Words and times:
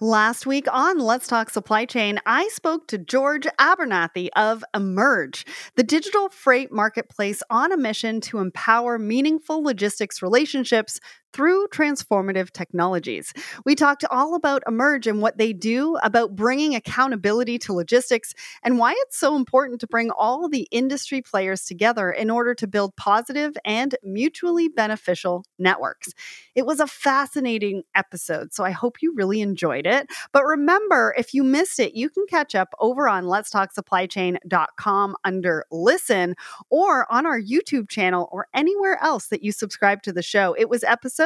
Last 0.00 0.44
week 0.44 0.66
on 0.70 0.98
Let's 0.98 1.26
Talk 1.26 1.48
Supply 1.48 1.86
Chain, 1.86 2.20
I 2.26 2.48
spoke 2.48 2.86
to 2.88 2.98
George 2.98 3.46
Abernathy 3.58 4.28
of 4.36 4.62
Emerge, 4.74 5.46
the 5.74 5.82
digital 5.82 6.28
freight 6.28 6.70
marketplace 6.70 7.42
on 7.48 7.72
a 7.72 7.78
mission 7.78 8.20
to 8.20 8.40
empower 8.40 8.98
meaningful 8.98 9.62
logistics 9.62 10.20
relationships 10.20 11.00
through 11.36 11.68
transformative 11.68 12.50
technologies. 12.50 13.34
We 13.66 13.74
talked 13.74 14.06
all 14.10 14.34
about 14.34 14.62
Emerge 14.66 15.06
and 15.06 15.20
what 15.20 15.36
they 15.36 15.52
do, 15.52 15.98
about 16.02 16.34
bringing 16.34 16.74
accountability 16.74 17.58
to 17.58 17.74
logistics, 17.74 18.32
and 18.62 18.78
why 18.78 18.94
it's 18.96 19.18
so 19.18 19.36
important 19.36 19.78
to 19.82 19.86
bring 19.86 20.10
all 20.10 20.48
the 20.48 20.66
industry 20.70 21.20
players 21.20 21.66
together 21.66 22.10
in 22.10 22.30
order 22.30 22.54
to 22.54 22.66
build 22.66 22.96
positive 22.96 23.54
and 23.66 23.96
mutually 24.02 24.68
beneficial 24.68 25.44
networks. 25.58 26.14
It 26.54 26.64
was 26.64 26.80
a 26.80 26.86
fascinating 26.86 27.82
episode, 27.94 28.54
so 28.54 28.64
I 28.64 28.70
hope 28.70 29.02
you 29.02 29.12
really 29.14 29.42
enjoyed 29.42 29.86
it. 29.86 30.08
But 30.32 30.46
remember, 30.46 31.14
if 31.18 31.34
you 31.34 31.44
missed 31.44 31.78
it, 31.78 31.94
you 31.94 32.08
can 32.08 32.24
catch 32.30 32.54
up 32.54 32.72
over 32.80 33.10
on 33.10 33.24
letstalksupplychain.com 33.24 35.16
under 35.22 35.66
listen 35.70 36.34
or 36.70 37.12
on 37.12 37.26
our 37.26 37.38
YouTube 37.38 37.90
channel 37.90 38.26
or 38.32 38.46
anywhere 38.54 38.98
else 39.02 39.26
that 39.26 39.42
you 39.42 39.52
subscribe 39.52 40.02
to 40.04 40.14
the 40.14 40.22
show. 40.22 40.56
It 40.58 40.70
was 40.70 40.82
episode 40.82 41.25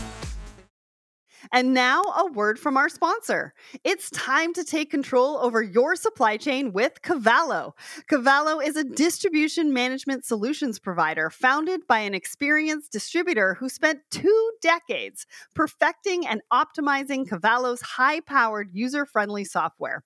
And 1.53 1.73
now, 1.73 2.01
a 2.03 2.31
word 2.31 2.57
from 2.57 2.77
our 2.77 2.87
sponsor. 2.87 3.53
It's 3.83 4.09
time 4.11 4.53
to 4.53 4.63
take 4.63 4.89
control 4.89 5.37
over 5.37 5.61
your 5.61 5.97
supply 5.97 6.37
chain 6.37 6.71
with 6.71 7.01
Cavallo. 7.01 7.75
Cavallo 8.07 8.61
is 8.61 8.77
a 8.77 8.85
distribution 8.85 9.73
management 9.73 10.23
solutions 10.23 10.79
provider 10.79 11.29
founded 11.29 11.81
by 11.87 11.99
an 11.99 12.13
experienced 12.13 12.93
distributor 12.93 13.55
who 13.55 13.67
spent 13.67 13.99
two 14.11 14.51
decades 14.61 15.27
perfecting 15.53 16.25
and 16.25 16.41
optimizing 16.53 17.27
Cavallo's 17.27 17.81
high 17.81 18.21
powered, 18.21 18.69
user 18.71 19.05
friendly 19.05 19.43
software. 19.43 20.03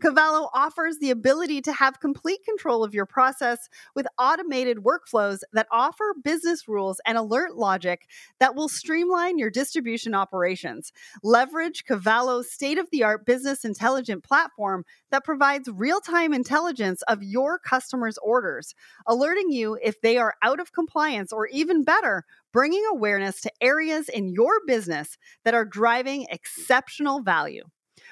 Cavallo 0.00 0.48
offers 0.54 0.98
the 0.98 1.10
ability 1.10 1.60
to 1.62 1.72
have 1.72 2.00
complete 2.00 2.44
control 2.44 2.84
of 2.84 2.94
your 2.94 3.06
process 3.06 3.68
with 3.94 4.06
automated 4.18 4.78
workflows 4.78 5.40
that 5.52 5.66
offer 5.70 6.14
business 6.22 6.68
rules 6.68 7.00
and 7.06 7.18
alert 7.18 7.56
logic 7.56 8.06
that 8.40 8.54
will 8.54 8.68
streamline 8.68 9.38
your 9.38 9.50
distribution 9.50 10.14
operations. 10.14 10.92
Leverage 11.22 11.84
Cavallo's 11.84 12.50
state 12.50 12.78
of 12.78 12.90
the 12.90 13.02
art 13.02 13.26
business 13.26 13.64
intelligent 13.64 14.24
platform 14.24 14.84
that 15.10 15.24
provides 15.24 15.68
real 15.68 16.00
time 16.00 16.32
intelligence 16.32 17.02
of 17.02 17.22
your 17.22 17.58
customers' 17.58 18.18
orders, 18.22 18.74
alerting 19.06 19.50
you 19.50 19.78
if 19.82 20.00
they 20.00 20.16
are 20.16 20.34
out 20.42 20.60
of 20.60 20.72
compliance 20.72 21.32
or 21.32 21.46
even 21.48 21.84
better, 21.84 22.24
bringing 22.52 22.84
awareness 22.90 23.40
to 23.40 23.52
areas 23.60 24.08
in 24.08 24.28
your 24.28 24.60
business 24.66 25.18
that 25.44 25.54
are 25.54 25.64
driving 25.64 26.26
exceptional 26.30 27.22
value. 27.22 27.64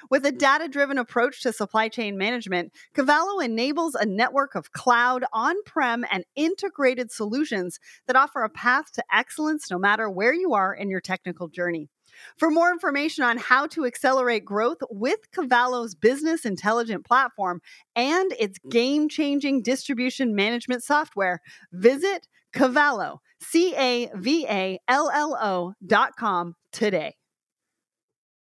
With 0.09 0.25
a 0.25 0.31
mm. 0.31 0.37
data 0.37 0.67
driven 0.67 0.97
approach 0.97 1.41
to 1.43 1.53
supply 1.53 1.89
chain 1.89 2.17
management, 2.17 2.71
Cavallo 2.93 3.39
enables 3.39 3.95
a 3.95 4.05
network 4.05 4.55
of 4.55 4.71
cloud, 4.71 5.25
on 5.33 5.55
prem, 5.65 6.05
and 6.11 6.25
integrated 6.35 7.11
solutions 7.11 7.79
that 8.07 8.15
offer 8.15 8.43
a 8.43 8.49
path 8.49 8.91
to 8.93 9.03
excellence 9.11 9.69
no 9.71 9.77
matter 9.77 10.09
where 10.09 10.33
you 10.33 10.53
are 10.53 10.73
in 10.73 10.89
your 10.89 11.01
technical 11.01 11.47
journey. 11.47 11.89
For 12.37 12.49
more 12.49 12.71
information 12.71 13.23
on 13.23 13.37
how 13.37 13.67
to 13.67 13.85
accelerate 13.85 14.45
growth 14.45 14.77
with 14.89 15.31
Cavallo's 15.31 15.95
business 15.95 16.45
intelligent 16.45 17.05
platform 17.05 17.61
and 17.95 18.31
its 18.39 18.59
mm. 18.59 18.71
game 18.71 19.09
changing 19.09 19.61
distribution 19.61 20.35
management 20.35 20.83
software, 20.83 21.41
visit 21.73 22.27
Cavallo, 22.53 23.21
C 23.41 23.75
A 23.75 24.09
V 24.15 24.45
A 24.47 24.79
L 24.87 25.11
L 25.13 25.37
O 25.41 25.73
dot 25.85 26.15
com 26.17 26.55
today. 26.71 27.15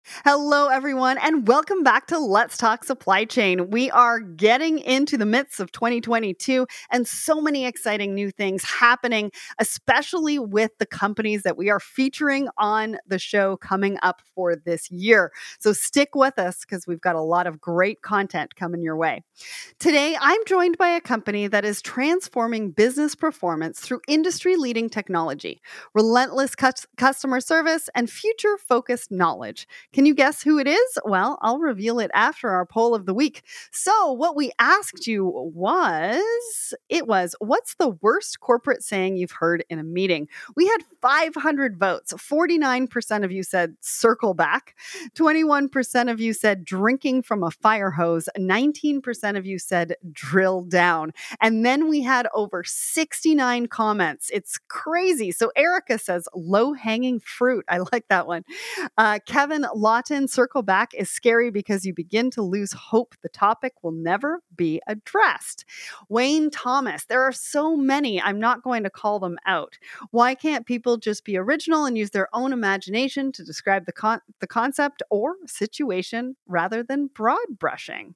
Hello, 0.05 0.67
everyone, 0.67 1.17
and 1.19 1.47
welcome 1.47 1.85
back 1.85 2.09
to 2.09 2.19
Let's 2.19 2.57
Talk 2.59 2.83
Supply 2.83 3.25
Chain. 3.25 3.71
We 3.71 3.89
are 3.93 4.19
getting 4.19 4.81
into 4.81 5.17
the 5.17 5.25
midst 5.25 5.61
of 5.61 5.71
2022 5.71 6.67
and 6.91 7.07
so 7.07 7.41
many 7.41 7.67
exciting 7.67 8.13
new 8.13 8.33
things 8.33 8.65
happening, 8.65 9.31
especially 9.61 10.41
with 10.41 10.73
the 10.79 10.87
companies 10.87 11.45
that 11.45 11.57
we 11.57 11.71
are 11.71 11.79
featuring 11.79 12.49
on 12.59 12.99
the 13.07 13.21
show 13.21 13.57
coming 13.59 13.97
up 14.03 14.23
for 14.35 14.57
this 14.57 14.91
year. 14.91 15.31
So 15.61 15.73
stick 15.73 16.17
with 16.17 16.37
us 16.37 16.65
because 16.65 16.85
we've 16.85 17.01
got 17.01 17.15
a 17.15 17.21
lot 17.21 17.47
of 17.47 17.61
great 17.61 18.03
content 18.03 18.57
coming 18.57 18.83
your 18.83 18.97
way. 18.97 19.23
Today, 19.79 20.17
I'm 20.21 20.45
joined 20.47 20.79
by 20.79 20.89
a 20.89 21.01
company 21.01 21.47
that 21.47 21.65
is 21.65 21.81
transforming 21.81 22.73
business 22.73 23.15
performance 23.15 23.79
through 23.79 24.01
industry 24.09 24.57
leading 24.57 24.91
technology, 24.91 25.63
relentless 25.95 26.57
customer 26.97 27.41
service, 27.41 27.89
and 27.95 28.11
future 28.11 28.59
focused 28.59 29.13
knowledge. 29.13 29.69
Can 29.93 30.07
you 30.07 30.15
guess 30.15 30.43
who 30.43 30.59
it 30.59 30.67
is? 30.67 30.99
Well, 31.05 31.39
I'll 31.43 31.59
reveal 31.59 31.99
it 32.01 32.11
after 32.15 32.51
our 32.51 32.65
poll 32.65 32.95
of 32.95 33.07
the 33.07 33.15
week. 33.15 33.43
So, 33.71 34.13
what 34.13 34.35
we 34.35 34.51
asked 34.59 35.07
you 35.07 35.27
was 35.27 36.75
it 36.89 37.07
was 37.07 37.35
what's 37.41 37.75
the 37.75 37.91
worst 38.01 38.41
corporate 38.41 38.83
saying 38.83 39.17
you've 39.17 39.33
heard 39.33 39.65
in 39.69 39.79
a 39.79 39.85
meeting? 39.85 40.29
We 40.57 40.67
had 40.67 40.79
500 41.03 41.79
votes. 41.79 42.13
49% 42.15 43.25
of 43.25 43.33
you 43.33 43.43
said 43.43 43.77
circle 43.81 44.35
back. 44.35 44.75
21% 45.15 46.11
of 46.11 46.21
you 46.21 46.33
said 46.33 46.65
drinking 46.65 47.23
from 47.23 47.43
a 47.43 47.51
fire 47.51 47.91
hose. 47.91 48.29
19% 48.39 49.37
of 49.37 49.45
you 49.45 49.59
said 49.59 49.97
drill 50.13 50.63
down. 50.63 51.13
And 51.41 51.67
then 51.67 51.89
we 51.89 52.01
had 52.01 52.29
over 52.35 52.65
69 52.65 53.67
comments. 53.67 54.31
It's 54.33 54.59
crazy. 54.69 55.33
So 55.33 55.53
Erica 55.57 55.99
says 55.99 56.29
low 56.35 56.73
hanging 56.73 57.21
fruit. 57.21 57.65
I 57.69 57.79
like 57.93 58.09
that 58.09 58.27
one. 58.27 58.45
Uh, 58.97 59.19
Kevin 59.27 59.67
Lawton, 59.83 60.29
circle 60.29 60.63
back 60.63 60.95
is 60.95 61.11
scary 61.11 61.51
because 61.51 61.85
you 61.85 61.93
begin 61.93 62.31
to 62.31 62.41
lose 62.41 62.73
hope 62.73 63.17
the 63.21 63.29
topic 63.29 63.75
will 63.83 63.91
never 63.91 64.41
be 64.55 64.81
addressed. 64.87 65.65
Wayne 66.09 66.51
Thomas, 66.53 67.05
there 67.07 67.21
are 67.21 67.33
so 67.33 67.77
many. 67.77 68.23
I'm 68.23 68.39
not 68.39 68.63
going 68.63 68.85
to 68.85 68.91
call 68.91 69.19
them 69.19 69.39
out. 69.45 69.79
Why 70.13 70.37
can't 70.37 70.67
people 70.67 70.99
just 70.99 71.25
be 71.25 71.37
original 71.37 71.85
and 71.85 71.99
use 71.99 72.11
their 72.11 72.29
own 72.33 72.53
imagination 72.53 73.33
to 73.33 73.43
describe 73.43 73.87
the, 73.87 73.93
con- 73.93 74.23
the 74.39 74.47
concept 74.47 75.03
or 75.11 75.35
situation 75.47 76.37
rather 76.47 76.85
than 76.85 77.09
broad 77.09 77.59
brushing. 77.59 78.15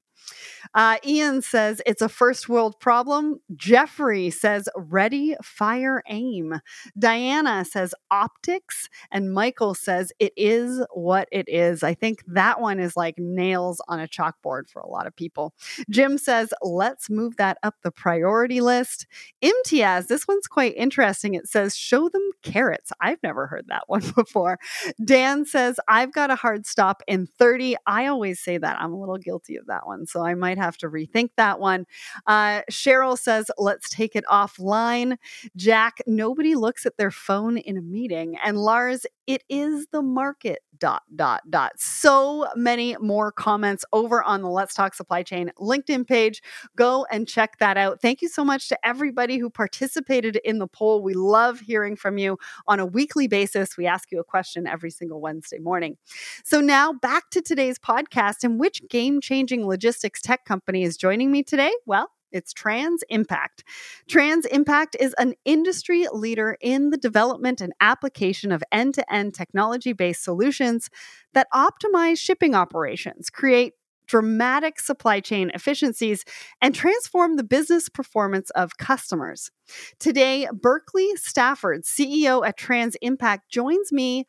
Uh, 0.73 0.97
Ian 1.05 1.41
says 1.41 1.81
it's 1.85 2.01
a 2.01 2.09
first 2.09 2.49
world 2.49 2.79
problem. 2.79 3.39
Jeffrey 3.55 4.29
says 4.29 4.67
ready, 4.75 5.35
fire, 5.43 6.03
aim. 6.07 6.59
Diana 6.97 7.65
says 7.65 7.93
optics. 8.11 8.89
And 9.11 9.33
Michael 9.33 9.73
says 9.73 10.11
it 10.19 10.33
is 10.35 10.83
what 10.93 11.27
it 11.31 11.45
is. 11.47 11.83
I 11.83 11.93
think 11.93 12.23
that 12.27 12.59
one 12.59 12.79
is 12.79 12.97
like 12.97 13.15
nails 13.17 13.81
on 13.87 13.99
a 13.99 14.07
chalkboard 14.07 14.69
for 14.69 14.81
a 14.81 14.89
lot 14.89 15.07
of 15.07 15.15
people. 15.15 15.53
Jim 15.89 16.17
says 16.17 16.53
let's 16.61 17.09
move 17.09 17.37
that 17.37 17.57
up 17.63 17.75
the 17.83 17.91
priority 17.91 18.61
list. 18.61 19.05
Imtiaz, 19.43 20.07
this 20.07 20.27
one's 20.27 20.47
quite 20.47 20.75
interesting. 20.75 21.33
It 21.35 21.47
says 21.47 21.75
show 21.75 22.09
them 22.09 22.27
carrots. 22.43 22.91
I've 22.99 23.21
never 23.23 23.47
heard 23.47 23.65
that 23.67 23.83
one 23.87 24.03
before. 24.15 24.59
Dan 25.03 25.45
says 25.45 25.79
I've 25.87 26.13
got 26.13 26.31
a 26.31 26.35
hard 26.35 26.65
stop 26.65 27.03
in 27.07 27.27
30. 27.27 27.75
I 27.85 28.07
always 28.07 28.39
say 28.39 28.57
that. 28.57 28.81
I'm 28.81 28.93
a 28.93 28.99
little 28.99 29.17
guilty 29.17 29.55
of 29.57 29.67
that 29.67 29.85
one. 29.85 30.05
So 30.07 30.23
I 30.23 30.33
might 30.35 30.57
have 30.57 30.77
to 30.77 30.89
rethink 30.89 31.29
that 31.37 31.59
one. 31.59 31.85
Uh, 32.25 32.61
Cheryl 32.71 33.17
says, 33.17 33.49
let's 33.57 33.89
take 33.89 34.15
it 34.15 34.25
offline. 34.25 35.17
Jack, 35.55 36.01
nobody 36.07 36.55
looks 36.55 36.85
at 36.85 36.97
their 36.97 37.11
phone 37.11 37.57
in 37.57 37.77
a 37.77 37.81
meeting. 37.81 38.37
And 38.43 38.57
Lars, 38.57 39.05
it 39.27 39.43
is 39.49 39.87
the 39.91 40.01
market. 40.01 40.59
Dot, 40.79 41.01
dot, 41.15 41.41
dot. 41.49 41.71
So 41.77 42.47
many 42.55 42.95
more 42.99 43.31
comments 43.31 43.83
over 43.93 44.21
on 44.21 44.43
the 44.43 44.49
Let's 44.49 44.75
Talk 44.75 44.93
Supply 44.93 45.23
Chain 45.23 45.51
LinkedIn 45.59 46.07
page. 46.07 46.43
Go 46.75 47.07
and 47.11 47.27
check 47.27 47.57
that 47.57 47.77
out. 47.77 47.99
Thank 47.99 48.21
you 48.21 48.29
so 48.29 48.45
much 48.45 48.69
to 48.69 48.77
everybody 48.87 49.39
who 49.39 49.49
participated 49.49 50.35
in 50.45 50.59
the 50.59 50.67
poll. 50.67 51.01
We 51.01 51.15
love 51.15 51.61
hearing 51.61 51.95
from 51.95 52.19
you 52.19 52.37
on 52.67 52.79
a 52.79 52.85
weekly 52.85 53.27
basis. 53.27 53.75
We 53.75 53.87
ask 53.87 54.11
you 54.11 54.19
a 54.19 54.23
question 54.23 54.67
every 54.67 54.91
single 54.91 55.19
Wednesday 55.19 55.57
morning. 55.57 55.97
So, 56.43 56.61
now 56.61 56.93
back 56.93 57.31
to 57.31 57.41
today's 57.41 57.79
podcast 57.79 58.43
and 58.43 58.59
which 58.59 58.87
game 58.87 59.19
changing 59.19 59.65
logistics 59.65 59.96
tech 60.01 60.45
company 60.45 60.83
is 60.83 60.97
joining 60.97 61.31
me 61.31 61.43
today? 61.43 61.71
Well, 61.85 62.09
it's 62.31 62.53
Trans 62.53 63.03
Impact. 63.09 63.63
Trans 64.07 64.45
Impact 64.45 64.95
is 64.99 65.15
an 65.17 65.33
industry 65.45 66.07
leader 66.11 66.57
in 66.61 66.89
the 66.89 66.97
development 66.97 67.61
and 67.61 67.73
application 67.79 68.51
of 68.51 68.63
end 68.71 68.95
to 68.95 69.13
end 69.13 69.33
technology 69.33 69.93
based 69.93 70.23
solutions 70.23 70.89
that 71.33 71.47
optimize 71.53 72.19
shipping 72.19 72.53
operations, 72.53 73.29
create 73.29 73.73
dramatic 74.07 74.79
supply 74.79 75.19
chain 75.19 75.51
efficiencies, 75.53 76.23
and 76.61 76.73
transform 76.73 77.35
the 77.35 77.43
business 77.43 77.89
performance 77.89 78.49
of 78.51 78.77
customers. 78.77 79.51
Today, 79.99 80.47
Berkeley 80.53 81.15
Stafford, 81.15 81.83
CEO 81.83 82.45
at 82.47 82.57
Trans 82.57 82.95
Impact, 83.01 83.49
joins 83.49 83.91
me 83.91 84.25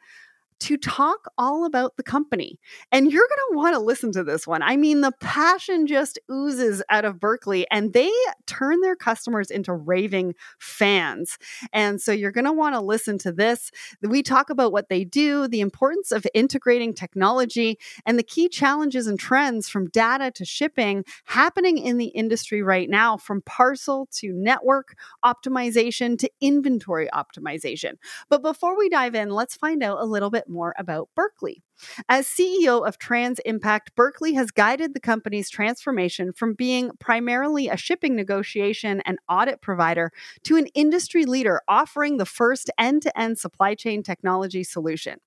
to 0.60 0.76
talk 0.76 1.31
all 1.38 1.64
about 1.64 1.96
the 1.96 2.02
company. 2.02 2.58
And 2.90 3.12
you're 3.12 3.28
going 3.28 3.50
to 3.50 3.56
want 3.56 3.75
to 3.75 3.81
listen 3.81 4.12
to 4.12 4.25
this 4.25 4.46
one. 4.46 4.62
I 4.62 4.76
mean, 4.76 5.00
the 5.00 5.12
passion 5.20 5.87
just 5.87 6.19
oozes 6.31 6.82
out 6.90 7.05
of 7.05 7.20
Berkeley, 7.20 7.66
and 7.70 7.93
they 7.93 8.10
turn 8.46 8.81
their 8.81 8.96
customers 8.96 9.50
into 9.50 9.72
raving 9.72 10.34
fans. 10.58 11.38
And 11.72 12.00
so 12.00 12.12
you're 12.12 12.32
going 12.32 12.44
to 12.44 12.52
want 12.52 12.75
to 12.75 12.81
listen 12.81 13.19
to 13.19 13.32
this. 13.32 13.70
We 14.02 14.22
talk 14.22 14.50
about 14.50 14.72
what 14.72 14.88
they 14.88 15.05
do, 15.05 15.49
the 15.49 15.60
importance 15.60 16.12
of 16.12 16.26
integrating 16.34 16.94
technology, 16.94 17.78
and 18.04 18.19
the 18.19 18.22
key 18.22 18.49
challenges 18.49 19.06
and 19.06 19.19
trends 19.19 19.69
from 19.69 19.88
data 19.88 20.31
to 20.32 20.44
shipping 20.44 21.04
happening 21.25 21.78
in 21.78 21.99
the 21.99 22.06
industry 22.08 22.62
right 22.62 22.90
now, 22.90 23.16
from 23.16 23.43
parcel 23.43 24.08
to 24.12 24.32
network 24.32 24.96
optimization 25.25 26.19
to 26.19 26.31
inventory 26.40 27.08
optimization. 27.14 27.93
But 28.28 28.43
before 28.43 28.76
we 28.76 28.88
dive 28.88 29.14
in, 29.14 29.31
let's 29.31 29.56
find 29.56 29.82
out 29.82 30.00
a 30.00 30.04
little 30.04 30.31
bit 30.31 30.47
more 30.48 30.74
about 30.78 31.08
Berkeley. 31.14 31.62
As 32.08 32.26
CEO 32.26 32.86
of 32.86 32.98
Trans 32.98 33.38
Impact, 33.40 33.94
Berkeley 33.94 34.34
has 34.34 34.50
guided 34.50 34.94
the 34.94 35.00
company's 35.00 35.48
transformation 35.48 36.32
from 36.32 36.54
being 36.54 36.90
primarily 36.98 37.68
a 37.68 37.76
shipping 37.76 38.16
negotiation 38.16 39.00
and 39.02 39.18
audit 39.28 39.60
provider 39.60 40.12
to 40.44 40.56
an 40.56 40.66
industry 40.74 41.24
leader 41.24 41.60
offering 41.68 42.16
the 42.16 42.26
first 42.26 42.70
end 42.78 43.02
to 43.02 43.18
end 43.18 43.38
supply 43.38 43.74
chain 43.74 44.02
technology 44.02 44.64
solution. 44.64 45.18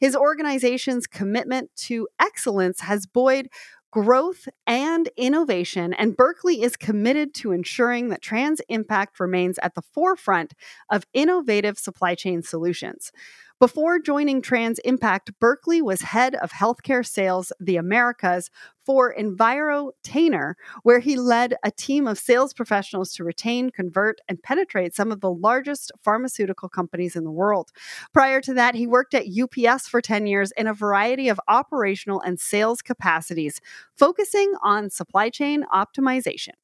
His 0.00 0.14
organization's 0.14 1.06
commitment 1.06 1.70
to 1.76 2.08
excellence 2.20 2.80
has 2.80 3.06
buoyed 3.06 3.48
growth 3.94 4.48
and 4.66 5.08
innovation, 5.16 5.94
and 5.94 6.16
Berkeley 6.16 6.62
is 6.62 6.76
committed 6.76 7.32
to 7.32 7.52
ensuring 7.52 8.08
that 8.08 8.20
Trans 8.20 8.60
Impact 8.68 9.20
remains 9.20 9.56
at 9.60 9.76
the 9.76 9.82
forefront 9.82 10.52
of 10.90 11.06
innovative 11.12 11.78
supply 11.78 12.16
chain 12.16 12.42
solutions. 12.42 13.12
Before 13.60 14.00
joining 14.00 14.42
Trans 14.42 14.80
Impact, 14.80 15.30
Berkeley 15.38 15.80
was 15.80 16.02
head 16.02 16.34
of 16.34 16.50
healthcare 16.50 17.06
sales, 17.06 17.52
the 17.60 17.76
Americas, 17.76 18.50
for 18.84 19.14
EnviroTainer, 19.14 20.54
where 20.82 20.98
he 20.98 21.16
led 21.16 21.54
a 21.62 21.70
team 21.70 22.08
of 22.08 22.18
sales 22.18 22.52
professionals 22.52 23.12
to 23.14 23.22
retain, 23.22 23.70
convert, 23.70 24.20
and 24.28 24.42
penetrate 24.42 24.92
some 24.92 25.12
of 25.12 25.20
the 25.20 25.30
largest 25.30 25.92
pharmaceutical 26.02 26.68
companies 26.68 27.14
in 27.14 27.22
the 27.22 27.30
world. 27.30 27.70
Prior 28.12 28.40
to 28.40 28.52
that, 28.54 28.74
he 28.74 28.88
worked 28.88 29.14
at 29.14 29.26
UPS 29.28 29.86
for 29.86 30.00
10 30.00 30.26
years 30.26 30.50
in 30.56 30.66
a 30.66 30.74
variety 30.74 31.28
of 31.28 31.40
operational 31.46 32.20
and 32.20 32.40
sales 32.40 32.82
capacities, 32.82 33.60
focusing 33.96 34.52
on 34.64 34.90
supply 34.90 35.30
chain 35.30 35.64
optimization. 35.72 36.54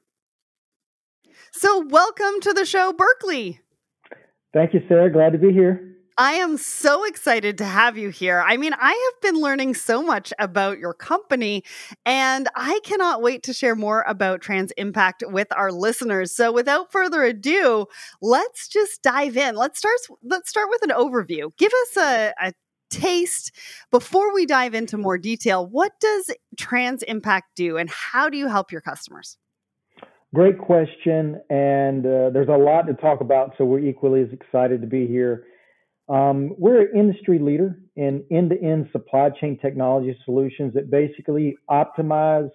So, 1.53 1.87
welcome 1.89 2.41
to 2.41 2.53
the 2.53 2.65
show, 2.65 2.93
Berkeley. 2.93 3.61
Thank 4.53 4.75
you, 4.75 4.81
Sarah. 4.89 5.11
Glad 5.11 5.33
to 5.33 5.39
be 5.39 5.53
here. 5.53 5.91
I 6.19 6.35
am 6.35 6.57
so 6.57 7.05
excited 7.05 7.59
to 7.59 7.65
have 7.65 7.97
you 7.97 8.11
here. 8.11 8.43
I 8.47 8.57
mean, 8.57 8.73
I 8.79 8.91
have 8.91 9.21
been 9.23 9.41
learning 9.41 9.75
so 9.75 10.03
much 10.03 10.33
about 10.39 10.79
your 10.79 10.93
company, 10.93 11.65
and 12.05 12.49
I 12.55 12.81
cannot 12.85 13.23
wait 13.23 13.43
to 13.45 13.53
share 13.53 13.75
more 13.75 14.05
about 14.07 14.41
Trans 14.41 14.73
Impact 14.73 15.25
with 15.27 15.49
our 15.57 15.73
listeners. 15.73 16.33
So, 16.33 16.53
without 16.53 16.93
further 16.93 17.23
ado, 17.23 17.87
let's 18.21 18.69
just 18.69 19.03
dive 19.03 19.37
in. 19.37 19.57
Let's 19.57 19.79
start. 19.79 19.97
Let's 20.23 20.51
start 20.51 20.69
with 20.71 20.83
an 20.83 20.91
overview. 20.91 21.57
Give 21.57 21.73
us 21.73 21.97
a, 21.97 22.35
a 22.41 22.53
taste 22.91 23.53
before 23.91 24.35
we 24.35 24.47
dive 24.47 24.75
into 24.75 24.99
more 24.99 25.17
detail. 25.19 25.67
What 25.67 25.93
does 26.01 26.31
Trans 26.59 27.03
Impact 27.05 27.57
do, 27.57 27.77
and 27.77 27.89
how 27.89 28.29
do 28.29 28.37
you 28.37 28.49
help 28.49 28.73
your 28.73 28.81
customers? 28.81 29.39
Great 30.35 30.59
question, 30.59 31.41
and 31.51 32.07
uh, 32.07 32.31
there's 32.31 32.49
a 32.49 32.57
lot 32.57 32.83
to 32.83 32.95
talk 32.95 33.21
about. 33.21 33.55
So 33.59 33.65
we're 33.65 33.81
equally 33.81 34.23
as 34.23 34.33
excited 34.33 34.81
to 34.81 34.87
be 34.87 35.07
here 35.07 35.45
um, 36.11 36.55
we're 36.59 36.81
an 36.81 36.99
industry 36.99 37.39
leader 37.39 37.79
in 37.95 38.25
end 38.33 38.51
to 38.51 38.61
end 38.61 38.89
supply 38.91 39.31
chain 39.31 39.57
technology 39.59 40.19
solutions 40.25 40.75
that 40.75 40.91
basically 40.91 41.57
optimize 41.71 42.51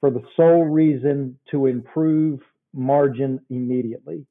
for 0.00 0.10
the 0.10 0.22
sole 0.36 0.64
reason 0.64 1.36
to 1.50 1.66
improve 1.66 2.40
margin 2.72 3.40
immediately, 3.50 4.24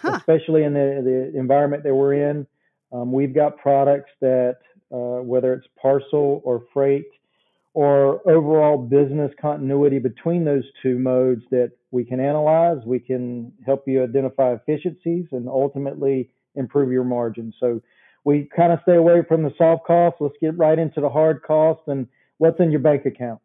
huh. 0.00 0.12
especially 0.16 0.62
in 0.62 0.72
the, 0.72 1.02
the 1.32 1.38
environment 1.38 1.82
that 1.82 1.94
we're 1.94 2.30
in. 2.30 2.46
Um, 2.92 3.12
we've 3.12 3.34
got 3.34 3.58
products 3.58 4.10
that, 4.22 4.56
uh, 4.90 5.22
whether 5.22 5.52
it's 5.52 5.66
parcel 5.80 6.40
or 6.44 6.64
freight 6.72 7.04
or 7.74 8.26
overall 8.26 8.78
business 8.78 9.30
continuity 9.38 9.98
between 9.98 10.46
those 10.46 10.64
two 10.82 10.98
modes, 10.98 11.42
that 11.50 11.72
we 11.90 12.04
can 12.04 12.20
analyze, 12.20 12.78
we 12.86 12.98
can 12.98 13.52
help 13.66 13.86
you 13.86 14.02
identify 14.02 14.54
efficiencies, 14.54 15.26
and 15.32 15.46
ultimately 15.46 16.30
improve 16.54 16.90
your 16.90 17.04
margin. 17.04 17.52
So 17.60 17.82
we 18.24 18.48
kind 18.54 18.72
of 18.72 18.80
stay 18.82 18.96
away 18.96 19.22
from 19.26 19.42
the 19.42 19.52
soft 19.56 19.86
costs. 19.86 20.18
Let's 20.20 20.34
get 20.40 20.56
right 20.56 20.78
into 20.78 21.00
the 21.00 21.08
hard 21.08 21.42
costs 21.42 21.84
and 21.86 22.06
what's 22.38 22.60
in 22.60 22.70
your 22.70 22.80
bank 22.80 23.06
account. 23.06 23.40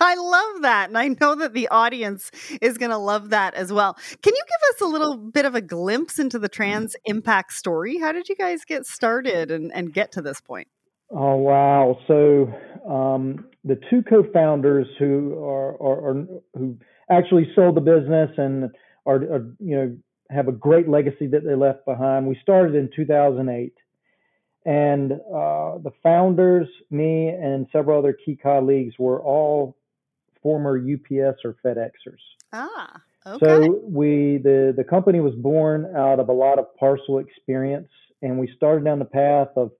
I 0.00 0.14
love 0.14 0.62
that. 0.62 0.88
And 0.88 0.98
I 0.98 1.08
know 1.08 1.34
that 1.36 1.54
the 1.54 1.68
audience 1.68 2.30
is 2.62 2.78
going 2.78 2.90
to 2.90 2.98
love 2.98 3.30
that 3.30 3.54
as 3.54 3.72
well. 3.72 3.94
Can 3.94 4.32
you 4.34 4.42
give 4.46 4.74
us 4.74 4.80
a 4.80 4.86
little 4.86 5.16
bit 5.16 5.44
of 5.44 5.54
a 5.54 5.60
glimpse 5.60 6.18
into 6.18 6.38
the 6.38 6.48
trans 6.48 6.94
impact 7.04 7.52
story? 7.52 7.98
How 7.98 8.12
did 8.12 8.28
you 8.28 8.36
guys 8.36 8.64
get 8.64 8.86
started 8.86 9.50
and, 9.50 9.72
and 9.74 9.92
get 9.92 10.12
to 10.12 10.22
this 10.22 10.40
point? 10.40 10.68
Oh, 11.10 11.36
wow. 11.36 11.98
So, 12.06 12.52
um, 12.88 13.46
the 13.64 13.80
two 13.90 14.02
co 14.08 14.24
founders 14.32 14.86
who 14.98 15.42
are, 15.42 15.80
are, 15.82 16.10
are, 16.10 16.26
who 16.54 16.76
actually 17.10 17.50
sold 17.54 17.76
the 17.76 17.80
business 17.80 18.30
and 18.36 18.70
are, 19.06 19.16
are, 19.16 19.54
you 19.58 19.76
know, 19.76 19.96
have 20.30 20.48
a 20.48 20.52
great 20.52 20.88
legacy 20.88 21.26
that 21.28 21.44
they 21.44 21.54
left 21.54 21.86
behind. 21.86 22.26
We 22.26 22.38
started 22.42 22.74
in 22.74 22.90
2008 22.94 23.72
and 24.64 25.12
uh, 25.12 25.78
the 25.78 25.92
founders, 26.02 26.68
me, 26.90 27.28
and 27.28 27.66
several 27.72 27.98
other 27.98 28.12
key 28.12 28.36
colleagues 28.36 28.94
were 28.98 29.20
all 29.20 29.76
former 30.42 30.78
UPS 30.78 31.38
or 31.44 31.56
FedExers. 31.64 32.20
Ah, 32.52 33.00
okay. 33.26 33.46
So 33.46 33.80
we 33.84 34.38
the 34.42 34.72
the 34.76 34.84
company 34.84 35.20
was 35.20 35.34
born 35.34 35.94
out 35.96 36.20
of 36.20 36.28
a 36.28 36.32
lot 36.32 36.58
of 36.58 36.74
parcel 36.76 37.18
experience, 37.18 37.88
and 38.22 38.38
we 38.38 38.50
started 38.56 38.84
down 38.84 38.98
the 38.98 39.04
path 39.04 39.48
of 39.56 39.70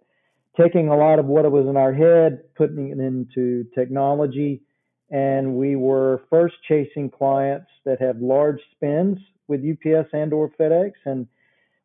taking 0.59 0.89
a 0.89 0.97
lot 0.97 1.19
of 1.19 1.27
what 1.27 1.51
was 1.51 1.67
in 1.67 1.77
our 1.77 1.93
head, 1.93 2.43
putting 2.57 2.89
it 2.89 2.99
into 2.99 3.65
technology, 3.75 4.63
and 5.11 5.55
we 5.55 5.77
were 5.77 6.23
first 6.31 6.57
chasing 6.67 7.11
clients 7.11 7.69
that 7.85 8.01
had 8.01 8.21
large 8.21 8.61
spends 8.75 9.19
with 9.47 9.61
UPS 9.61 10.09
and 10.13 10.33
or 10.33 10.51
FedEx, 10.59 10.93
and 11.05 11.27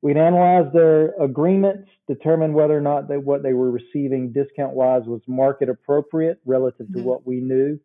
We'd 0.04 0.18
analyze 0.18 0.66
their 0.74 1.14
agreements, 1.18 1.88
determine 2.10 2.52
whether 2.54 2.78
or 2.78 2.82
not 2.82 3.06
what 3.24 3.42
they 3.42 3.54
were 3.54 3.72
receiving 3.72 4.34
discount 4.34 4.74
wise 4.74 5.04
was 5.06 5.22
market 5.28 5.70
appropriate 5.70 6.42
relative 6.46 6.88
to 6.88 7.00
mm-hmm. 7.00 7.04
what 7.04 7.26
we 7.26 7.40
knew. 7.40 7.80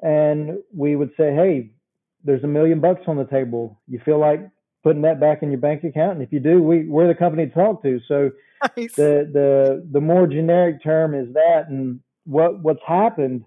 And 0.00 0.60
we 0.72 0.94
would 0.94 1.10
say, 1.16 1.34
hey, 1.34 1.72
there's 2.22 2.44
a 2.44 2.46
million 2.46 2.78
bucks 2.78 3.00
on 3.08 3.16
the 3.16 3.24
table. 3.24 3.80
You 3.88 4.00
feel 4.04 4.20
like 4.20 4.48
putting 4.84 5.02
that 5.02 5.18
back 5.18 5.42
in 5.42 5.50
your 5.50 5.58
bank 5.58 5.82
account? 5.82 6.12
And 6.12 6.22
if 6.22 6.32
you 6.32 6.38
do, 6.38 6.62
we, 6.62 6.84
we're 6.84 7.08
the 7.08 7.16
company 7.16 7.46
to 7.46 7.52
talk 7.52 7.82
to. 7.82 7.98
So 8.06 8.30
nice. 8.76 8.94
the, 8.94 9.28
the, 9.32 9.88
the 9.90 10.00
more 10.00 10.28
generic 10.28 10.84
term 10.84 11.16
is 11.16 11.34
that. 11.34 11.64
And 11.68 11.98
what, 12.26 12.60
what's 12.60 12.84
happened, 12.86 13.44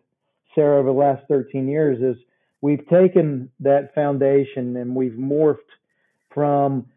Sarah, 0.56 0.80
over 0.80 0.90
the 0.90 0.94
last 0.94 1.24
13 1.30 1.70
years 1.70 2.02
is 2.02 2.22
we've 2.60 2.86
taken 2.90 3.50
that 3.62 3.96
foundation 3.96 4.76
and 4.76 4.94
we've 4.94 5.14
morphed 5.14 5.60
from 6.34 6.88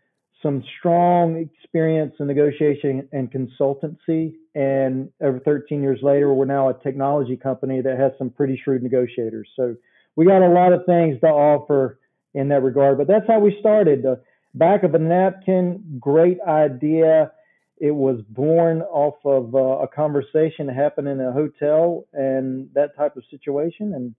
some 0.47 0.63
strong 0.79 1.37
experience 1.37 2.15
in 2.21 2.29
negotiation 2.29 3.09
and 3.11 3.33
consultancy. 3.33 4.35
And 4.55 5.11
over 5.21 5.41
13 5.41 5.83
years 5.83 5.99
later, 6.03 6.33
we're 6.33 6.45
now 6.45 6.69
a 6.69 6.75
technology 6.75 7.37
company 7.37 7.81
that 7.81 7.99
has 7.99 8.13
some 8.17 8.31
pretty 8.31 8.61
shrewd 8.63 8.85
negotiators. 8.85 9.49
So 9.57 9.75
we 10.15 10.25
got 10.25 10.43
a 10.43 10.49
lot 10.49 10.73
of 10.73 10.87
things 10.87 11.19
to 11.21 11.27
offer 11.27 11.99
in 12.33 12.49
that 12.49 12.63
regard. 12.63 12.97
But 12.97 13.09
that's 13.09 13.27
how 13.27 13.41
we 13.41 13.57
started. 13.59 14.05
The 14.05 14.21
back 14.55 14.85
of 14.85 14.95
a 14.95 15.01
napkin, 15.01 15.99
great 15.99 16.39
idea. 16.47 17.33
It 17.79 17.91
was 17.91 18.21
born 18.29 18.83
off 18.83 19.17
of 19.25 19.53
uh, 19.53 19.59
a 19.59 19.89
conversation 19.89 20.69
that 20.69 20.77
happened 20.77 21.09
in 21.09 21.21
a 21.21 21.33
hotel 21.33 22.07
and 22.13 22.71
that 22.75 22.97
type 22.97 23.17
of 23.17 23.25
situation, 23.31 23.95
and 23.95 24.15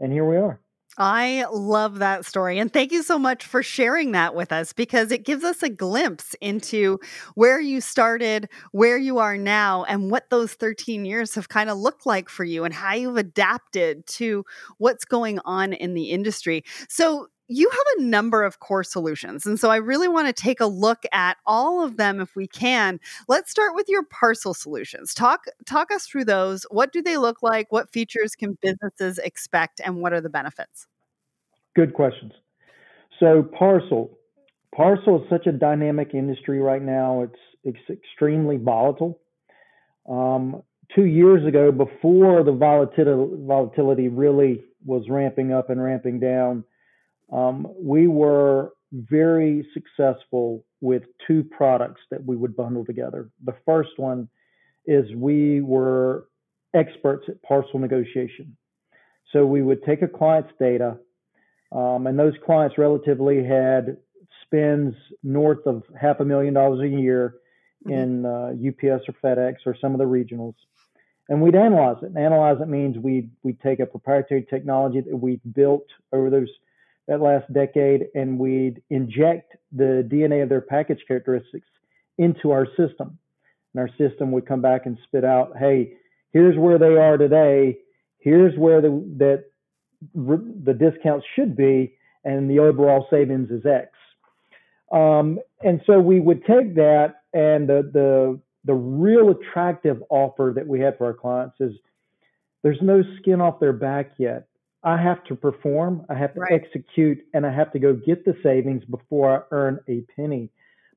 and 0.00 0.12
here 0.12 0.24
we 0.24 0.36
are. 0.36 0.60
I 0.96 1.44
love 1.52 1.98
that 1.98 2.24
story. 2.24 2.60
And 2.60 2.72
thank 2.72 2.92
you 2.92 3.02
so 3.02 3.18
much 3.18 3.44
for 3.44 3.64
sharing 3.64 4.12
that 4.12 4.36
with 4.36 4.52
us 4.52 4.72
because 4.72 5.10
it 5.10 5.24
gives 5.24 5.42
us 5.42 5.60
a 5.60 5.68
glimpse 5.68 6.36
into 6.40 7.00
where 7.34 7.58
you 7.60 7.80
started, 7.80 8.48
where 8.70 8.96
you 8.96 9.18
are 9.18 9.36
now, 9.36 9.82
and 9.84 10.08
what 10.08 10.30
those 10.30 10.52
13 10.54 11.04
years 11.04 11.34
have 11.34 11.48
kind 11.48 11.68
of 11.68 11.78
looked 11.78 12.06
like 12.06 12.28
for 12.28 12.44
you 12.44 12.62
and 12.64 12.72
how 12.72 12.94
you've 12.94 13.16
adapted 13.16 14.06
to 14.06 14.44
what's 14.78 15.04
going 15.04 15.40
on 15.44 15.72
in 15.72 15.94
the 15.94 16.10
industry. 16.10 16.62
So, 16.88 17.26
you 17.48 17.68
have 17.68 17.98
a 17.98 18.02
number 18.02 18.42
of 18.42 18.60
core 18.60 18.84
solutions. 18.84 19.44
And 19.44 19.60
so 19.60 19.70
I 19.70 19.76
really 19.76 20.08
want 20.08 20.26
to 20.28 20.32
take 20.32 20.60
a 20.60 20.66
look 20.66 21.04
at 21.12 21.36
all 21.46 21.84
of 21.84 21.96
them 21.96 22.20
if 22.20 22.34
we 22.34 22.46
can. 22.46 22.98
Let's 23.28 23.50
start 23.50 23.74
with 23.74 23.88
your 23.88 24.02
parcel 24.04 24.54
solutions. 24.54 25.12
Talk 25.12 25.44
talk 25.66 25.92
us 25.92 26.06
through 26.06 26.24
those. 26.24 26.64
What 26.70 26.92
do 26.92 27.02
they 27.02 27.16
look 27.16 27.42
like? 27.42 27.70
What 27.70 27.90
features 27.90 28.34
can 28.34 28.56
businesses 28.62 29.18
expect 29.18 29.80
and 29.84 29.96
what 29.96 30.12
are 30.12 30.20
the 30.20 30.30
benefits? 30.30 30.86
Good 31.76 31.92
questions. 31.92 32.32
So 33.20 33.42
parcel 33.42 34.18
parcel 34.74 35.22
is 35.22 35.28
such 35.30 35.46
a 35.46 35.52
dynamic 35.52 36.10
industry 36.14 36.60
right 36.60 36.82
now. 36.82 37.22
It's 37.22 37.38
it's 37.64 37.90
extremely 37.90 38.56
volatile. 38.56 39.20
Um, 40.08 40.62
two 40.94 41.06
years 41.06 41.46
ago, 41.46 41.72
before 41.72 42.42
the 42.42 42.52
volatility 42.52 43.36
volatility 43.46 44.08
really 44.08 44.62
was 44.84 45.04
ramping 45.08 45.52
up 45.52 45.70
and 45.70 45.82
ramping 45.82 46.20
down, 46.20 46.64
um, 47.32 47.66
we 47.80 48.06
were 48.06 48.72
very 48.92 49.66
successful 49.74 50.64
with 50.80 51.02
two 51.26 51.42
products 51.42 52.00
that 52.10 52.24
we 52.24 52.36
would 52.36 52.56
bundle 52.56 52.84
together. 52.84 53.30
The 53.44 53.56
first 53.64 53.90
one 53.96 54.28
is 54.86 55.04
we 55.14 55.60
were 55.60 56.28
experts 56.74 57.26
at 57.28 57.42
parcel 57.42 57.78
negotiation. 57.78 58.56
So 59.32 59.46
we 59.46 59.62
would 59.62 59.82
take 59.84 60.02
a 60.02 60.08
client's 60.08 60.52
data, 60.60 60.98
um, 61.72 62.06
and 62.06 62.18
those 62.18 62.34
clients 62.44 62.78
relatively 62.78 63.42
had 63.44 63.96
spends 64.44 64.94
north 65.22 65.66
of 65.66 65.82
half 66.00 66.20
a 66.20 66.24
million 66.24 66.54
dollars 66.54 66.80
a 66.80 66.88
year 66.88 67.34
mm-hmm. 67.86 67.92
in 67.92 68.26
uh, 68.26 68.50
UPS 68.68 69.04
or 69.08 69.14
FedEx 69.24 69.56
or 69.66 69.76
some 69.80 69.92
of 69.92 69.98
the 69.98 70.04
regionals. 70.04 70.54
And 71.28 71.40
we'd 71.40 71.54
analyze 71.54 71.96
it. 72.02 72.06
And 72.06 72.18
analyze 72.18 72.58
it 72.60 72.68
means 72.68 72.98
we 72.98 73.30
we 73.42 73.54
take 73.54 73.80
a 73.80 73.86
proprietary 73.86 74.46
technology 74.48 75.00
that 75.00 75.16
we 75.16 75.40
built 75.52 75.86
over 76.12 76.28
those 76.28 76.50
that 77.08 77.20
last 77.20 77.52
decade, 77.52 78.06
and 78.14 78.38
we'd 78.38 78.82
inject 78.90 79.56
the 79.72 80.08
DNA 80.10 80.42
of 80.42 80.48
their 80.48 80.60
package 80.60 81.00
characteristics 81.06 81.68
into 82.18 82.50
our 82.50 82.66
system. 82.76 83.18
And 83.74 83.80
our 83.80 83.90
system 83.98 84.32
would 84.32 84.46
come 84.46 84.62
back 84.62 84.86
and 84.86 84.96
spit 85.04 85.24
out, 85.24 85.52
hey, 85.58 85.94
here's 86.32 86.56
where 86.56 86.78
they 86.78 86.96
are 86.96 87.16
today. 87.16 87.78
Here's 88.18 88.56
where 88.56 88.80
the 88.80 88.88
that 89.18 89.44
the 90.14 90.74
discounts 90.74 91.26
should 91.34 91.56
be, 91.56 91.94
and 92.24 92.48
the 92.50 92.58
overall 92.58 93.06
savings 93.10 93.50
is 93.50 93.64
X. 93.66 93.88
Um, 94.92 95.38
and 95.62 95.80
so 95.86 95.98
we 95.98 96.20
would 96.20 96.44
take 96.44 96.74
that, 96.76 97.22
and 97.32 97.68
the 97.68 97.90
the 97.92 98.40
the 98.64 98.74
real 98.74 99.30
attractive 99.30 100.02
offer 100.08 100.52
that 100.54 100.66
we 100.66 100.80
had 100.80 100.96
for 100.96 101.06
our 101.06 101.14
clients 101.14 101.56
is 101.60 101.72
there's 102.62 102.80
no 102.80 103.02
skin 103.18 103.40
off 103.40 103.60
their 103.60 103.74
back 103.74 104.12
yet. 104.18 104.48
I 104.84 105.00
have 105.00 105.24
to 105.24 105.34
perform, 105.34 106.04
I 106.10 106.14
have 106.14 106.34
to 106.34 106.40
right. 106.40 106.52
execute, 106.52 107.18
and 107.32 107.46
I 107.46 107.52
have 107.52 107.72
to 107.72 107.78
go 107.78 107.94
get 107.94 108.24
the 108.24 108.36
savings 108.42 108.84
before 108.84 109.34
I 109.34 109.42
earn 109.50 109.80
a 109.88 110.02
penny. 110.14 110.50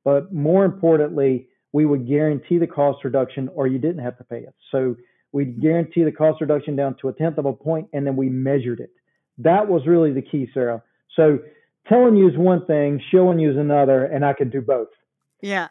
But 0.03 0.33
more 0.33 0.65
importantly, 0.65 1.47
we 1.71 1.85
would 1.85 2.07
guarantee 2.07 2.57
the 2.57 2.67
cost 2.67 3.03
reduction 3.03 3.49
or 3.53 3.67
you 3.67 3.77
didn't 3.77 4.03
have 4.03 4.17
to 4.17 4.23
pay 4.23 4.39
it. 4.39 4.53
So 4.71 4.95
we'd 5.31 5.53
mm-hmm. 5.53 5.61
guarantee 5.61 6.03
the 6.03 6.11
cost 6.11 6.41
reduction 6.41 6.75
down 6.75 6.95
to 7.01 7.09
a 7.09 7.13
tenth 7.13 7.37
of 7.37 7.45
a 7.45 7.53
point 7.53 7.87
and 7.93 8.05
then 8.05 8.15
we 8.15 8.29
measured 8.29 8.79
it. 8.79 8.91
That 9.37 9.67
was 9.67 9.85
really 9.85 10.11
the 10.11 10.21
key, 10.21 10.49
Sarah. 10.53 10.81
So 11.15 11.39
telling 11.87 12.15
you 12.15 12.29
is 12.29 12.37
one 12.37 12.65
thing, 12.65 13.01
showing 13.11 13.39
you 13.39 13.51
is 13.51 13.57
another, 13.57 14.05
and 14.05 14.25
I 14.25 14.33
could 14.33 14.51
do 14.51 14.61
both. 14.61 14.87
Yeah. 15.41 15.67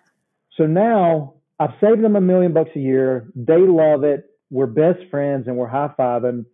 So 0.56 0.66
now 0.66 1.35
I've 1.58 1.75
saved 1.80 2.02
them 2.02 2.16
a 2.16 2.20
million 2.20 2.52
bucks 2.52 2.70
a 2.76 2.80
year. 2.80 3.28
They 3.35 3.58
love 3.58 4.04
it. 4.04 4.30
We're 4.50 4.66
best 4.66 5.00
friends 5.11 5.49
and 5.49 5.56
we're 5.56 5.66
high 5.66 5.90
fiving 5.99 6.44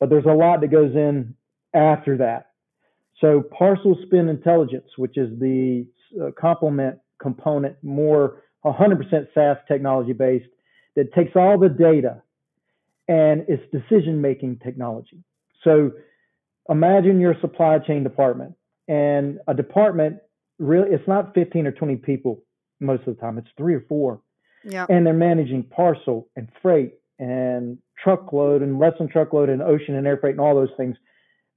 but 0.00 0.10
there's 0.10 0.24
a 0.24 0.34
lot 0.34 0.60
that 0.60 0.68
goes 0.68 0.94
in 0.94 1.34
after 1.74 2.16
that. 2.18 2.50
So 3.20 3.42
parcel 3.42 3.98
spend 4.06 4.30
intelligence, 4.30 4.86
which 4.96 5.16
is 5.16 5.38
the 5.38 5.86
uh, 6.20 6.30
complement 6.38 6.98
component, 7.20 7.76
more 7.82 8.42
100% 8.64 9.26
SaaS 9.34 9.56
technology 9.66 10.12
based, 10.12 10.48
that 10.94 11.12
takes 11.14 11.32
all 11.34 11.58
the 11.58 11.68
data 11.68 12.22
and 13.08 13.44
it's 13.48 13.62
decision 13.72 14.20
making 14.20 14.58
technology. 14.58 15.22
So 15.64 15.92
imagine 16.68 17.20
your 17.20 17.34
supply 17.40 17.78
chain 17.78 18.04
department 18.04 18.54
and 18.88 19.38
a 19.46 19.54
department 19.54 20.18
really 20.58 20.90
it's 20.90 21.06
not 21.06 21.34
15 21.34 21.66
or 21.66 21.72
20 21.72 21.96
people 21.96 22.42
most 22.80 23.06
of 23.06 23.14
the 23.14 23.20
time 23.20 23.38
it's 23.38 23.48
three 23.56 23.74
or 23.74 23.84
four 23.88 24.20
yeah. 24.64 24.86
and 24.88 25.06
they're 25.06 25.14
managing 25.14 25.62
parcel 25.62 26.28
and 26.36 26.48
freight 26.60 26.94
and 27.18 27.78
truckload 28.02 28.62
and 28.62 28.78
less 28.78 28.92
than 28.98 29.08
truckload 29.08 29.48
and 29.48 29.62
ocean 29.62 29.94
and 29.94 30.06
air 30.06 30.16
freight 30.16 30.32
and 30.32 30.40
all 30.40 30.54
those 30.54 30.74
things, 30.76 30.96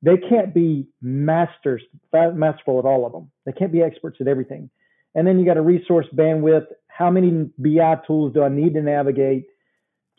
they 0.02 0.18
can't 0.18 0.54
be 0.54 0.88
masters, 1.02 1.84
masterful 2.12 2.80
at 2.80 2.86
all 2.86 3.06
of 3.06 3.12
them. 3.12 3.32
They 3.46 3.52
can't 3.52 3.72
be 3.72 3.82
experts 3.82 4.18
at 4.20 4.28
everything. 4.28 4.70
And 5.14 5.28
then 5.28 5.40
you 5.40 5.46
got 5.46 5.58
a 5.58 5.62
resource 5.62 6.08
bandwidth. 6.16 6.66
How 6.88 7.12
many 7.12 7.50
BI 7.58 7.96
tools 8.08 8.34
do 8.34 8.44
I 8.44 8.50
need 8.50 8.74
to 8.74 8.82
navigate? 8.82 9.46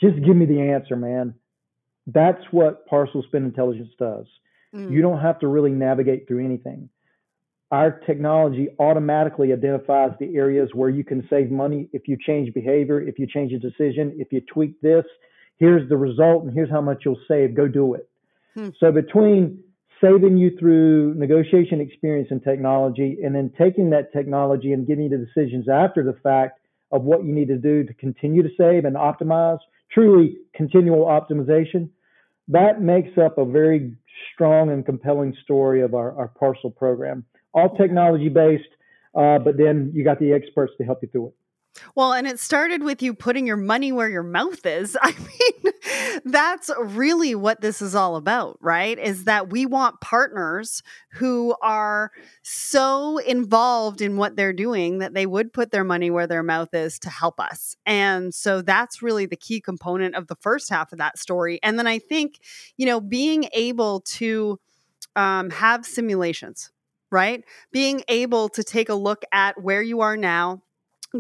Just 0.01 0.17
give 0.25 0.37
me 0.37 0.47
the 0.47 0.61
answer, 0.61 0.97
man. 0.97 1.35
That's 2.07 2.43
what 2.51 2.87
parcel 2.87 3.23
spend 3.27 3.45
intelligence 3.45 3.91
does. 3.99 4.27
Mm. 4.75 4.91
You 4.91 5.03
don't 5.03 5.21
have 5.21 5.39
to 5.41 5.49
really 5.49 5.71
navigate 5.71 6.27
through 6.27 6.45
anything. 6.45 6.89
Our 7.71 8.01
technology 8.01 8.69
automatically 8.79 9.53
identifies 9.53 10.11
the 10.21 10.37
areas 10.37 10.71
where 10.75 10.91
you 10.91 11.05
can 11.05 11.27
save 11.31 11.51
money 11.51 11.89
if 11.93 12.07
you 12.07 12.19
change 12.21 12.53
behavior, 12.53 13.01
if 13.01 13.19
you 13.19 13.27
change 13.27 13.53
a 13.53 13.59
decision, 13.59 14.15
if 14.19 14.31
you 14.31 14.43
tweak 14.43 14.79
this, 14.83 15.05
here's 15.63 15.89
the 15.89 15.97
result 15.97 16.43
and 16.43 16.53
here's 16.53 16.69
how 16.69 16.81
much 16.81 17.03
you'll 17.05 17.21
save. 17.29 17.55
Go 17.55 17.69
do 17.69 17.95
it. 17.95 18.09
Hmm. 18.55 18.71
So 18.81 18.91
between 18.91 19.63
saving 20.03 20.37
you 20.37 20.51
through 20.59 21.15
negotiation 21.15 21.81
experience 21.81 22.29
and 22.33 22.43
technology, 22.43 23.19
and 23.25 23.33
then 23.33 23.53
taking 23.57 23.91
that 23.91 24.13
technology 24.13 24.73
and 24.73 24.89
giving 24.89 25.05
you 25.05 25.11
the 25.11 25.25
decisions 25.25 25.69
after 25.69 26.03
the 26.03 26.15
fact 26.25 26.59
of 26.91 27.05
what 27.05 27.25
you 27.25 27.33
need 27.33 27.47
to 27.47 27.57
do 27.57 27.85
to 27.85 27.95
continue 27.95 28.43
to 28.43 28.49
save 28.59 28.85
and 28.85 28.97
optimize, 28.97 29.61
truly 29.93 30.37
continual 30.53 31.05
optimization, 31.05 31.89
that 32.49 32.83
makes 32.83 33.17
up 33.17 33.39
a 33.39 33.45
very 33.45 33.97
strong 34.35 34.71
and 34.71 34.85
compelling 34.85 35.33
story 35.45 35.81
of 35.81 35.95
our, 35.95 36.13
our 36.19 36.29
parcel 36.29 36.71
program. 36.71 37.25
All 37.55 37.77
technology 37.77 38.29
based, 38.29 38.65
uh, 39.15 39.39
but 39.39 39.57
then 39.57 39.93
you 39.95 40.03
got 40.03 40.19
the 40.19 40.33
experts 40.33 40.73
to 40.79 40.85
help 40.85 40.99
you 41.03 41.09
through 41.13 41.29
it. 41.29 41.35
Well, 41.95 42.13
and 42.13 42.27
it 42.27 42.39
started 42.39 42.83
with 42.83 43.03
you 43.03 43.15
putting 43.15 43.47
your 43.47 43.57
money 43.57 43.93
where 43.93 44.09
your 44.09 44.23
mouth 44.23 44.65
is. 44.67 44.97
I 45.03 45.13
mean, 45.13 45.73
that's 46.25 46.71
really 46.79 47.35
what 47.35 47.61
this 47.61 47.81
is 47.81 47.95
all 47.95 48.17
about, 48.17 48.59
right? 48.61 48.99
Is 48.99 49.25
that 49.25 49.51
we 49.51 49.67
want 49.67 50.01
partners 50.01 50.83
who 51.13 51.55
are 51.63 52.13
so 52.43 53.19
involved 53.19 54.01
in 54.01 54.17
what 54.17 54.37
they're 54.37 54.53
doing 54.53 54.99
that 54.99 55.15
they 55.15 55.27
would 55.27 55.53
put 55.53 55.71
their 55.71 55.85
money 55.85 56.11
where 56.11 56.27
their 56.27 56.43
mouth 56.43 56.73
is 56.75 56.99
to 57.01 57.11
help 57.11 57.41
us. 57.41 57.77
And 57.87 58.35
so 58.35 58.63
that's 58.63 59.03
really 59.03 59.27
the 59.27 59.37
key 59.37 59.61
component 59.61 60.15
of 60.15 60.27
the 60.27 60.37
first 60.37 60.71
half 60.71 60.93
of 60.93 60.99
that 60.99 61.19
story. 61.19 61.59
And 61.63 61.79
then 61.79 61.87
I 61.87 61.99
think, 61.99 62.39
you 62.77 62.87
know, 62.87 63.01
being 63.01 63.49
able 63.53 64.01
to 64.01 64.59
um, 65.17 65.51
have 65.51 65.85
simulations, 65.85 66.71
right? 67.11 67.45
Being 67.71 68.03
able 68.09 68.49
to 68.51 68.63
take 68.63 68.89
a 68.89 68.95
look 68.95 69.25
at 69.33 69.61
where 69.63 69.83
you 69.83 70.01
are 70.01 70.17
now 70.17 70.63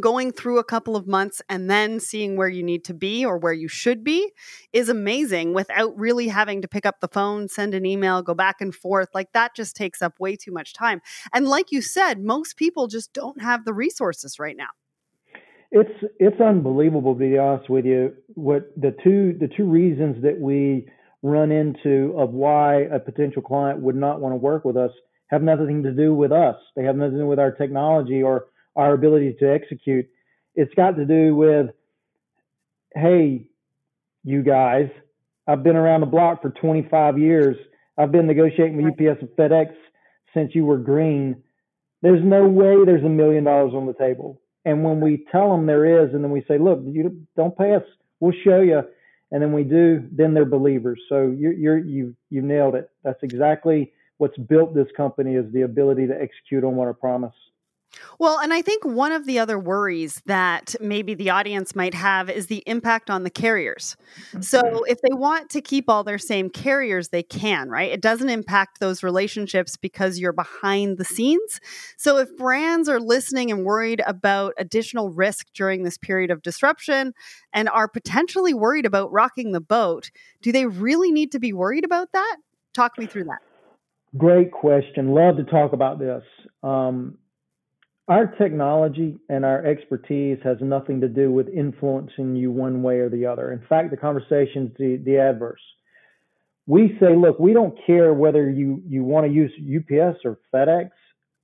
going 0.01 0.33
through 0.33 0.59
a 0.59 0.65
couple 0.65 0.97
of 0.97 1.07
months 1.07 1.43
and 1.49 1.71
then 1.71 2.01
seeing 2.01 2.37
where 2.37 2.49
you 2.49 2.63
need 2.63 2.85
to 2.85 2.95
be 2.95 3.25
or 3.25 3.39
where 3.39 3.53
you 3.53 3.69
should 3.69 4.03
be 4.03 4.33
is 4.73 4.89
amazing 4.89 5.55
without 5.55 5.97
really 5.99 6.29
having 6.29 6.63
to 6.63 6.69
pick 6.69 6.87
up 6.87 7.01
the 7.01 7.09
phone, 7.09 7.49
send 7.49 7.75
an 7.75 7.85
email, 7.85 8.23
go 8.23 8.35
back 8.35 8.61
and 8.61 8.75
forth. 8.75 9.09
Like 9.15 9.33
that 9.33 9.55
just 9.55 9.77
takes 9.77 10.03
up 10.03 10.19
way 10.19 10.37
too 10.37 10.53
much 10.53 10.73
time. 10.73 11.01
And 11.33 11.47
like 11.47 11.71
you 11.71 11.83
said, 11.83 12.23
most 12.23 12.57
people 12.57 12.87
just 12.87 13.13
don't 13.13 13.43
have 13.43 13.65
the 13.65 13.75
resources 13.75 14.39
right 14.39 14.57
now. 14.57 14.71
It's 15.75 16.05
it's 16.19 16.41
unbelievable 16.41 17.15
to 17.15 17.19
be 17.19 17.39
honest 17.39 17.71
with 17.71 17.87
you. 17.87 18.15
What 18.35 18.71
the 18.77 18.95
two 19.03 19.35
the 19.41 19.49
two 19.57 19.65
reasons 19.65 20.23
that 20.23 20.39
we 20.39 20.87
run 21.23 21.51
into 21.51 22.15
of 22.19 22.31
why 22.31 22.83
a 22.93 22.99
potential 22.99 23.41
client 23.41 23.81
would 23.81 23.97
not 23.97 24.21
want 24.21 24.33
to 24.33 24.37
work 24.37 24.65
with 24.65 24.77
us 24.77 24.91
have 25.31 25.43
nothing 25.43 25.83
to 25.83 25.93
do 25.93 26.15
with 26.15 26.31
us. 26.31 26.57
They 26.77 26.85
have 26.85 26.97
nothing 26.97 27.15
to 27.15 27.19
do 27.21 27.27
with 27.27 27.39
our 27.39 27.53
technology 27.53 28.23
or 28.23 28.49
our 28.77 28.93
ability 28.95 29.37
to 29.41 29.53
execute. 29.53 30.09
It's 30.55 30.73
got 30.75 30.97
to 30.97 31.05
do 31.05 31.35
with, 31.35 31.71
hey, 32.95 33.47
you 34.25 34.43
guys, 34.43 34.89
I've 35.47 35.63
been 35.63 35.77
around 35.77 36.01
the 36.01 36.07
block 36.07 36.43
for 36.43 36.51
25 36.51 37.19
years. 37.19 37.57
I've 37.99 38.13
been 38.13 38.27
negotiating 38.27 38.77
with 38.77 38.93
UPS 38.93 39.21
and 39.21 39.31
FedEx 39.31 39.73
since 40.35 40.55
you 40.55 40.65
were 40.65 40.79
green. 40.79 41.43
There's 42.01 42.25
no 42.25 42.47
way 42.49 42.85
there's 42.85 43.05
a 43.05 43.09
million 43.09 43.45
dollars 43.45 43.73
on 43.75 43.87
the 43.87 43.95
table. 43.95 44.41
And 44.65 44.85
when 44.85 45.01
we 45.01 45.25
tell 45.33 45.51
them 45.51 45.67
there 45.67 46.05
is, 46.05 46.15
and 46.15 46.23
then 46.23 46.31
we 46.31 46.45
say, 46.47 46.59
look, 46.59 46.81
you 46.85 47.27
don't 47.37 47.57
pay 47.57 47.75
us, 47.75 47.83
we'll 48.21 48.33
show 48.45 48.61
you. 48.61 48.83
And 49.31 49.43
then 49.43 49.53
we 49.53 49.65
do, 49.65 50.07
then 50.13 50.35
they're 50.35 50.45
believers. 50.45 51.01
So 51.09 51.35
you're, 51.37 51.55
you're 51.55 51.79
you 51.79 52.15
you 52.29 52.43
nailed 52.43 52.75
it. 52.75 52.91
That's 53.03 53.23
exactly 53.23 53.93
what's 54.19 54.37
built 54.37 54.75
this 54.75 54.89
company 54.97 55.35
is 55.35 55.51
the 55.53 55.63
ability 55.63 56.07
to 56.07 56.15
execute 56.15 56.65
on 56.65 56.77
what 56.77 56.87
I 56.89 56.93
promise. 56.93 57.35
Well, 58.19 58.39
and 58.39 58.53
I 58.53 58.63
think 58.63 58.85
one 58.85 59.13
of 59.13 59.27
the 59.27 59.39
other 59.39 59.59
worries 59.59 60.23
that 60.27 60.75
maybe 60.81 61.15
the 61.15 61.31
audience 61.31 61.75
might 61.75 61.95
have 61.95 62.31
is 62.31 62.47
the 62.47 62.63
impact 62.67 63.11
on 63.11 63.23
the 63.23 63.31
carriers. 63.31 63.97
So, 64.41 64.63
mm-hmm. 64.63 64.79
if 64.87 65.01
they 65.03 65.15
want 65.15 65.51
to 65.51 65.61
keep 65.61 65.89
all 65.89 66.05
their 66.05 66.19
same 66.19 66.49
carriers, 66.51 67.09
they 67.09 67.23
can, 67.23 67.69
right? 67.69 67.91
It 67.91 68.01
doesn't 68.01 68.29
impact 68.29 68.81
those 68.81 69.03
relationships 69.03 69.77
because 69.77 70.19
you're 70.19 70.33
behind 70.33 70.99
the 70.99 71.05
scenes. 71.05 71.61
So, 71.97 72.19
if 72.19 72.35
brands 72.37 72.89
are 72.89 73.01
listening 73.01 73.51
and 73.51 73.65
worried 73.65 74.03
about 74.07 74.55
additional 74.59 75.11
risk 75.11 75.49
during 75.55 75.83
this 75.83 75.99
period 75.99 76.31
of 76.31 76.43
disruption 76.43 77.13
and 77.53 77.69
are 77.69 77.89
potentially 77.89 78.55
worried 78.55 78.87
about 78.87 79.13
rocking 79.13 79.53
the 79.53 79.61
boat, 79.61 80.11
do 80.41 80.53
they 80.53 80.67
really 80.67 81.13
need 81.13 81.33
to 81.33 81.39
be 81.39 81.53
worried 81.53 81.85
about 81.85 82.13
that? 82.13 82.37
Talk 82.75 82.99
me 82.99 83.07
through 83.07 83.25
that. 83.25 83.41
Great 84.17 84.53
question. 84.53 85.15
Love 85.15 85.37
to 85.37 85.45
talk 85.45 85.73
about 85.73 85.99
this. 85.99 86.23
Um, 86.63 87.17
our 88.09 88.27
technology 88.27 89.19
and 89.29 89.45
our 89.45 89.65
expertise 89.65 90.39
has 90.43 90.57
nothing 90.61 91.01
to 91.01 91.09
do 91.09 91.31
with 91.31 91.49
influencing 91.49 92.35
you 92.35 92.51
one 92.51 92.83
way 92.83 92.99
or 92.99 93.09
the 93.09 93.27
other. 93.27 93.53
In 93.53 93.63
fact, 93.69 93.91
the 93.91 93.97
conversation's 93.97 94.73
the, 94.79 95.01
the 95.05 95.19
adverse. 95.19 95.61
We 96.67 96.97
say, 97.01 97.17
look, 97.17 97.39
we 97.39 97.53
don't 97.53 97.77
care 97.87 98.13
whether 98.13 98.49
you, 98.51 98.83
you 98.87 99.05
want 99.05 99.27
to 99.27 99.33
use 99.33 99.53
UPS 99.61 100.19
or 100.25 100.39
FedEx. 100.53 100.91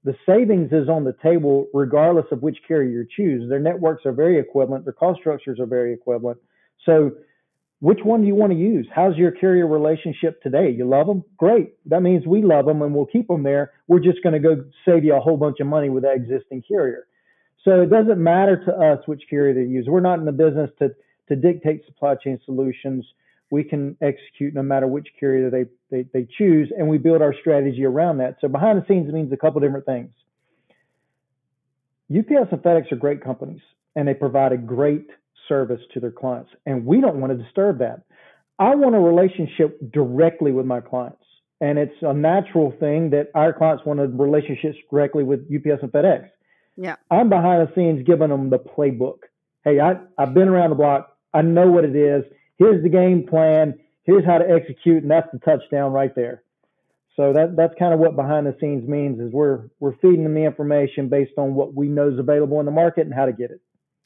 The 0.04 0.14
savings 0.26 0.72
is 0.72 0.88
on 0.88 1.04
the 1.04 1.14
table 1.22 1.66
regardless 1.74 2.26
of 2.30 2.42
which 2.42 2.58
carrier 2.66 3.02
you 3.02 3.06
choose. 3.16 3.48
Their 3.48 3.60
networks 3.60 4.06
are 4.06 4.12
very 4.12 4.38
equivalent, 4.38 4.84
their 4.84 4.92
cost 4.92 5.20
structures 5.20 5.58
are 5.60 5.66
very 5.66 5.92
equivalent. 5.92 6.38
So 6.86 7.12
which 7.80 8.00
one 8.02 8.22
do 8.22 8.26
you 8.26 8.34
want 8.34 8.52
to 8.52 8.58
use? 8.58 8.88
How's 8.92 9.16
your 9.16 9.30
carrier 9.30 9.66
relationship 9.66 10.42
today? 10.42 10.70
You 10.70 10.88
love 10.88 11.06
them? 11.06 11.22
Great. 11.36 11.74
That 11.86 12.02
means 12.02 12.26
we 12.26 12.42
love 12.42 12.66
them 12.66 12.82
and 12.82 12.92
we'll 12.94 13.06
keep 13.06 13.28
them 13.28 13.44
there. 13.44 13.72
We're 13.86 14.00
just 14.00 14.22
going 14.22 14.32
to 14.32 14.40
go 14.40 14.64
save 14.84 15.04
you 15.04 15.14
a 15.14 15.20
whole 15.20 15.36
bunch 15.36 15.60
of 15.60 15.68
money 15.68 15.88
with 15.88 16.02
that 16.02 16.16
existing 16.16 16.64
carrier. 16.66 17.06
So 17.64 17.82
it 17.82 17.90
doesn't 17.90 18.22
matter 18.22 18.64
to 18.64 18.72
us 18.72 19.06
which 19.06 19.22
carrier 19.30 19.54
they 19.54 19.70
use. 19.70 19.86
We're 19.88 20.00
not 20.00 20.18
in 20.18 20.24
the 20.24 20.32
business 20.32 20.70
to, 20.80 20.90
to 21.28 21.36
dictate 21.36 21.84
supply 21.86 22.16
chain 22.16 22.40
solutions. 22.44 23.04
We 23.50 23.62
can 23.62 23.96
execute 24.00 24.54
no 24.54 24.62
matter 24.62 24.86
which 24.86 25.08
carrier 25.18 25.48
they, 25.50 25.66
they, 25.90 26.08
they 26.12 26.26
choose, 26.36 26.72
and 26.76 26.88
we 26.88 26.98
build 26.98 27.22
our 27.22 27.34
strategy 27.40 27.84
around 27.84 28.18
that. 28.18 28.36
So 28.40 28.48
behind 28.48 28.80
the 28.80 28.86
scenes 28.86 29.12
means 29.12 29.32
a 29.32 29.36
couple 29.36 29.60
different 29.60 29.86
things. 29.86 30.10
UPS 32.10 32.52
and 32.52 32.62
FedEx 32.62 32.92
are 32.92 32.96
great 32.96 33.22
companies, 33.22 33.60
and 33.96 34.06
they 34.08 34.14
provide 34.14 34.52
a 34.52 34.56
great 34.56 35.08
service 35.48 35.80
to 35.94 36.00
their 36.00 36.10
clients. 36.10 36.50
And 36.66 36.84
we 36.84 37.00
don't 37.00 37.20
want 37.20 37.36
to 37.36 37.42
disturb 37.42 37.78
that. 37.78 38.02
I 38.58 38.74
want 38.74 38.94
a 38.94 39.00
relationship 39.00 39.78
directly 39.92 40.52
with 40.52 40.66
my 40.66 40.80
clients. 40.80 41.22
And 41.60 41.78
it's 41.78 41.94
a 42.02 42.14
natural 42.14 42.72
thing 42.78 43.10
that 43.10 43.30
our 43.34 43.52
clients 43.52 43.84
want 43.84 44.00
a 44.00 44.06
relationships 44.06 44.76
directly 44.90 45.24
with 45.24 45.40
UPS 45.40 45.82
and 45.82 45.92
FedEx. 45.92 46.28
Yeah. 46.76 46.96
I'm 47.10 47.28
behind 47.28 47.66
the 47.66 47.74
scenes 47.74 48.06
giving 48.06 48.28
them 48.28 48.50
the 48.50 48.58
playbook. 48.58 49.18
Hey, 49.64 49.80
I, 49.80 49.96
I've 50.16 50.34
been 50.34 50.48
around 50.48 50.70
the 50.70 50.76
block. 50.76 51.16
I 51.34 51.42
know 51.42 51.70
what 51.70 51.84
it 51.84 51.96
is. 51.96 52.24
Here's 52.58 52.82
the 52.82 52.88
game 52.88 53.26
plan. 53.26 53.78
Here's 54.04 54.24
how 54.24 54.38
to 54.38 54.48
execute, 54.48 55.02
and 55.02 55.10
that's 55.10 55.28
the 55.32 55.38
touchdown 55.40 55.92
right 55.92 56.14
there. 56.14 56.42
So 57.16 57.32
that 57.32 57.56
that's 57.56 57.74
kind 57.78 57.92
of 57.92 57.98
what 57.98 58.14
behind 58.14 58.46
the 58.46 58.56
scenes 58.60 58.88
means 58.88 59.20
is 59.20 59.32
we're 59.32 59.64
we're 59.80 59.96
feeding 59.96 60.22
them 60.22 60.34
the 60.34 60.44
information 60.44 61.08
based 61.08 61.32
on 61.36 61.54
what 61.54 61.74
we 61.74 61.88
know 61.88 62.08
is 62.08 62.18
available 62.18 62.60
in 62.60 62.66
the 62.66 62.72
market 62.72 63.06
and 63.06 63.12
how 63.12 63.26
to 63.26 63.32
get 63.32 63.50
it. 63.50 63.60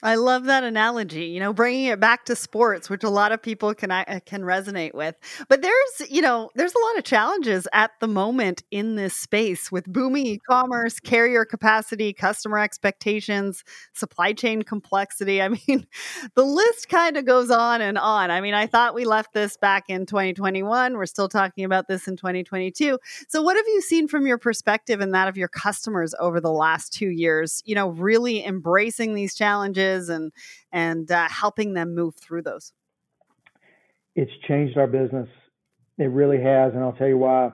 I 0.05 0.17
love 0.17 0.45
that 0.45 0.65
analogy, 0.65 1.27
you 1.27 1.39
know, 1.39 1.53
bringing 1.53 1.85
it 1.85 2.01
back 2.01 2.25
to 2.25 2.35
sports, 2.35 2.91
which 2.91 3.05
a 3.05 3.09
lot 3.09 3.31
of 3.31 3.41
people 3.41 3.73
can 3.73 3.93
uh, 3.93 4.19
can 4.27 4.43
resonate 4.43 4.95
with. 4.95 5.15
But 5.49 5.63
there's, 5.63 6.11
you 6.11 6.21
know, 6.21 6.51
there's 6.57 6.75
a 6.75 6.85
lot 6.89 6.99
of 6.99 7.05
challenges 7.05 7.69
at 7.73 7.93
the 8.01 8.09
moment 8.09 8.65
in 8.73 8.97
this 8.97 9.15
space 9.15 9.71
with 9.71 9.87
booming 9.87 10.27
e-commerce, 10.27 10.99
carrier 10.99 11.45
capacity, 11.45 12.13
customer 12.13 12.59
expectations, 12.59 13.63
supply 13.93 14.33
chain 14.33 14.63
complexity. 14.63 15.41
I 15.41 15.49
mean, 15.69 15.87
the 16.35 16.45
list 16.45 16.89
kind 16.89 17.17
of 17.17 17.25
goes 17.25 17.53
on 17.53 17.81
and 17.81 17.97
on. 17.97 18.33
I 18.33 18.41
mean, 18.41 18.55
I 18.55 18.67
thought 18.67 18.95
we 18.95 19.05
left 19.05 19.35
this 19.35 19.57
back 19.57 19.85
in 19.89 20.07
2021. 20.07 20.97
We're 20.97 21.07
still 21.07 21.29
talking 21.29 21.65
about 21.65 21.87
this 21.87 22.09
in 22.09 22.17
2022. 22.17 22.99
So 23.29 23.41
what 23.41 23.57
have 23.57 23.69
you 23.69 23.81
seen 23.81 24.09
from 24.09 24.27
your 24.27 24.39
perspective 24.39 25.01
and 25.01 25.15
that 25.15 25.29
of 25.29 25.37
your 25.37 25.49
customers 25.49 26.13
over 26.19 26.41
the 26.41 26.51
last 26.51 26.93
2 26.93 27.07
years, 27.07 27.63
you 27.65 27.77
know, 27.77 27.91
really 27.91 28.45
embracing 28.45 29.15
these 29.15 29.37
challenges 29.37 29.92
and 30.09 30.33
and 30.73 31.11
uh, 31.11 31.29
helping 31.29 31.75
them 31.75 31.95
move 31.95 32.15
through 32.17 32.43
those? 32.43 32.73
It's 34.15 34.33
changed 34.47 34.77
our 34.77 34.87
business. 34.87 35.29
It 35.99 36.11
really 36.11 36.41
has, 36.43 36.75
and 36.75 36.83
I'll 36.83 36.93
tell 36.93 37.09
you 37.09 37.19
why. 37.19 37.53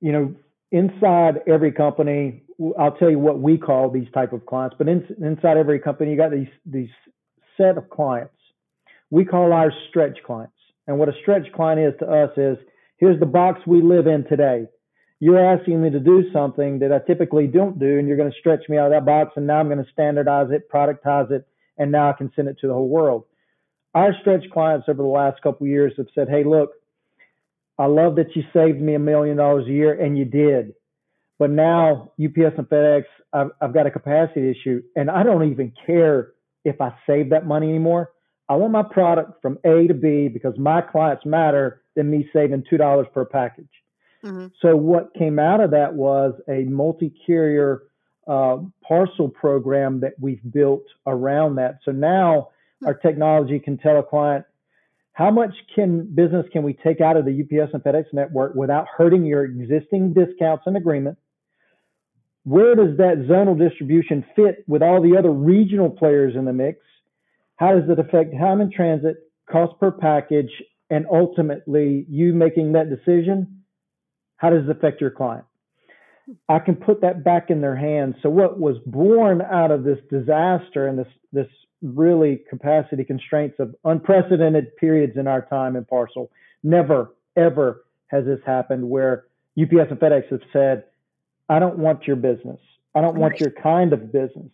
You 0.00 0.12
know, 0.12 0.34
inside 0.72 1.40
every 1.46 1.72
company, 1.72 2.42
I'll 2.78 2.96
tell 2.96 3.10
you 3.10 3.18
what 3.18 3.40
we 3.40 3.56
call 3.58 3.90
these 3.90 4.08
type 4.12 4.32
of 4.32 4.44
clients. 4.46 4.76
But 4.78 4.88
in, 4.88 5.06
inside 5.22 5.56
every 5.56 5.78
company, 5.78 6.10
you 6.10 6.16
got 6.16 6.30
these 6.30 6.48
these 6.66 6.90
set 7.56 7.78
of 7.78 7.88
clients. 7.90 8.34
We 9.10 9.24
call 9.24 9.52
ours 9.52 9.74
stretch 9.88 10.18
clients. 10.26 10.52
And 10.86 10.98
what 10.98 11.08
a 11.08 11.12
stretch 11.22 11.50
client 11.54 11.80
is 11.80 11.94
to 12.00 12.06
us 12.06 12.30
is 12.36 12.58
here's 12.98 13.18
the 13.20 13.26
box 13.26 13.60
we 13.66 13.80
live 13.80 14.06
in 14.06 14.24
today 14.24 14.66
you're 15.20 15.38
asking 15.38 15.82
me 15.82 15.90
to 15.90 16.00
do 16.00 16.24
something 16.32 16.80
that 16.80 16.92
I 16.92 16.98
typically 16.98 17.46
don't 17.46 17.78
do, 17.78 17.98
and 17.98 18.08
you're 18.08 18.16
going 18.16 18.30
to 18.30 18.38
stretch 18.38 18.68
me 18.68 18.78
out 18.78 18.86
of 18.86 18.92
that 18.92 19.06
box, 19.06 19.32
and 19.36 19.46
now 19.46 19.58
I'm 19.60 19.68
going 19.68 19.82
to 19.82 19.90
standardize 19.92 20.48
it, 20.50 20.70
productize 20.70 21.30
it, 21.30 21.46
and 21.78 21.92
now 21.92 22.10
I 22.10 22.12
can 22.12 22.30
send 22.34 22.48
it 22.48 22.58
to 22.60 22.66
the 22.66 22.74
whole 22.74 22.88
world. 22.88 23.24
Our 23.94 24.14
stretch 24.20 24.44
clients 24.52 24.88
over 24.88 25.02
the 25.02 25.08
last 25.08 25.40
couple 25.42 25.66
years 25.66 25.92
have 25.98 26.08
said, 26.14 26.28
"Hey, 26.28 26.42
look, 26.42 26.72
I 27.78 27.86
love 27.86 28.16
that 28.16 28.34
you 28.34 28.42
saved 28.52 28.80
me 28.80 28.94
a 28.94 28.98
million 28.98 29.36
dollars 29.36 29.66
a 29.66 29.70
year, 29.70 29.92
and 29.92 30.18
you 30.18 30.24
did, 30.24 30.74
but 31.38 31.50
now 31.50 32.12
UPS 32.22 32.58
and 32.58 32.68
FedEx, 32.68 33.04
I've, 33.32 33.50
I've 33.60 33.74
got 33.74 33.86
a 33.86 33.90
capacity 33.90 34.50
issue, 34.50 34.82
and 34.96 35.10
I 35.10 35.22
don't 35.22 35.50
even 35.50 35.72
care 35.86 36.32
if 36.64 36.80
I 36.80 36.92
save 37.06 37.30
that 37.30 37.46
money 37.46 37.68
anymore. 37.68 38.10
I 38.48 38.56
want 38.56 38.72
my 38.72 38.82
product 38.82 39.40
from 39.40 39.58
A 39.64 39.86
to 39.86 39.94
B 39.94 40.28
because 40.28 40.58
my 40.58 40.80
clients 40.80 41.24
matter 41.24 41.82
than 41.94 42.10
me 42.10 42.28
saving 42.32 42.64
two 42.68 42.76
dollars 42.76 43.06
per 43.14 43.24
package." 43.24 43.83
Mm-hmm. 44.24 44.46
So 44.62 44.76
what 44.76 45.14
came 45.14 45.38
out 45.38 45.60
of 45.60 45.70
that 45.72 45.94
was 45.94 46.34
a 46.48 46.64
multi-carrier 46.64 47.82
uh, 48.26 48.56
parcel 48.86 49.28
program 49.28 50.00
that 50.00 50.14
we've 50.18 50.40
built 50.50 50.84
around 51.06 51.56
that. 51.56 51.78
So 51.84 51.92
now 51.92 52.48
mm-hmm. 52.82 52.86
our 52.86 52.94
technology 52.94 53.58
can 53.58 53.76
tell 53.76 53.98
a 53.98 54.02
client 54.02 54.44
how 55.12 55.30
much 55.30 55.54
can 55.74 56.12
business 56.12 56.44
can 56.52 56.64
we 56.64 56.72
take 56.72 57.00
out 57.00 57.16
of 57.16 57.24
the 57.24 57.40
UPS 57.42 57.72
and 57.72 57.82
FedEx 57.82 58.06
network 58.12 58.54
without 58.56 58.86
hurting 58.96 59.24
your 59.24 59.44
existing 59.44 60.12
discounts 60.12 60.64
and 60.66 60.76
agreement? 60.76 61.16
Where 62.42 62.74
does 62.74 62.96
that 62.98 63.26
zonal 63.30 63.56
distribution 63.56 64.24
fit 64.34 64.64
with 64.66 64.82
all 64.82 65.00
the 65.00 65.16
other 65.16 65.30
regional 65.30 65.88
players 65.88 66.34
in 66.34 66.44
the 66.44 66.52
mix? 66.52 66.80
How 67.56 67.78
does 67.78 67.88
it 67.88 67.98
affect 68.00 68.32
time 68.32 68.60
in 68.60 68.72
transit, 68.72 69.16
cost 69.48 69.78
per 69.78 69.92
package, 69.92 70.50
and 70.90 71.06
ultimately 71.10 72.06
you 72.08 72.34
making 72.34 72.72
that 72.72 72.90
decision? 72.90 73.63
How 74.36 74.50
does 74.50 74.64
it 74.64 74.70
affect 74.70 75.00
your 75.00 75.10
client? 75.10 75.44
I 76.48 76.58
can 76.58 76.76
put 76.76 77.02
that 77.02 77.22
back 77.22 77.50
in 77.50 77.60
their 77.60 77.76
hands. 77.76 78.14
So 78.22 78.30
what 78.30 78.58
was 78.58 78.76
born 78.86 79.42
out 79.42 79.70
of 79.70 79.84
this 79.84 79.98
disaster 80.10 80.86
and 80.86 80.98
this 80.98 81.08
this 81.32 81.48
really 81.82 82.42
capacity 82.48 83.04
constraints 83.04 83.56
of 83.58 83.74
unprecedented 83.84 84.74
periods 84.76 85.18
in 85.18 85.26
our 85.26 85.42
time 85.42 85.76
in 85.76 85.84
parcel, 85.84 86.30
never 86.62 87.14
ever 87.36 87.84
has 88.06 88.24
this 88.24 88.40
happened 88.46 88.88
where 88.88 89.24
UPS 89.60 89.90
and 89.90 89.98
FedEx 89.98 90.30
have 90.30 90.40
said, 90.52 90.84
I 91.48 91.58
don't 91.58 91.78
want 91.78 92.06
your 92.06 92.16
business. 92.16 92.60
I 92.94 93.00
don't 93.00 93.16
want 93.16 93.40
your 93.40 93.50
kind 93.50 93.92
of 93.92 94.12
business. 94.12 94.50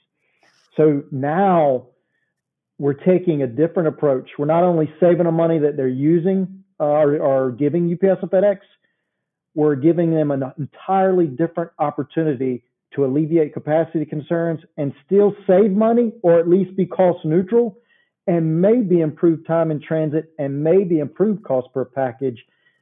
So 0.76 1.02
now 1.10 1.88
we're 2.78 2.94
taking 2.94 3.42
a 3.42 3.46
different 3.46 3.88
approach. 3.88 4.30
We're 4.38 4.46
not 4.46 4.64
only 4.64 4.92
saving 4.98 5.24
the 5.24 5.32
money 5.32 5.58
that 5.58 5.76
they're 5.76 5.88
using 5.88 6.64
uh, 6.80 6.84
or, 6.84 7.18
or 7.18 7.50
giving 7.50 7.92
UPS 7.92 8.22
and 8.22 8.30
FedEx, 8.30 8.60
we're 9.54 9.74
giving 9.74 10.14
them 10.14 10.30
an 10.30 10.44
entirely 10.58 11.26
different 11.26 11.70
opportunity 11.78 12.62
to 12.94 13.04
alleviate 13.04 13.52
capacity 13.52 14.04
concerns 14.04 14.60
and 14.76 14.92
still 15.06 15.34
save 15.46 15.70
money 15.70 16.12
or 16.22 16.38
at 16.38 16.48
least 16.48 16.76
be 16.76 16.86
cost 16.86 17.24
neutral 17.24 17.78
and 18.26 18.60
maybe 18.60 19.00
improve 19.00 19.46
time 19.46 19.70
in 19.70 19.80
transit 19.80 20.32
and 20.38 20.62
maybe 20.62 20.98
improve 20.98 21.42
cost 21.42 21.68
per 21.72 21.84
package 21.84 22.38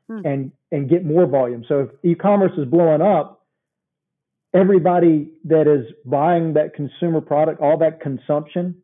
hmm. 0.09 0.21
and 0.25 0.53
and 0.71 0.91
get 0.91 1.05
more 1.05 1.27
volume. 1.27 1.65
So 1.69 1.81
if 1.81 1.91
e-commerce 2.03 2.53
is 2.59 2.67
blowing 2.67 3.01
up, 3.01 3.47
everybody 4.53 5.31
that 5.45 5.67
is 5.67 5.93
buying 6.05 6.55
that 6.55 6.75
consumer 6.75 7.21
product, 7.21 7.61
all 7.61 7.79
that 7.79 8.01
consumption 8.01 8.77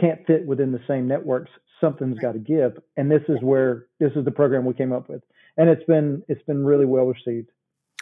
can't 0.00 0.24
fit 0.26 0.46
within 0.46 0.70
the 0.70 0.80
same 0.86 1.08
networks. 1.08 1.50
Something's 1.80 2.18
got 2.18 2.32
to 2.32 2.38
give. 2.38 2.78
And 2.96 3.10
this 3.10 3.22
is 3.28 3.38
where 3.40 3.86
this 3.98 4.12
is 4.14 4.24
the 4.24 4.30
program 4.30 4.64
we 4.64 4.74
came 4.74 4.92
up 4.92 5.08
with 5.08 5.22
and 5.58 5.68
it's 5.68 5.84
been 5.84 6.22
it's 6.28 6.42
been 6.44 6.64
really 6.64 6.86
well 6.86 7.04
received. 7.04 7.50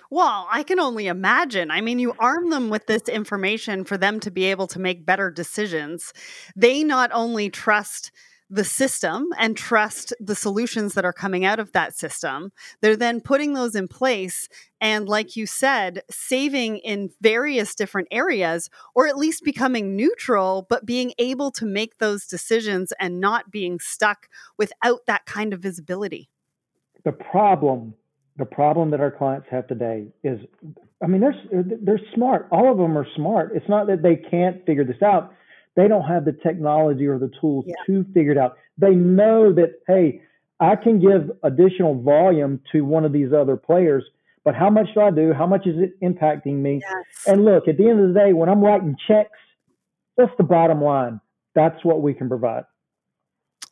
Well, 0.09 0.47
I 0.53 0.63
can 0.63 0.79
only 0.79 1.09
imagine. 1.09 1.73
I 1.73 1.81
mean, 1.81 1.99
you 1.99 2.15
arm 2.21 2.51
them 2.51 2.71
with 2.71 2.87
this 2.87 3.09
information 3.09 3.85
for 3.85 3.99
them 3.99 4.21
to 4.21 4.31
be 4.31 4.45
able 4.45 4.69
to 4.69 4.79
make 4.79 5.05
better 5.05 5.33
decisions. 5.33 6.13
They 6.55 6.85
not 6.85 7.11
only 7.13 7.51
trust 7.51 8.13
the 8.49 8.63
system 8.63 9.27
and 9.39 9.57
trust 9.57 10.15
the 10.21 10.37
solutions 10.37 10.95
that 10.95 11.05
are 11.05 11.13
coming 11.13 11.45
out 11.45 11.59
of 11.59 11.73
that 11.73 11.97
system. 11.97 12.53
They're 12.81 12.95
then 12.95 13.21
putting 13.21 13.55
those 13.55 13.75
in 13.75 13.89
place 13.89 14.49
and, 14.81 15.09
like 15.09 15.35
you 15.35 15.47
said, 15.47 16.03
saving 16.09 16.79
in 16.79 17.11
various 17.21 17.75
different 17.75 18.07
areas, 18.13 18.71
or 18.95 19.09
at 19.09 19.19
least 19.19 19.43
becoming 19.43 19.97
neutral, 19.97 20.65
but 20.71 20.87
being 20.87 21.13
able 21.19 21.51
to 21.53 21.67
make 21.67 21.99
those 21.99 22.27
decisions 22.27 22.93
and 23.01 23.21
not 23.21 23.51
being 23.51 23.81
stuck 23.81 24.29
without 24.57 25.01
that 25.09 25.27
kind 25.27 25.53
of 25.53 25.59
visibility. 25.59 26.31
The 27.07 27.13
problem, 27.13 27.95
the 28.37 28.45
problem 28.45 28.91
that 28.91 29.01
our 29.01 29.11
clients 29.11 29.47
have 29.51 29.67
today 29.67 30.09
is, 30.23 30.39
I 31.03 31.07
mean, 31.07 31.23
they're 31.23 31.65
they're 31.81 32.01
smart. 32.15 32.49
All 32.53 32.71
of 32.71 32.77
them 32.77 32.99
are 32.99 33.07
smart. 33.17 33.53
It's 33.55 33.69
not 33.69 33.87
that 33.87 34.03
they 34.03 34.17
can't 34.17 34.67
figure 34.67 34.85
this 34.85 35.01
out 35.01 35.33
they 35.77 35.89
don't 35.89 36.05
have 36.05 36.25
the 36.25 36.33
technology 36.33 37.07
or 37.07 37.19
the 37.19 37.31
tools 37.41 37.67
yeah. 37.69 37.75
to 37.87 38.05
figure 38.13 38.33
it 38.33 38.39
out. 38.39 38.57
They 38.79 38.95
know 38.95 39.53
that, 39.53 39.81
hey, 39.87 40.23
I 40.59 40.75
can 40.75 41.01
give 41.01 41.31
additional 41.43 42.01
volume 42.03 42.61
to 42.73 42.81
one 42.81 43.05
of 43.05 43.13
these 43.13 43.33
other 43.33 43.57
players, 43.57 44.03
but 44.43 44.55
how 44.55 44.71
much 44.71 44.89
do 44.95 45.03
I 45.03 45.11
do? 45.11 45.35
How 45.35 45.47
much 45.47 45.67
is 45.67 45.77
it 45.79 46.01
impacting 46.01 46.55
me? 46.55 46.81
Yes. 46.83 47.27
And 47.27 47.45
look, 47.45 47.69
at 47.69 47.77
the 47.77 47.89
end 47.89 48.01
of 48.01 48.09
the 48.09 48.19
day, 48.19 48.33
when 48.33 48.49
I'm 48.49 48.65
writing 48.65 48.97
checks, 49.07 49.39
that's 50.17 50.33
the 50.39 50.45
bottom 50.45 50.83
line. 50.83 51.21
That's 51.55 51.85
what 51.85 52.01
we 52.01 52.15
can 52.15 52.29
provide. 52.29 52.65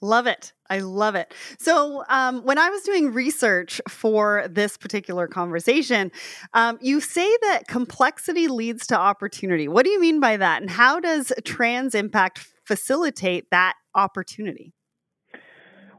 Love 0.01 0.27
it. 0.27 0.53
I 0.69 0.79
love 0.79 1.15
it. 1.15 1.33
So, 1.59 2.05
um, 2.09 2.43
when 2.43 2.59
I 2.59 2.69
was 2.71 2.83
doing 2.83 3.13
research 3.13 3.81
for 3.89 4.47
this 4.49 4.77
particular 4.77 5.27
conversation, 5.27 6.11
um, 6.53 6.79
you 6.81 7.01
say 7.01 7.31
that 7.43 7.69
complexity 7.69 8.49
leads 8.49 8.87
to 8.89 8.99
opportunity. 8.99 9.69
What 9.69 9.85
do 9.85 9.91
you 9.91 10.01
mean 10.01 10.21
by 10.21 10.37
that? 10.37 10.63
And 10.63 10.71
how 10.71 11.01
does 11.01 11.33
Trans 11.45 11.95
Impact 11.95 12.47
facilitate 12.65 13.51
that 13.51 13.75
opportunity? 13.95 14.73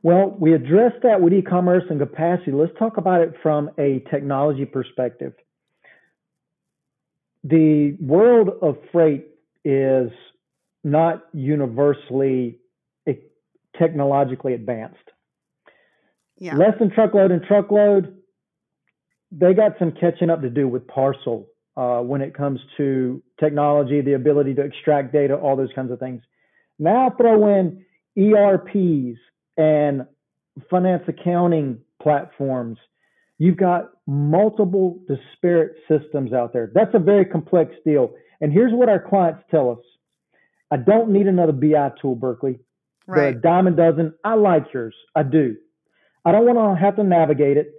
Well, 0.03 0.36
we 0.39 0.53
addressed 0.53 1.01
that 1.01 1.19
with 1.21 1.34
e 1.34 1.41
commerce 1.41 1.84
and 1.89 1.99
capacity. 1.99 2.51
Let's 2.51 2.77
talk 2.77 2.97
about 2.97 3.21
it 3.21 3.34
from 3.41 3.71
a 3.79 4.03
technology 4.12 4.65
perspective. 4.65 5.34
The 7.43 7.97
world 7.99 8.49
of 8.62 8.77
freight 8.91 9.27
is 9.63 10.12
not 10.84 11.23
universally 11.34 12.60
technologically 13.79 14.53
advanced. 14.53 14.97
Yeah. 16.38 16.55
Less 16.57 16.77
than 16.79 16.91
truckload 16.91 17.31
and 17.31 17.43
truckload, 17.43 18.17
they 19.31 19.53
got 19.53 19.73
some 19.79 19.91
catching 19.91 20.29
up 20.29 20.41
to 20.41 20.49
do 20.49 20.67
with 20.67 20.88
parcel 20.88 21.47
uh, 21.77 21.99
when 21.99 22.21
it 22.21 22.33
comes 22.33 22.59
to 22.77 23.21
technology, 23.39 24.01
the 24.01 24.13
ability 24.13 24.53
to 24.55 24.61
extract 24.61 25.13
data, 25.13 25.35
all 25.35 25.55
those 25.55 25.71
kinds 25.75 25.91
of 25.91 25.99
things. 25.99 26.21
Now 26.79 27.13
throw 27.17 27.47
in 27.57 27.85
ERPs 28.17 29.19
and 29.57 30.05
finance 30.69 31.03
accounting 31.07 31.79
platforms. 32.01 32.77
You've 33.38 33.57
got 33.57 33.89
multiple 34.07 34.99
disparate 35.07 35.75
systems 35.89 36.31
out 36.31 36.53
there. 36.53 36.71
That's 36.73 36.93
a 36.93 36.99
very 36.99 37.25
complex 37.25 37.73
deal. 37.85 38.13
And 38.41 38.51
here's 38.51 38.71
what 38.73 38.89
our 38.89 38.99
clients 38.99 39.43
tell 39.51 39.71
us 39.71 39.79
I 40.71 40.77
don't 40.77 41.09
need 41.09 41.27
another 41.27 41.51
BI 41.51 41.91
tool, 42.01 42.15
Berkeley. 42.15 42.59
Right. 43.07 43.35
The 43.35 43.39
Diamond 43.39 43.77
Dozen, 43.77 44.13
I 44.23 44.35
like 44.35 44.73
yours. 44.73 44.95
I 45.15 45.23
do. 45.23 45.57
I 46.23 46.31
don't 46.31 46.45
want 46.45 46.77
to 46.77 46.83
have 46.83 46.95
to 46.95 47.03
navigate 47.03 47.57
it. 47.57 47.71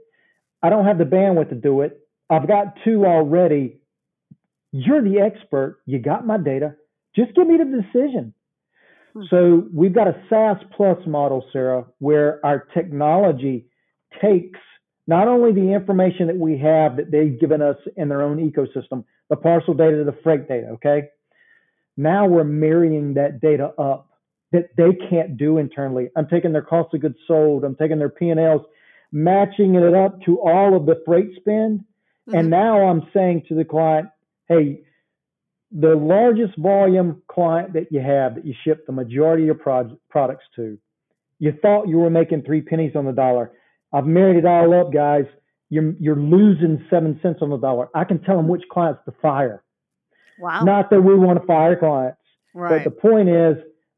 I 0.63 0.71
don't 0.71 0.85
have 0.85 0.99
the 0.99 1.05
bandwidth 1.05 1.51
to 1.51 1.55
do 1.55 1.81
it. 1.81 2.01
I've 2.31 2.49
got 2.49 2.75
two 2.85 3.05
already. 3.05 3.81
You're 4.73 5.03
the 5.03 5.21
expert. 5.21 5.81
You 5.87 5.99
got 5.99 6.27
my 6.27 6.39
data. 6.39 6.75
Just 7.15 7.35
give 7.35 7.47
me 7.47 7.57
the 7.57 7.83
decision. 7.83 8.35
Hmm. 9.15 9.23
So 9.31 9.65
we've 9.73 9.95
got 9.95 10.09
a 10.09 10.23
SaaS 10.29 10.59
plus 10.77 10.99
model, 11.07 11.45
Sarah, 11.53 11.87
where 11.99 12.45
our 12.45 12.61
technology 12.75 13.67
takes 14.21 14.61
not 15.07 15.29
only 15.29 15.53
the 15.53 15.73
information 15.73 16.27
that 16.27 16.37
we 16.37 16.59
have 16.59 16.97
that 16.97 17.11
they've 17.11 17.39
given 17.39 17.63
us 17.63 17.77
in 17.97 18.09
their 18.09 18.23
own 18.23 18.39
ecosystem, 18.39 19.05
the 19.31 19.37
parcel 19.37 19.75
data, 19.75 20.03
the 20.05 20.17
freight 20.23 20.49
data, 20.49 20.69
okay? 20.73 21.09
Now 21.97 22.27
we're 22.27 22.45
marrying 22.45 23.15
that 23.15 23.41
data 23.41 23.73
up 23.79 24.06
that 24.53 24.69
they 24.77 24.97
can't 25.11 25.37
do 25.37 25.59
internally. 25.59 26.09
I'm 26.17 26.29
taking 26.29 26.53
their 26.53 26.63
cost 26.63 26.95
of 26.95 27.01
goods 27.01 27.17
sold, 27.27 27.65
I'm 27.65 27.77
taking 27.77 27.99
their 27.99 28.09
P&Ls, 28.09 28.63
matching 29.13 29.75
it 29.75 29.95
up 29.95 30.21
to 30.23 30.41
all 30.41 30.77
of 30.77 30.87
the 30.87 31.03
freight 31.05 31.31
spend. 31.37 31.81
Mm-hmm. 31.81 32.35
And 32.35 32.51
now 32.51 32.87
I'm 32.89 33.09
saying 33.15 33.45
to 33.49 33.55
the 33.55 33.65
client, 33.65 34.09
hey, 34.49 34.83
the 35.73 35.95
largest 35.95 36.57
volume 36.59 37.23
client 37.29 37.73
that 37.73 37.91
you 37.91 38.01
have 38.01 38.37
that 38.37 38.45
you 38.45 38.55
ship 38.65 38.87
the 38.87 38.93
majority 38.93 39.43
of 39.45 39.47
your 39.47 39.55
pro- 39.57 39.99
products 40.09 40.45
to, 40.57 40.79
you 41.39 41.53
thought 41.61 41.89
you 41.89 41.99
were 41.99 42.11
making 42.11 42.43
three 42.43 42.63
pennies 42.63 42.93
on 42.95 43.05
the 43.05 43.13
dollar. 43.13 43.53
I've 43.93 44.07
married 44.07 44.37
it 44.37 44.47
all 44.47 44.79
up, 44.79 44.93
guys. 44.93 45.25
You're, 45.69 45.95
you're 45.99 46.17
losing 46.17 46.85
seven 46.89 47.19
cents 47.23 47.41
on 47.43 47.51
the 47.51 47.59
dollar. 47.59 47.89
I 47.95 48.05
can 48.05 48.23
tell 48.23 48.37
them 48.37 48.49
which 48.49 48.63
clients 48.71 49.01
to 49.07 49.15
fire. 49.21 49.63
Wow. 50.39 50.65
Not 50.65 50.91
that 50.91 51.01
we 51.01 51.17
want 51.17 51.41
to 51.41 51.47
fire 51.47 51.77
clients. 51.77 52.19
Right. 52.55 52.85
But 52.85 52.85
the 52.85 52.91
point 52.91 53.29
is, 53.29 53.57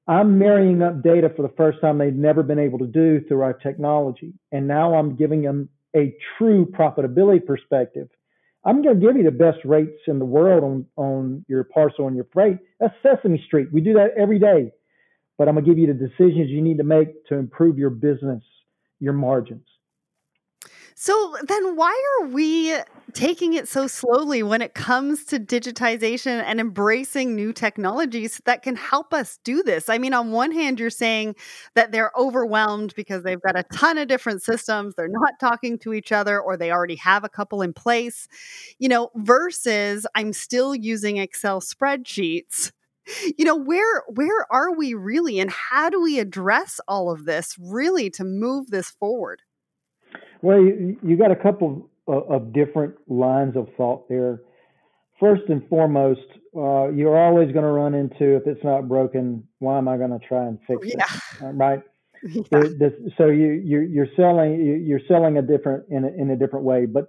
I'm 0.08 0.38
marrying 0.38 0.82
up 0.82 1.02
data 1.02 1.30
for 1.36 1.42
the 1.42 1.52
first 1.56 1.80
time 1.82 1.98
they've 1.98 2.14
never 2.14 2.42
been 2.42 2.58
able 2.58 2.78
to 2.78 2.86
do 2.86 3.20
through 3.28 3.42
our 3.42 3.52
technology. 3.52 4.32
And 4.50 4.66
now 4.66 4.94
I'm 4.94 5.16
giving 5.16 5.42
them 5.42 5.68
a 5.94 6.16
true 6.38 6.64
profitability 6.66 7.44
perspective. 7.44 8.08
I'm 8.64 8.82
going 8.82 8.98
to 8.98 9.06
give 9.06 9.16
you 9.16 9.22
the 9.22 9.30
best 9.30 9.58
rates 9.64 10.00
in 10.06 10.18
the 10.18 10.24
world 10.24 10.64
on, 10.64 10.86
on 10.96 11.44
your 11.46 11.64
parcel 11.64 12.06
and 12.06 12.16
your 12.16 12.26
freight. 12.32 12.56
That's 12.80 12.94
Sesame 13.02 13.42
Street. 13.46 13.68
We 13.70 13.82
do 13.82 13.92
that 13.94 14.12
every 14.18 14.38
day. 14.38 14.72
But 15.36 15.46
I'm 15.46 15.54
going 15.54 15.66
to 15.66 15.70
give 15.70 15.78
you 15.78 15.86
the 15.86 15.92
decisions 15.94 16.50
you 16.50 16.62
need 16.62 16.78
to 16.78 16.84
make 16.84 17.26
to 17.26 17.36
improve 17.36 17.78
your 17.78 17.90
business, 17.90 18.42
your 19.00 19.12
margins. 19.12 19.66
So 21.00 21.37
then 21.46 21.76
why 21.76 21.96
are 22.18 22.26
we 22.26 22.74
taking 23.12 23.52
it 23.52 23.68
so 23.68 23.87
slowly 23.87 24.42
when 24.42 24.61
it 24.61 24.74
comes 24.74 25.24
to 25.26 25.38
digitization 25.38 26.42
and 26.42 26.58
embracing 26.58 27.37
new 27.37 27.52
technologies 27.52 28.42
that 28.46 28.62
can 28.62 28.74
help 28.74 29.14
us 29.14 29.38
do 29.44 29.62
this? 29.62 29.88
I 29.88 29.98
mean, 29.98 30.12
on 30.12 30.32
one 30.32 30.50
hand, 30.50 30.80
you're 30.80 30.90
saying 30.90 31.37
that 31.76 31.92
they're 31.92 32.11
overwhelmed 32.18 32.96
because 32.96 33.22
they've 33.22 33.40
got 33.40 33.56
a 33.56 33.62
ton 33.72 33.96
of 33.96 34.08
different 34.08 34.42
systems, 34.42 34.96
they're 34.96 35.06
not 35.06 35.34
talking 35.38 35.78
to 35.78 35.92
each 35.92 36.11
other, 36.11 36.40
or 36.40 36.56
they 36.56 36.72
already 36.72 36.96
have 36.96 37.22
a 37.22 37.28
couple 37.28 37.62
in 37.62 37.72
place, 37.72 38.26
you 38.80 38.88
know, 38.88 39.11
versus 39.14 40.04
I'm 40.16 40.32
still 40.32 40.74
using 40.74 41.18
Excel 41.18 41.61
spreadsheets 41.61 42.72
you 43.38 43.44
know 43.46 43.56
where 43.56 44.02
where 44.08 44.52
are 44.52 44.70
we 44.76 44.92
really 44.92 45.40
and 45.40 45.50
how 45.50 45.88
do 45.88 45.98
we 45.98 46.18
address 46.18 46.78
all 46.87 47.11
of 47.11 47.24
this 47.24 47.56
really 47.58 48.11
to 48.11 48.22
move 48.22 48.66
this 48.66 48.90
forward 48.90 49.40
well, 50.42 50.61
you, 50.61 50.96
you 51.03 51.16
got 51.16 51.31
a 51.31 51.37
couple 51.37 51.90
of, 52.07 52.31
of, 52.31 52.53
different 52.53 52.94
lines 53.09 53.57
of 53.57 53.68
thought 53.77 54.09
there. 54.09 54.40
First 55.20 55.42
and 55.48 55.66
foremost, 55.68 56.20
uh, 56.57 56.88
you're 56.88 57.18
always 57.18 57.53
going 57.53 57.64
to 57.64 57.70
run 57.70 57.94
into 57.94 58.37
if 58.37 58.46
it's 58.46 58.62
not 58.62 58.88
broken, 58.88 59.46
why 59.59 59.79
am 59.79 59.88
I 59.88 59.96
going 59.96 60.11
to 60.11 60.24
try 60.27 60.46
and 60.46 60.59
fix 60.66 60.87
yeah. 60.87 61.05
it? 61.48 61.53
Right? 61.55 61.83
Yeah. 62.22 62.40
The, 62.51 63.12
so 63.16 63.27
you 63.27 63.62
you're, 63.64 63.85
you're 63.85 64.09
selling 64.16 64.85
you're 64.85 65.01
selling 65.07 65.38
a 65.38 65.42
different 65.42 65.85
in 65.88 66.05
a, 66.05 66.09
in 66.09 66.31
a 66.31 66.37
different 66.37 66.64
way. 66.64 66.87
But 66.87 67.07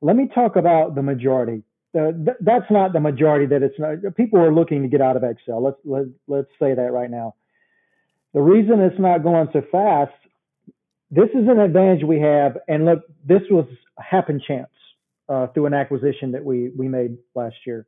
let 0.00 0.14
me 0.14 0.28
talk 0.32 0.56
about 0.56 0.94
the 0.94 1.02
majority. 1.02 1.62
Uh, 1.96 2.12
th- 2.12 2.36
that's 2.40 2.70
not 2.70 2.92
the 2.92 3.00
majority 3.00 3.46
that 3.46 3.62
it's 3.62 3.78
not. 3.78 3.96
People 4.16 4.40
are 4.40 4.54
looking 4.54 4.82
to 4.82 4.88
get 4.88 5.00
out 5.00 5.16
of 5.16 5.24
Excel. 5.24 5.62
Let's 5.62 5.76
let, 5.84 6.04
let's 6.28 6.48
say 6.60 6.74
that 6.74 6.92
right 6.92 7.10
now. 7.10 7.34
The 8.34 8.40
reason 8.40 8.80
it's 8.80 8.98
not 8.98 9.22
going 9.22 9.48
so 9.52 9.62
fast 9.70 10.12
this 11.12 11.28
is 11.34 11.46
an 11.46 11.60
advantage 11.60 12.04
we 12.04 12.18
have. 12.20 12.56
And 12.66 12.86
look, 12.86 13.00
this 13.24 13.42
was 13.50 13.66
happen 13.98 14.40
chance 14.44 14.70
uh, 15.28 15.46
through 15.48 15.66
an 15.66 15.74
acquisition 15.74 16.32
that 16.32 16.44
we 16.44 16.70
we 16.76 16.88
made 16.88 17.18
last 17.34 17.56
year. 17.66 17.86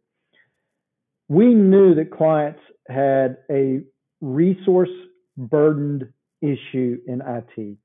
We 1.29 1.55
knew 1.55 1.95
that 1.95 2.11
clients 2.11 2.61
had 2.87 3.39
a 3.51 3.81
resource 4.21 4.91
burdened 5.39 6.13
issue 6.43 6.99
in 7.07 7.23
IT. 7.27 7.79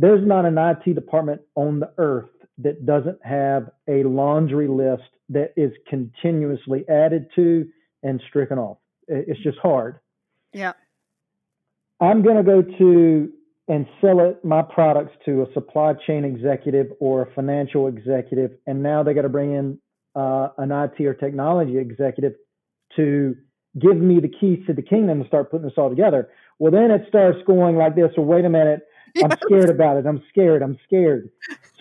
There's 0.00 0.26
not 0.26 0.44
an 0.44 0.58
IT 0.58 0.94
department 0.94 1.40
on 1.54 1.78
the 1.78 1.92
earth 1.98 2.28
that 2.58 2.84
doesn't 2.84 3.24
have 3.24 3.70
a 3.88 4.02
laundry 4.02 4.66
list 4.66 5.04
that 5.28 5.52
is 5.56 5.70
continuously 5.88 6.84
added 6.88 7.26
to 7.36 7.68
and 8.02 8.20
stricken 8.28 8.58
off. 8.58 8.78
It's 9.06 9.40
just 9.40 9.58
hard. 9.58 10.00
Yeah. 10.52 10.72
I'm 12.00 12.22
going 12.22 12.36
to 12.36 12.42
go 12.42 12.62
to 12.62 13.32
and 13.68 13.86
sell 14.00 14.20
it 14.20 14.44
my 14.44 14.62
products 14.62 15.12
to 15.24 15.42
a 15.42 15.52
supply 15.54 15.94
chain 16.06 16.24
executive 16.24 16.88
or 17.00 17.22
a 17.22 17.34
financial 17.34 17.86
executive 17.86 18.52
and 18.66 18.82
now 18.82 19.02
they 19.02 19.14
got 19.14 19.22
to 19.22 19.28
bring 19.28 19.54
in 19.54 19.78
uh, 20.14 20.48
an 20.58 20.70
IT 20.70 21.00
or 21.04 21.14
technology 21.14 21.78
executive 21.78 22.34
to 22.96 23.34
give 23.78 23.96
me 23.96 24.20
the 24.20 24.28
keys 24.28 24.60
to 24.66 24.72
the 24.72 24.82
kingdom 24.82 25.20
and 25.20 25.26
start 25.26 25.50
putting 25.50 25.66
this 25.66 25.74
all 25.76 25.90
together. 25.90 26.28
Well, 26.58 26.70
then 26.70 26.90
it 26.90 27.02
starts 27.08 27.38
going 27.46 27.76
like 27.76 27.96
this. 27.96 28.10
Or 28.16 28.24
wait 28.24 28.44
a 28.44 28.48
minute, 28.48 28.82
I'm 29.22 29.36
scared 29.44 29.70
about 29.70 29.96
it. 29.96 30.06
I'm 30.06 30.22
scared. 30.28 30.62
I'm 30.62 30.78
scared. 30.84 31.30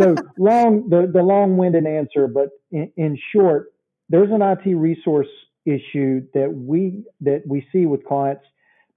So 0.01 0.15
long, 0.37 0.89
the, 0.89 1.09
the 1.11 1.21
long-winded 1.21 1.85
answer, 1.85 2.27
but 2.27 2.49
in, 2.71 2.91
in 2.97 3.19
short, 3.31 3.73
there's 4.09 4.29
an 4.31 4.41
IT 4.41 4.75
resource 4.75 5.27
issue 5.65 6.21
that 6.33 6.53
we 6.53 7.05
that 7.21 7.43
we 7.47 7.65
see 7.71 7.85
with 7.85 8.03
clients 8.03 8.43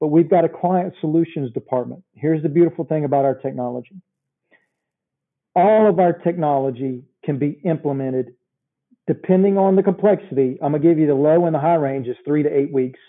but 0.01 0.09
we've 0.09 0.29
got 0.29 0.45
a 0.45 0.49
client 0.49 0.95
solutions 1.01 1.53
department. 1.53 2.03
Here's 2.15 2.43
the 2.43 2.49
beautiful 2.49 2.85
thing 2.85 3.05
about 3.05 3.25
our 3.25 3.35
technology 3.35 3.97
all 5.57 5.89
of 5.89 5.99
our 5.99 6.13
technology 6.13 7.03
can 7.25 7.39
be 7.39 7.59
implemented 7.65 8.35
depending 9.07 9.57
on 9.57 9.77
the 9.77 9.83
complexity. 9.83 10.59
I'm 10.63 10.73
going 10.73 10.83
to 10.83 10.89
give 10.89 10.99
you 10.99 11.07
the 11.07 11.15
low 11.15 11.47
and 11.47 11.55
the 11.55 11.61
high 11.61 11.77
range 11.77 12.09
is 12.09 12.17
three 12.25 12.43
to 12.43 12.55
eight 12.55 12.73
weeks. 12.73 13.01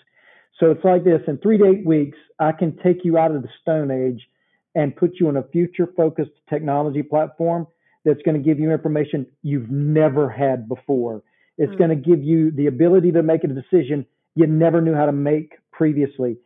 So 0.58 0.70
it's 0.70 0.84
like 0.84 1.04
this 1.04 1.20
in 1.28 1.38
three 1.38 1.58
to 1.58 1.66
eight 1.66 1.84
weeks, 1.84 2.16
I 2.38 2.52
can 2.52 2.76
take 2.78 3.04
you 3.04 3.18
out 3.18 3.32
of 3.32 3.42
the 3.42 3.48
Stone 3.60 3.90
Age 3.90 4.26
and 4.74 4.96
put 4.96 5.12
you 5.20 5.28
on 5.28 5.36
a 5.36 5.42
future 5.42 5.88
focused 5.96 6.30
technology 6.48 7.02
platform 7.02 7.66
that's 8.04 8.22
going 8.22 8.36
to 8.36 8.42
give 8.42 8.58
you 8.58 8.70
information 8.72 9.26
you've 9.42 9.70
never 9.70 10.30
had 10.30 10.68
before. 10.68 11.22
It's 11.58 11.72
mm. 11.72 11.78
going 11.78 11.90
to 11.90 11.96
give 11.96 12.22
you 12.22 12.50
the 12.52 12.66
ability 12.66 13.12
to 13.12 13.22
make 13.22 13.44
a 13.44 13.48
decision 13.48 14.06
you 14.34 14.46
never 14.46 14.80
knew 14.80 14.94
how 14.94 15.06
to 15.06 15.12
make 15.12 15.54
previously. 15.72 16.38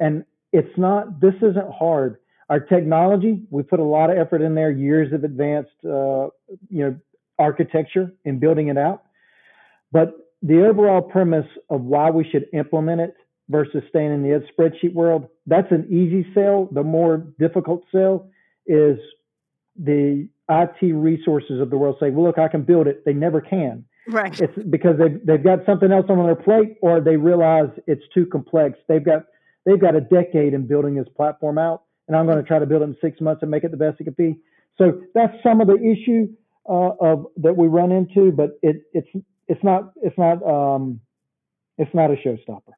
And 0.00 0.24
it's 0.52 0.76
not, 0.76 1.20
this 1.20 1.34
isn't 1.36 1.72
hard. 1.72 2.18
Our 2.48 2.60
technology, 2.60 3.42
we 3.50 3.62
put 3.62 3.80
a 3.80 3.84
lot 3.84 4.10
of 4.10 4.16
effort 4.16 4.40
in 4.40 4.54
there, 4.54 4.70
years 4.70 5.12
of 5.12 5.24
advanced, 5.24 5.70
uh, 5.84 6.28
you 6.70 6.84
know, 6.84 6.96
architecture 7.38 8.12
in 8.24 8.38
building 8.38 8.68
it 8.68 8.78
out. 8.78 9.02
But 9.92 10.14
the 10.42 10.66
overall 10.66 11.02
premise 11.02 11.46
of 11.68 11.82
why 11.82 12.10
we 12.10 12.28
should 12.28 12.46
implement 12.52 13.00
it 13.00 13.16
versus 13.48 13.82
staying 13.88 14.12
in 14.12 14.22
the 14.22 14.44
spreadsheet 14.52 14.94
world, 14.94 15.28
that's 15.46 15.70
an 15.70 15.86
easy 15.90 16.26
sell. 16.34 16.68
The 16.72 16.82
more 16.82 17.18
difficult 17.38 17.84
sell 17.92 18.28
is 18.66 18.98
the 19.78 20.28
IT 20.48 20.94
resources 20.94 21.60
of 21.60 21.70
the 21.70 21.76
world 21.76 21.96
say, 22.00 22.10
well, 22.10 22.26
look, 22.26 22.38
I 22.38 22.48
can 22.48 22.62
build 22.62 22.86
it. 22.86 23.04
They 23.04 23.12
never 23.12 23.40
can. 23.40 23.84
Right. 24.08 24.38
It's 24.40 24.52
because 24.70 24.98
they've, 24.98 25.24
they've 25.24 25.42
got 25.42 25.66
something 25.66 25.92
else 25.92 26.06
on 26.08 26.24
their 26.24 26.34
plate 26.34 26.76
or 26.80 27.00
they 27.00 27.16
realize 27.16 27.68
it's 27.86 28.04
too 28.14 28.26
complex. 28.26 28.78
They've 28.88 29.04
got, 29.04 29.24
they've 29.68 29.80
got 29.80 29.94
a 29.94 30.00
decade 30.00 30.54
in 30.54 30.66
building 30.66 30.94
this 30.94 31.08
platform 31.14 31.58
out 31.58 31.82
and 32.08 32.16
I'm 32.16 32.24
going 32.26 32.38
to 32.38 32.42
try 32.42 32.58
to 32.58 32.66
build 32.66 32.82
it 32.82 32.86
in 32.86 32.96
six 33.02 33.20
months 33.20 33.42
and 33.42 33.50
make 33.50 33.64
it 33.64 33.70
the 33.70 33.76
best 33.76 34.00
it 34.00 34.04
can 34.04 34.14
be. 34.14 34.40
So 34.78 35.02
that's 35.14 35.34
some 35.42 35.60
of 35.60 35.66
the 35.66 35.76
issue 35.76 36.28
uh, 36.68 36.92
of 37.00 37.26
that 37.36 37.56
we 37.56 37.68
run 37.68 37.92
into, 37.92 38.32
but 38.32 38.58
it, 38.62 38.82
it's, 38.92 39.08
it's 39.46 39.62
not, 39.62 39.92
it's 40.02 40.16
not, 40.16 40.42
um, 40.42 41.00
it's 41.76 41.94
not 41.94 42.10
a 42.10 42.14
showstopper. 42.14 42.72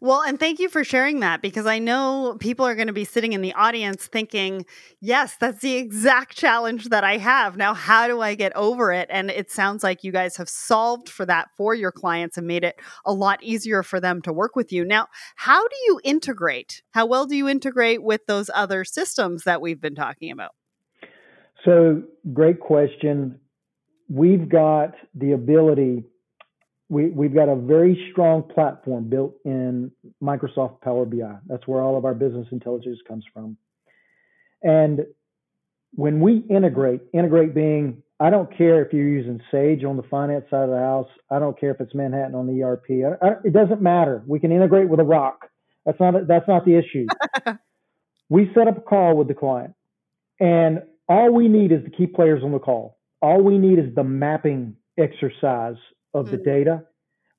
Well, 0.00 0.22
and 0.22 0.38
thank 0.38 0.58
you 0.58 0.68
for 0.68 0.84
sharing 0.84 1.20
that 1.20 1.42
because 1.42 1.66
I 1.66 1.78
know 1.78 2.36
people 2.40 2.66
are 2.66 2.74
going 2.74 2.88
to 2.88 2.92
be 2.92 3.04
sitting 3.04 3.32
in 3.32 3.40
the 3.40 3.52
audience 3.54 4.06
thinking, 4.06 4.66
yes, 5.00 5.36
that's 5.38 5.60
the 5.60 5.76
exact 5.76 6.36
challenge 6.36 6.86
that 6.90 7.04
I 7.04 7.16
have. 7.18 7.56
Now, 7.56 7.74
how 7.74 8.06
do 8.08 8.20
I 8.20 8.34
get 8.34 8.54
over 8.56 8.92
it? 8.92 9.08
And 9.10 9.30
it 9.30 9.50
sounds 9.50 9.82
like 9.82 10.04
you 10.04 10.12
guys 10.12 10.36
have 10.36 10.48
solved 10.48 11.08
for 11.08 11.24
that 11.26 11.48
for 11.56 11.74
your 11.74 11.92
clients 11.92 12.36
and 12.36 12.46
made 12.46 12.64
it 12.64 12.80
a 13.04 13.12
lot 13.12 13.42
easier 13.42 13.82
for 13.82 14.00
them 14.00 14.22
to 14.22 14.32
work 14.32 14.56
with 14.56 14.72
you. 14.72 14.84
Now, 14.84 15.08
how 15.36 15.66
do 15.66 15.76
you 15.86 16.00
integrate? 16.04 16.82
How 16.90 17.06
well 17.06 17.26
do 17.26 17.36
you 17.36 17.48
integrate 17.48 18.02
with 18.02 18.26
those 18.26 18.50
other 18.54 18.84
systems 18.84 19.44
that 19.44 19.60
we've 19.60 19.80
been 19.80 19.94
talking 19.94 20.30
about? 20.30 20.52
So, 21.64 22.02
great 22.32 22.60
question. 22.60 23.38
We've 24.08 24.48
got 24.48 24.94
the 25.14 25.32
ability 25.32 26.04
we, 26.92 27.06
we've 27.06 27.34
got 27.34 27.48
a 27.48 27.56
very 27.56 28.10
strong 28.12 28.42
platform 28.42 29.08
built 29.08 29.34
in 29.46 29.90
Microsoft 30.22 30.82
Power 30.82 31.06
BI. 31.06 31.38
That's 31.46 31.66
where 31.66 31.80
all 31.80 31.96
of 31.96 32.04
our 32.04 32.12
business 32.12 32.46
intelligence 32.52 32.98
comes 33.08 33.24
from. 33.32 33.56
And 34.62 35.06
when 35.94 36.20
we 36.20 36.44
integrate, 36.50 37.00
integrate 37.14 37.54
being, 37.54 38.02
I 38.20 38.28
don't 38.28 38.54
care 38.54 38.84
if 38.84 38.92
you're 38.92 39.08
using 39.08 39.40
Sage 39.50 39.84
on 39.84 39.96
the 39.96 40.02
finance 40.02 40.44
side 40.50 40.64
of 40.64 40.68
the 40.68 40.78
house. 40.78 41.08
I 41.30 41.38
don't 41.38 41.58
care 41.58 41.70
if 41.70 41.80
it's 41.80 41.94
Manhattan 41.94 42.34
on 42.34 42.46
the 42.46 42.62
ERP. 42.62 42.90
I, 42.90 43.26
I, 43.26 43.30
it 43.42 43.54
doesn't 43.54 43.80
matter. 43.80 44.22
We 44.26 44.38
can 44.38 44.52
integrate 44.52 44.90
with 44.90 45.00
a 45.00 45.04
rock. 45.04 45.48
That's 45.86 45.98
not 45.98 46.28
that's 46.28 46.46
not 46.46 46.66
the 46.66 46.76
issue. 46.76 47.06
we 48.28 48.50
set 48.54 48.68
up 48.68 48.76
a 48.76 48.80
call 48.82 49.16
with 49.16 49.28
the 49.28 49.34
client, 49.34 49.74
and 50.38 50.82
all 51.08 51.32
we 51.32 51.48
need 51.48 51.72
is 51.72 51.82
the 51.82 51.90
key 51.90 52.06
players 52.06 52.42
on 52.44 52.52
the 52.52 52.60
call. 52.60 52.98
All 53.22 53.42
we 53.42 53.58
need 53.58 53.78
is 53.78 53.94
the 53.96 54.04
mapping 54.04 54.76
exercise 54.98 55.74
of 56.14 56.30
the 56.30 56.38
mm. 56.38 56.44
data. 56.44 56.84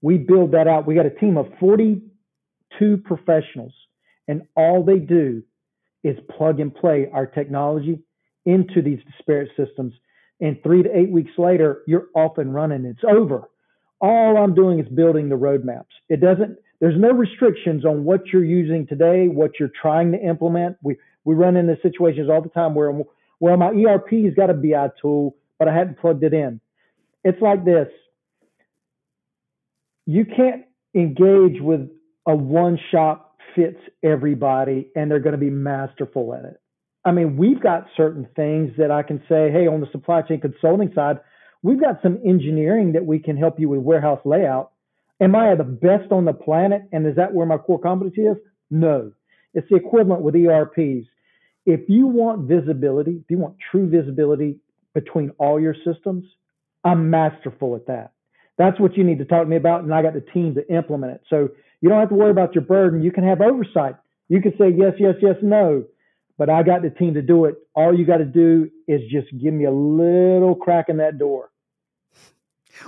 We 0.02 0.18
build 0.18 0.52
that 0.52 0.68
out. 0.68 0.86
We 0.86 0.96
got 0.96 1.06
a 1.06 1.10
team 1.12 1.38
of 1.38 1.48
42 1.60 2.98
professionals, 3.06 3.74
and 4.28 4.44
all 4.56 4.84
they 4.84 5.00
do 5.00 5.44
is 6.04 6.18
plug 6.38 6.60
and 6.60 6.74
play 6.74 7.10
our 7.14 7.26
technology 7.26 8.00
into 8.46 8.82
these 8.82 9.00
disparate 9.10 9.50
systems. 9.56 9.94
And 10.42 10.62
three 10.62 10.84
to 10.84 10.98
eight 10.98 11.10
weeks 11.10 11.32
later, 11.38 11.84
you're 11.88 12.08
off 12.16 12.38
and 12.38 12.54
running. 12.54 12.86
It's 12.86 13.04
over. 13.08 13.50
All 14.02 14.38
I'm 14.38 14.54
doing 14.54 14.80
is 14.80 14.88
building 14.90 15.30
the 15.30 15.38
roadmaps. 15.38 15.86
It 16.10 16.20
doesn't, 16.20 16.58
there's 16.82 17.00
no 17.00 17.12
restrictions 17.12 17.86
on 17.86 18.04
what 18.04 18.28
you're 18.34 18.44
using 18.44 18.86
today, 18.86 19.30
what 19.30 19.52
you're 19.60 19.72
trying 19.82 20.12
to 20.12 20.18
implement. 20.20 20.76
We, 20.84 20.98
we 21.24 21.36
run 21.36 21.56
into 21.56 21.78
situations 21.82 22.30
all 22.30 22.42
the 22.42 22.50
time 22.50 22.76
where, 22.76 22.92
well, 23.40 23.56
my 23.56 23.70
ERP's 23.70 24.36
got 24.36 24.50
a 24.50 24.54
BI 24.54 24.90
tool, 25.02 25.38
but 25.58 25.70
I 25.70 25.74
hadn't 25.74 26.00
plugged 26.00 26.24
it 26.24 26.34
in. 26.34 26.60
It's 27.24 27.42
like 27.42 27.64
this 27.64 27.88
you 30.06 30.26
can't 30.26 30.64
engage 30.96 31.62
with 31.62 31.90
a 32.28 32.36
one 32.36 32.80
shop 32.92 33.38
fits 33.56 33.80
everybody 34.04 34.90
and 34.96 35.10
they're 35.10 35.20
going 35.20 35.34
to 35.34 35.38
be 35.38 35.50
masterful 35.50 36.34
at 36.34 36.46
it. 36.46 36.60
I 37.06 37.12
mean, 37.12 37.38
we've 37.38 37.62
got 37.62 37.88
certain 37.98 38.28
things 38.36 38.72
that 38.78 38.92
I 38.92 39.04
can 39.04 39.20
say, 39.30 39.52
hey, 39.52 39.68
on 39.68 39.82
the 39.82 39.88
supply 39.92 40.22
chain 40.22 40.40
consulting 40.40 40.92
side, 40.96 41.20
we've 41.62 41.80
got 41.80 42.02
some 42.02 42.20
engineering 42.26 42.94
that 42.94 43.06
we 43.06 43.20
can 43.20 43.36
help 43.36 43.60
you 43.60 43.70
with 43.70 43.82
warehouse 43.82 44.22
layout. 44.24 44.72
Am 45.20 45.36
I 45.36 45.56
the 45.56 45.64
best 45.64 46.12
on 46.12 46.26
the 46.26 46.34
planet? 46.34 46.84
And 46.92 47.06
is 47.06 47.16
that 47.18 47.34
where 47.34 47.46
my 47.46 47.58
core 47.58 47.80
competency 47.80 48.22
is? 48.22 48.38
No. 48.72 49.12
It's 49.54 49.68
the 49.70 49.76
equivalent 49.76 50.22
with 50.22 50.36
ERPs. 50.36 51.08
If 51.66 51.82
you 51.88 52.08
want 52.08 52.48
visibility, 52.48 53.20
if 53.24 53.30
you 53.30 53.38
want 53.38 53.56
true 53.72 53.90
visibility 53.90 54.58
between 54.94 55.32
all 55.38 55.60
your 55.60 55.76
systems, 55.86 56.26
I'm 56.84 57.10
masterful 57.10 57.76
at 57.76 57.88
that. 57.88 58.14
That's 58.58 58.80
what 58.80 58.96
you 58.98 59.04
need 59.04 59.20
to 59.20 59.26
talk 59.26 59.44
to 59.44 59.50
me 59.50 59.56
about, 59.56 59.84
and 59.84 59.94
I 59.94 60.02
got 60.02 60.14
the 60.14 60.22
team 60.22 60.56
to 60.56 60.74
implement 60.74 61.14
it. 61.14 61.22
So 61.30 61.50
you 61.82 61.90
don't 61.90 62.00
have 62.00 62.10
to 62.10 62.16
worry 62.16 62.32
about 62.32 62.56
your 62.56 62.64
burden. 62.64 63.02
You 63.02 63.12
can 63.12 63.24
have 63.24 63.42
oversight. 63.42 63.96
You 64.30 64.42
can 64.42 64.54
say 64.58 64.70
yes, 64.70 64.94
yes, 65.00 65.16
yes, 65.22 65.36
no, 65.42 65.84
but 66.38 66.50
I 66.50 66.64
got 66.64 66.82
the 66.82 66.90
team 66.90 67.14
to 67.16 67.22
do 67.22 67.46
it. 67.46 67.56
All 67.76 67.98
you 67.98 68.06
got 68.06 68.18
to 68.18 68.26
do 68.26 68.70
is 68.88 69.02
just 69.12 69.28
give 69.42 69.54
me 69.54 69.66
a 69.66 69.72
little 69.72 70.56
crack 70.56 70.90
in 70.90 70.98
that 70.98 71.18
door. 71.18 71.50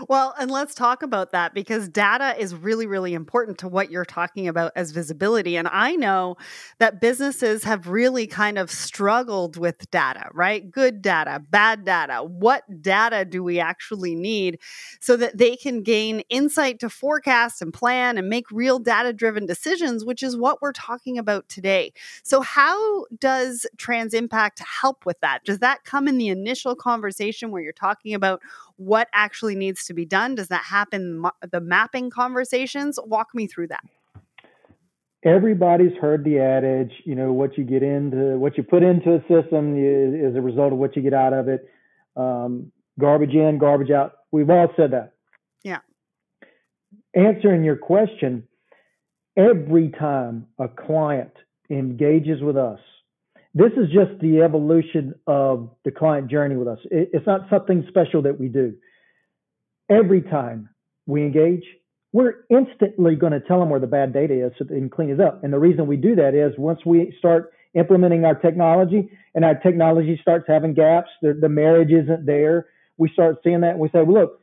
Well, 0.09 0.33
and 0.39 0.49
let's 0.49 0.73
talk 0.75 1.03
about 1.03 1.31
that 1.31 1.53
because 1.53 1.87
data 1.87 2.35
is 2.39 2.55
really, 2.55 2.87
really 2.87 3.13
important 3.13 3.57
to 3.59 3.67
what 3.67 3.91
you're 3.91 4.05
talking 4.05 4.47
about 4.47 4.71
as 4.75 4.91
visibility. 4.91 5.55
And 5.57 5.67
I 5.67 5.95
know 5.95 6.37
that 6.79 6.99
businesses 7.01 7.63
have 7.63 7.87
really 7.87 8.27
kind 8.27 8.57
of 8.57 8.71
struggled 8.71 9.57
with 9.57 9.89
data, 9.91 10.29
right? 10.33 10.69
Good 10.69 11.01
data, 11.01 11.41
bad 11.49 11.85
data. 11.85 12.23
What 12.23 12.63
data 12.81 13.25
do 13.25 13.43
we 13.43 13.59
actually 13.59 14.15
need 14.15 14.59
so 14.99 15.15
that 15.17 15.37
they 15.37 15.55
can 15.55 15.83
gain 15.83 16.21
insight 16.29 16.79
to 16.79 16.89
forecast 16.89 17.61
and 17.61 17.73
plan 17.73 18.17
and 18.17 18.29
make 18.29 18.49
real 18.51 18.79
data 18.79 19.13
driven 19.13 19.45
decisions, 19.45 20.03
which 20.05 20.23
is 20.23 20.35
what 20.37 20.61
we're 20.61 20.71
talking 20.73 21.17
about 21.17 21.47
today. 21.49 21.93
So, 22.23 22.41
how 22.41 23.05
does 23.19 23.65
Trans 23.77 24.13
Impact 24.13 24.59
help 24.59 25.05
with 25.05 25.19
that? 25.21 25.43
Does 25.45 25.59
that 25.59 25.83
come 25.83 26.07
in 26.07 26.17
the 26.17 26.29
initial 26.29 26.75
conversation 26.75 27.51
where 27.51 27.61
you're 27.61 27.71
talking 27.73 28.13
about 28.13 28.41
what 28.77 29.07
actually 29.13 29.55
needs 29.55 29.85
to 29.85 29.93
be 29.93 30.05
done? 30.05 30.35
Does 30.35 30.47
that 30.49 30.63
happen 30.63 31.23
the 31.49 31.61
mapping 31.61 32.09
conversations? 32.09 32.99
Walk 33.03 33.29
me 33.33 33.47
through 33.47 33.67
that. 33.67 33.83
Everybody's 35.23 35.97
heard 35.99 36.23
the 36.23 36.39
adage, 36.39 36.91
you 37.03 37.15
know, 37.15 37.33
what 37.33 37.57
you 37.57 37.63
get 37.63 37.81
into, 37.81 38.37
what 38.37 38.57
you 38.57 38.63
put 38.63 38.83
into 38.83 39.15
a 39.15 39.21
system 39.21 39.75
is, 39.75 40.31
is 40.31 40.35
a 40.35 40.41
result 40.41 40.71
of 40.71 40.77
what 40.77 40.95
you 40.95 41.01
get 41.01 41.15
out 41.15 41.33
of 41.33 41.47
it. 41.47 41.67
Um, 42.15 42.71
garbage 42.99 43.33
in, 43.33 43.57
garbage 43.57 43.89
out. 43.89 44.13
We've 44.31 44.49
all 44.49 44.67
said 44.77 44.91
that. 44.91 45.13
Yeah. 45.63 45.79
Answering 47.15 47.63
your 47.63 47.75
question, 47.75 48.47
every 49.35 49.89
time 49.89 50.45
a 50.59 50.67
client 50.67 51.31
engages 51.71 52.41
with 52.41 52.57
us, 52.57 52.79
this 53.55 53.71
is 53.77 53.87
just 53.87 54.19
the 54.19 54.41
evolution 54.41 55.15
of 55.25 55.71
the 55.85 55.91
client 55.91 56.29
journey 56.29 56.57
with 56.57 56.67
us. 56.67 56.79
It, 56.91 57.09
it's 57.13 57.25
not 57.25 57.49
something 57.49 57.85
special 57.87 58.21
that 58.23 58.37
we 58.37 58.49
do. 58.49 58.75
Every 59.89 60.21
time 60.21 60.69
we 61.07 61.23
engage, 61.23 61.63
we're 62.11 62.45
instantly 62.49 63.15
going 63.15 63.31
to 63.31 63.39
tell 63.39 63.59
them 63.59 63.69
where 63.69 63.79
the 63.79 63.87
bad 63.87 64.13
data 64.13 64.45
is 64.45 64.51
so 64.57 64.65
they 64.65 64.75
can 64.75 64.89
clean 64.89 65.09
it 65.09 65.21
up. 65.21 65.43
And 65.43 65.53
the 65.53 65.59
reason 65.59 65.87
we 65.87 65.95
do 65.95 66.15
that 66.15 66.35
is 66.35 66.53
once 66.57 66.81
we 66.85 67.15
start 67.17 67.53
implementing 67.73 68.25
our 68.25 68.35
technology 68.35 69.09
and 69.33 69.45
our 69.45 69.55
technology 69.55 70.19
starts 70.21 70.45
having 70.47 70.73
gaps, 70.73 71.09
the, 71.21 71.33
the 71.33 71.49
marriage 71.49 71.91
isn't 71.91 72.25
there, 72.25 72.67
we 72.97 73.09
start 73.09 73.37
seeing 73.43 73.61
that 73.61 73.71
and 73.71 73.79
we 73.79 73.87
say, 73.89 74.01
well, 74.01 74.21
look, 74.21 74.41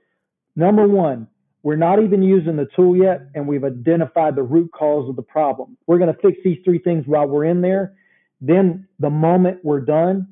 number 0.57 0.89
one, 0.89 1.29
we're 1.63 1.77
not 1.77 2.03
even 2.03 2.23
using 2.23 2.57
the 2.57 2.67
tool 2.75 2.97
yet, 2.97 3.21
and 3.35 3.47
we've 3.47 3.63
identified 3.63 4.35
the 4.35 4.43
root 4.43 4.71
cause 4.73 5.09
of 5.09 5.17
the 5.17 5.23
problem. 5.23 5.77
We're 5.87 5.99
going 5.99 6.13
to 6.13 6.21
fix 6.21 6.39
these 6.43 6.59
three 6.65 6.81
things 6.81 7.05
while 7.07 7.27
we're 7.27 7.45
in 7.45 7.61
there, 7.61 7.95
then 8.43 8.89
the 8.99 9.09
moment 9.09 9.61
we're 9.63 9.81
done, 9.81 10.27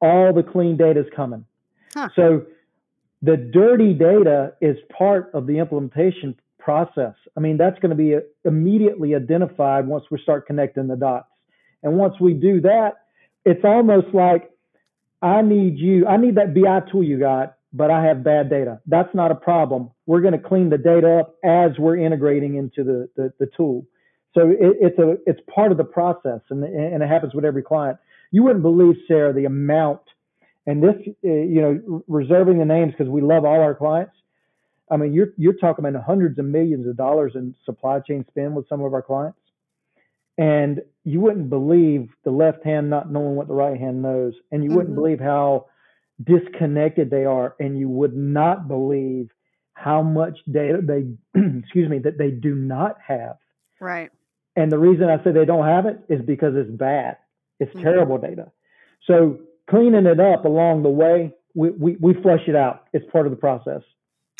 all 0.00 0.32
the 0.32 0.42
clean 0.42 0.76
data 0.76 1.00
is 1.00 1.06
coming. 1.14 1.44
Huh. 1.92 2.08
So 2.14 2.46
the 3.22 3.36
dirty 3.36 3.92
data 3.92 4.54
is 4.60 4.76
part 4.96 5.30
of 5.34 5.46
the 5.46 5.58
implementation 5.58 6.36
process. 6.58 7.14
I 7.36 7.40
mean, 7.40 7.56
that's 7.56 7.78
going 7.80 7.90
to 7.90 7.96
be 7.96 8.14
uh, 8.14 8.20
immediately 8.44 9.14
identified 9.14 9.86
once 9.86 10.04
we 10.10 10.20
start 10.22 10.46
connecting 10.46 10.86
the 10.86 10.96
dots. 10.96 11.28
And 11.82 11.94
once 11.96 12.14
we 12.20 12.34
do 12.34 12.60
that, 12.62 12.92
it's 13.44 13.64
almost 13.64 14.08
like 14.14 14.50
I 15.22 15.42
need 15.42 15.78
you, 15.78 16.06
I 16.06 16.16
need 16.18 16.36
that 16.36 16.54
BI 16.54 16.90
tool 16.90 17.02
you 17.02 17.18
got, 17.18 17.56
but 17.72 17.90
I 17.90 18.04
have 18.04 18.22
bad 18.22 18.48
data. 18.48 18.80
That's 18.86 19.12
not 19.14 19.30
a 19.30 19.34
problem. 19.34 19.90
We're 20.06 20.20
going 20.20 20.32
to 20.32 20.48
clean 20.48 20.70
the 20.70 20.78
data 20.78 21.20
up 21.20 21.36
as 21.44 21.72
we're 21.78 21.96
integrating 21.96 22.56
into 22.56 22.84
the, 22.84 23.08
the, 23.16 23.32
the 23.40 23.50
tool. 23.56 23.86
So 24.36 24.50
it, 24.50 24.76
it's 24.80 24.98
a 24.98 25.16
it's 25.26 25.40
part 25.52 25.72
of 25.72 25.78
the 25.78 25.84
process, 25.84 26.40
and 26.50 26.62
and 26.62 27.02
it 27.02 27.08
happens 27.08 27.34
with 27.34 27.44
every 27.44 27.62
client. 27.62 27.98
You 28.30 28.42
wouldn't 28.42 28.62
believe, 28.62 28.96
Sarah, 29.08 29.32
the 29.32 29.46
amount, 29.46 30.02
and 30.66 30.82
this, 30.82 30.94
uh, 31.24 31.28
you 31.28 31.62
know, 31.62 32.04
reserving 32.06 32.58
the 32.58 32.66
names 32.66 32.92
because 32.92 33.10
we 33.10 33.22
love 33.22 33.46
all 33.46 33.60
our 33.60 33.74
clients. 33.74 34.12
I 34.90 34.98
mean, 34.98 35.14
you're 35.14 35.28
you're 35.38 35.54
talking 35.54 35.86
about 35.86 36.04
hundreds 36.04 36.38
of 36.38 36.44
millions 36.44 36.86
of 36.86 36.98
dollars 36.98 37.32
in 37.34 37.54
supply 37.64 38.00
chain 38.00 38.26
spend 38.28 38.54
with 38.54 38.68
some 38.68 38.82
of 38.82 38.92
our 38.92 39.00
clients, 39.00 39.38
and 40.36 40.82
you 41.04 41.20
wouldn't 41.20 41.48
believe 41.48 42.10
the 42.24 42.30
left 42.30 42.62
hand 42.62 42.90
not 42.90 43.10
knowing 43.10 43.36
what 43.36 43.48
the 43.48 43.54
right 43.54 43.80
hand 43.80 44.02
knows, 44.02 44.34
and 44.52 44.62
you 44.62 44.68
mm-hmm. 44.68 44.76
wouldn't 44.76 44.96
believe 44.96 45.18
how 45.18 45.66
disconnected 46.22 47.08
they 47.08 47.24
are, 47.24 47.56
and 47.58 47.78
you 47.78 47.88
would 47.88 48.14
not 48.14 48.68
believe 48.68 49.30
how 49.72 50.02
much 50.02 50.38
data 50.50 50.80
they, 50.82 51.06
excuse 51.58 51.88
me, 51.88 52.00
that 52.00 52.18
they 52.18 52.30
do 52.30 52.54
not 52.54 52.96
have. 53.06 53.36
Right. 53.80 54.10
And 54.56 54.72
the 54.72 54.78
reason 54.78 55.04
I 55.04 55.22
say 55.22 55.32
they 55.32 55.44
don't 55.44 55.66
have 55.66 55.86
it 55.86 55.98
is 56.08 56.20
because 56.24 56.54
it's 56.56 56.70
bad. 56.70 57.18
It's 57.60 57.70
mm-hmm. 57.70 57.82
terrible 57.82 58.18
data. 58.18 58.50
So 59.06 59.38
cleaning 59.68 60.06
it 60.06 60.18
up 60.18 60.44
along 60.44 60.82
the 60.82 60.88
way, 60.88 61.34
we, 61.54 61.70
we, 61.70 61.96
we 62.00 62.14
flush 62.22 62.48
it 62.48 62.56
out. 62.56 62.84
It's 62.92 63.04
part 63.10 63.26
of 63.26 63.30
the 63.30 63.36
process. 63.36 63.82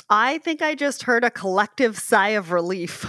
I 0.09 0.39
think 0.39 0.63
I 0.63 0.75
just 0.75 1.03
heard 1.03 1.25
a 1.25 1.31
collective 1.31 1.99
sigh 1.99 2.31
of 2.31 2.53
relief. 2.53 3.05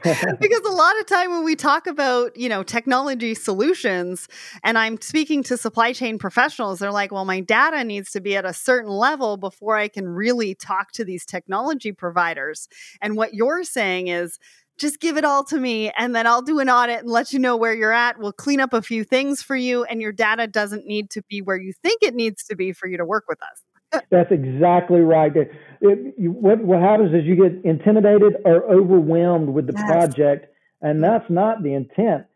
because 0.02 0.60
a 0.64 0.70
lot 0.70 0.98
of 1.00 1.06
time 1.06 1.30
when 1.30 1.44
we 1.44 1.56
talk 1.56 1.88
about 1.88 2.36
you 2.36 2.48
know 2.48 2.62
technology 2.62 3.34
solutions 3.34 4.28
and 4.62 4.78
i'm 4.78 5.00
speaking 5.00 5.42
to 5.42 5.56
supply 5.56 5.92
chain 5.92 6.18
professionals 6.18 6.78
they're 6.78 6.92
like 6.92 7.10
well 7.10 7.24
my 7.24 7.40
data 7.40 7.82
needs 7.82 8.12
to 8.12 8.20
be 8.20 8.36
at 8.36 8.44
a 8.44 8.52
certain 8.52 8.90
level 8.90 9.36
before 9.36 9.76
i 9.76 9.88
can 9.88 10.08
really 10.08 10.54
talk 10.54 10.92
to 10.92 11.04
these 11.04 11.26
technology 11.26 11.90
providers 11.90 12.68
and 13.02 13.16
what 13.16 13.34
you're 13.34 13.64
saying 13.64 14.06
is 14.06 14.38
just 14.78 15.00
give 15.00 15.16
it 15.16 15.24
all 15.24 15.44
to 15.44 15.58
me 15.58 15.90
and 15.90 16.14
then 16.14 16.26
I'll 16.26 16.42
do 16.42 16.60
an 16.60 16.70
audit 16.70 17.00
and 17.00 17.10
let 17.10 17.32
you 17.32 17.38
know 17.38 17.56
where 17.56 17.74
you're 17.74 17.92
at. 17.92 18.18
We'll 18.18 18.32
clean 18.32 18.60
up 18.60 18.72
a 18.72 18.82
few 18.82 19.04
things 19.04 19.42
for 19.42 19.56
you 19.56 19.84
and 19.84 20.00
your 20.00 20.12
data 20.12 20.46
doesn't 20.46 20.86
need 20.86 21.10
to 21.10 21.22
be 21.28 21.42
where 21.42 21.56
you 21.56 21.72
think 21.82 22.02
it 22.02 22.14
needs 22.14 22.44
to 22.44 22.56
be 22.56 22.72
for 22.72 22.86
you 22.86 22.96
to 22.96 23.04
work 23.04 23.24
with 23.28 23.38
us. 23.42 23.62
That's 24.10 24.30
exactly 24.30 25.00
right. 25.00 25.34
It, 25.34 25.50
it, 25.80 26.14
you, 26.18 26.30
what, 26.32 26.62
what 26.62 26.80
happens 26.80 27.14
is 27.14 27.24
you 27.24 27.36
get 27.36 27.64
intimidated 27.64 28.36
or 28.44 28.64
overwhelmed 28.70 29.48
with 29.48 29.66
the 29.66 29.72
yes. 29.74 29.86
project, 29.86 30.54
and 30.82 31.00
mm-hmm. 31.00 31.10
that's 31.10 31.30
not 31.30 31.62
the 31.62 31.72
intent. 31.72 32.26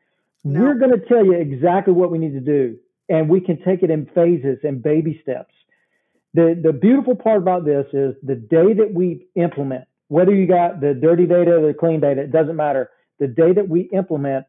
No. 0.44 0.60
We're 0.60 0.78
going 0.78 0.92
to 0.92 1.06
tell 1.06 1.24
you 1.24 1.32
exactly 1.34 1.92
what 1.92 2.10
we 2.10 2.18
need 2.18 2.32
to 2.32 2.40
do, 2.40 2.78
and 3.08 3.28
we 3.28 3.40
can 3.40 3.62
take 3.62 3.82
it 3.82 3.90
in 3.90 4.06
phases 4.14 4.58
and 4.62 4.82
baby 4.82 5.20
steps. 5.22 5.52
The, 6.34 6.58
the 6.60 6.72
beautiful 6.72 7.14
part 7.14 7.38
about 7.38 7.66
this 7.66 7.86
is 7.92 8.14
the 8.22 8.34
day 8.34 8.72
that 8.72 8.92
we 8.94 9.26
implement, 9.34 9.84
whether 10.12 10.34
you 10.34 10.46
got 10.46 10.82
the 10.82 10.92
dirty 10.92 11.24
data 11.24 11.56
or 11.56 11.66
the 11.68 11.72
clean 11.72 11.98
data, 11.98 12.20
it 12.20 12.30
doesn't 12.30 12.54
matter. 12.54 12.90
The 13.18 13.26
day 13.26 13.54
that 13.54 13.66
we 13.66 13.88
implement, 13.94 14.44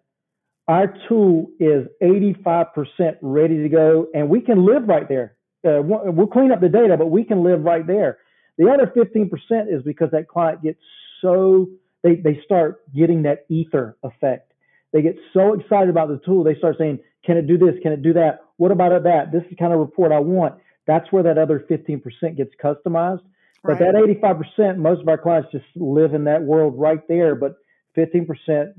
our 0.68 0.94
tool 1.08 1.52
is 1.58 1.88
85% 2.02 3.16
ready 3.22 3.64
to 3.64 3.70
go, 3.70 4.08
and 4.14 4.28
we 4.28 4.42
can 4.42 4.66
live 4.66 4.90
right 4.90 5.08
there. 5.08 5.38
Uh, 5.66 5.80
we'll 5.82 6.28
clean 6.28 6.52
up 6.52 6.60
the 6.60 6.68
data, 6.68 6.98
but 6.98 7.06
we 7.06 7.24
can 7.24 7.46
live 7.46 7.62
right 7.62 7.88
there. 7.88 8.18
The 8.58 8.70
other 8.70 8.92
15% 8.94 9.30
is 9.74 9.82
because 9.84 10.12
that 10.12 10.28
client 10.28 10.62
gets 10.62 10.82
so, 11.22 11.68
they, 12.04 12.16
they 12.16 12.42
start 12.44 12.82
getting 12.94 13.24
that 13.24 13.46
ether 13.48 13.96
effect. 14.04 14.52
They 14.92 15.02
get 15.02 15.16
so 15.32 15.54
excited 15.54 15.90
about 15.90 16.10
the 16.10 16.20
tool, 16.26 16.44
they 16.44 16.56
start 16.56 16.76
saying, 16.78 17.00
Can 17.26 17.38
it 17.38 17.48
do 17.48 17.58
this? 17.58 17.76
Can 17.82 17.94
it 17.94 18.04
do 18.04 18.12
that? 18.14 18.42
What 18.58 18.72
about 18.72 19.04
that? 19.04 19.32
This 19.32 19.44
is 19.50 19.58
kind 19.58 19.72
of 19.72 19.80
report 19.80 20.12
I 20.12 20.20
want. 20.20 20.56
That's 20.88 21.10
where 21.14 21.24
that 21.24 21.38
other 21.38 21.66
15% 21.70 22.04
gets 22.36 22.52
customized. 22.62 23.22
But 23.64 23.80
that 23.80 23.96
85%, 23.96 24.78
most 24.78 25.02
of 25.02 25.08
our 25.08 25.18
clients 25.18 25.50
just 25.52 25.66
live 25.76 26.14
in 26.14 26.26
that 26.26 26.44
world 26.44 26.74
right 26.78 27.00
there. 27.08 27.36
But 27.36 27.56
15% 27.98 28.28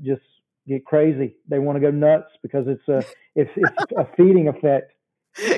just 0.01 0.21
get 0.67 0.85
crazy. 0.85 1.35
They 1.49 1.59
want 1.59 1.77
to 1.77 1.79
go 1.79 1.91
nuts 1.91 2.29
because 2.41 2.65
it's 2.67 2.87
a 2.87 2.99
it's, 3.35 3.51
it's 3.55 3.91
a 3.97 4.07
feeding 4.15 4.47
effect. 4.47 4.91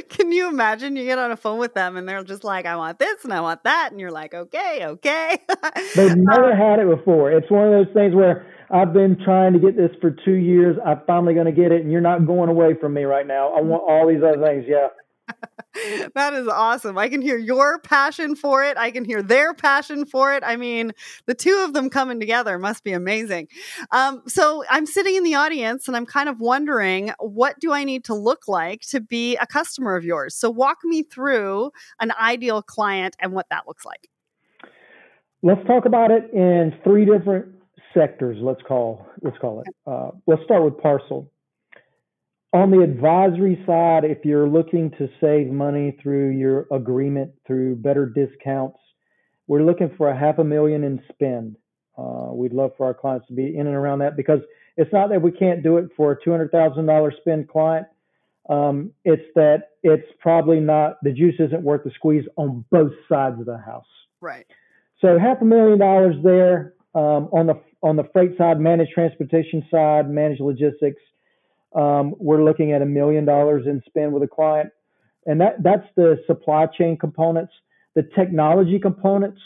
Can 0.10 0.32
you 0.32 0.48
imagine 0.48 0.96
you 0.96 1.06
get 1.06 1.20
on 1.20 1.32
a 1.32 1.38
phone 1.38 1.60
with 1.60 1.76
them 1.76 1.98
and 1.98 2.10
they're 2.10 2.24
just 2.24 2.44
like, 2.44 2.66
I 2.66 2.76
want 2.78 2.98
this 2.98 3.24
and 3.24 3.32
I 3.32 3.42
want 3.42 3.64
that. 3.64 3.90
And 3.92 4.02
you're 4.02 4.12
like, 4.12 4.34
okay, 4.34 4.80
okay. 4.84 5.38
They've 5.96 6.12
uh, 6.12 6.16
never 6.16 6.56
had 6.56 6.80
it 6.80 6.88
before. 6.88 7.32
It's 7.32 7.50
one 7.52 7.68
of 7.68 7.86
those 7.86 7.94
things 7.94 8.16
where 8.16 8.48
I've 8.72 8.92
been 8.92 9.18
trying 9.24 9.54
to 9.54 9.60
get 9.60 9.78
this 9.78 9.92
for 10.02 10.10
two 10.26 10.34
years. 10.34 10.78
I'm 10.84 11.02
finally 11.06 11.36
going 11.36 11.46
to 11.46 11.52
get 11.52 11.72
it. 11.72 11.82
And 11.82 11.92
you're 11.92 12.02
not 12.02 12.26
going 12.26 12.50
away 12.50 12.74
from 12.82 12.96
me 12.96 13.04
right 13.04 13.28
now. 13.28 13.54
I 13.54 13.62
want 13.62 13.84
all 13.88 14.08
these 14.08 14.24
other 14.24 14.44
things. 14.44 14.66
Yeah. 14.68 14.88
that 16.16 16.34
is 16.34 16.48
awesome. 16.48 16.98
I 16.98 17.10
can 17.10 17.22
hear 17.22 17.38
your 17.38 17.80
passion 17.80 18.36
for 18.36 18.64
it. 18.64 18.78
I 18.78 18.92
can 18.92 19.06
hear 19.06 19.22
their 19.22 19.54
passion 19.54 20.06
for 20.06 20.34
it. 20.34 20.44
I 20.46 20.56
mean, 20.56 20.92
the 21.26 21.36
two 21.36 21.64
of 21.66 21.74
them 21.74 21.90
coming 21.90 22.20
together 22.20 22.58
must 22.58 22.84
be 22.84 22.94
amazing. 22.94 23.48
Um, 23.92 24.24
so 24.28 24.64
I'm 24.70 24.86
sitting 24.86 25.16
in 25.16 25.24
the 25.24 25.36
audience 25.36 25.88
and 25.88 25.96
I'm 25.96 26.06
kind 26.06 26.30
of 26.30 26.40
wondering 26.40 27.12
what 27.20 27.60
do 27.60 27.72
I 27.72 27.84
need 27.84 28.04
to 28.06 28.14
look 28.14 28.48
like 28.48 28.82
to 28.88 29.00
be 29.00 29.36
a 29.38 29.48
customer 29.48 29.96
of 29.96 30.04
yours? 30.04 30.36
So 30.36 30.50
walk 30.50 30.80
me 30.84 31.04
through 31.04 31.72
an 32.00 32.12
ideal 32.20 32.62
client 32.62 33.16
and 33.20 33.34
what 33.34 33.48
that 33.50 33.68
looks 33.68 33.86
like. 33.86 34.08
Let's 35.44 35.66
talk 35.68 35.86
about 35.86 36.12
it 36.12 36.32
in 36.34 36.74
three 36.84 37.06
different 37.06 37.46
sectors. 37.94 38.38
Let's 38.42 38.62
call 38.68 39.06
let's 39.22 39.38
call 39.38 39.62
it. 39.62 39.68
Uh, 39.86 40.12
let's 40.26 40.44
start 40.44 40.64
with 40.64 40.78
parcel. 40.80 41.32
On 42.54 42.72
the 42.72 42.82
advisory 42.82 43.62
side, 43.66 44.06
if 44.06 44.24
you're 44.24 44.48
looking 44.48 44.92
to 44.92 45.10
save 45.20 45.48
money 45.48 45.98
through 46.02 46.30
your 46.30 46.66
agreement, 46.72 47.32
through 47.46 47.76
better 47.76 48.06
discounts, 48.06 48.80
we're 49.48 49.64
looking 49.64 49.92
for 49.98 50.10
a 50.10 50.18
half 50.18 50.40
a 50.40 50.44
million 50.44 50.84
in 50.84 51.02
spend. 51.12 51.58
Uh, 51.98 52.30
we'd 52.32 52.54
love 52.54 52.72
for 52.78 52.86
our 52.86 52.94
clients 52.94 53.28
to 53.28 53.34
be 53.34 53.58
in 53.58 53.68
and 53.68 53.76
around 53.76 54.00
that 54.00 54.16
because 54.16 54.40
it's 54.78 54.92
not 54.94 55.10
that 55.10 55.22
we 55.22 55.32
can't 55.32 55.62
do 55.62 55.78
it 55.78 55.90
for 55.98 56.12
a 56.14 56.22
$200,000 56.22 57.18
spend 57.18 57.50
client. 57.50 57.88
Um, 58.50 58.92
it's 59.04 59.26
that 59.36 59.72
it's 59.84 60.08
probably 60.20 60.62
not, 60.62 60.98
the 61.04 61.12
juice 61.12 61.36
isn't 61.40 61.64
worth 61.64 61.84
the 61.84 61.92
squeeze 61.96 62.26
on 62.38 62.64
both 62.72 62.94
sides 63.10 63.40
of 63.40 63.46
the 63.46 63.58
house. 63.58 63.86
Right. 64.22 64.46
So 65.02 65.20
half 65.20 65.42
a 65.42 65.46
million 65.46 65.80
dollars 65.80 66.16
there 66.24 66.74
um, 66.96 67.30
on 67.34 67.48
the 67.48 67.62
on 67.84 67.96
the 67.96 68.06
freight 68.12 68.36
side, 68.40 68.60
managed 68.60 68.92
transportation 68.92 69.64
side, 69.70 70.10
managed 70.10 70.42
logistics 70.42 71.02
um, 71.76 72.16
we're 72.18 72.44
looking 72.44 72.72
at 72.72 72.82
a 72.82 72.86
million 72.86 73.26
dollars 73.26 73.66
in 73.66 73.82
spend 73.86 74.14
with 74.14 74.24
a 74.24 74.28
client, 74.28 74.70
and 75.26 75.40
that 75.42 75.62
that's 75.64 75.88
the 75.96 76.18
supply 76.28 76.66
chain 76.66 76.98
components. 76.98 77.54
The 77.96 78.04
technology 78.16 78.80
components 78.80 79.40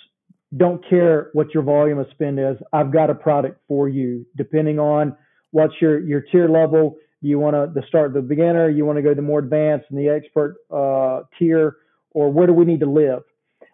don't 0.57 0.87
care 0.87 1.29
what 1.33 1.53
your 1.53 1.63
volume 1.63 1.99
of 1.99 2.07
spend 2.11 2.39
is. 2.39 2.57
I've 2.73 2.91
got 2.91 3.09
a 3.09 3.15
product 3.15 3.61
for 3.67 3.87
you, 3.87 4.25
depending 4.35 4.79
on 4.79 5.15
what's 5.51 5.73
your 5.81 5.99
your 5.99 6.21
tier 6.21 6.49
level. 6.49 6.97
You 7.21 7.39
want 7.39 7.55
to 7.55 7.81
start 7.87 8.13
the 8.13 8.21
beginner, 8.21 8.69
you 8.69 8.83
want 8.85 8.97
to 8.97 9.03
go 9.03 9.13
the 9.13 9.21
more 9.21 9.39
advanced 9.39 9.85
and 9.89 9.99
the 9.99 10.09
expert 10.09 10.57
uh, 10.71 11.21
tier, 11.37 11.77
or 12.11 12.31
where 12.31 12.47
do 12.47 12.53
we 12.53 12.65
need 12.65 12.79
to 12.79 12.89
live? 12.89 13.21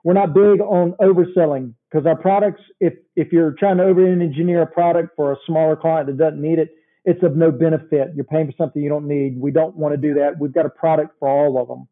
We're 0.04 0.14
not 0.14 0.34
big 0.34 0.62
on 0.62 0.94
overselling 1.02 1.74
because 1.90 2.06
our 2.06 2.16
products, 2.16 2.62
if 2.80 2.94
if 3.16 3.32
you're 3.32 3.52
trying 3.52 3.78
to 3.78 3.84
over 3.84 4.06
engineer 4.06 4.62
a 4.62 4.68
product 4.68 5.16
for 5.16 5.32
a 5.32 5.38
smaller 5.46 5.76
client 5.76 6.08
that 6.08 6.18
doesn't 6.18 6.42
need 6.42 6.60
it, 6.60 6.77
it's 7.08 7.24
of 7.24 7.38
no 7.38 7.52
benefit. 7.52 8.10
You're 8.16 8.26
paying 8.26 8.48
for 8.48 8.54
something 8.58 8.84
you 8.84 8.90
don't 8.90 9.08
need. 9.08 9.40
We 9.40 9.50
don't 9.50 9.78
want 9.78 9.94
to 9.94 9.98
do 9.98 10.14
that. 10.16 10.38
We've 10.38 10.52
got 10.52 10.66
a 10.66 10.70
product 10.70 11.16
for 11.20 11.30
all 11.30 11.60
of 11.60 11.70
them. 11.70 11.88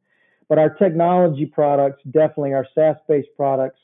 But 0.49 0.59
our 0.59 0.69
technology 0.69 1.45
products, 1.45 2.03
definitely 2.03 2.53
our 2.53 2.67
SaaS 2.75 2.97
based 3.07 3.29
products, 3.37 3.79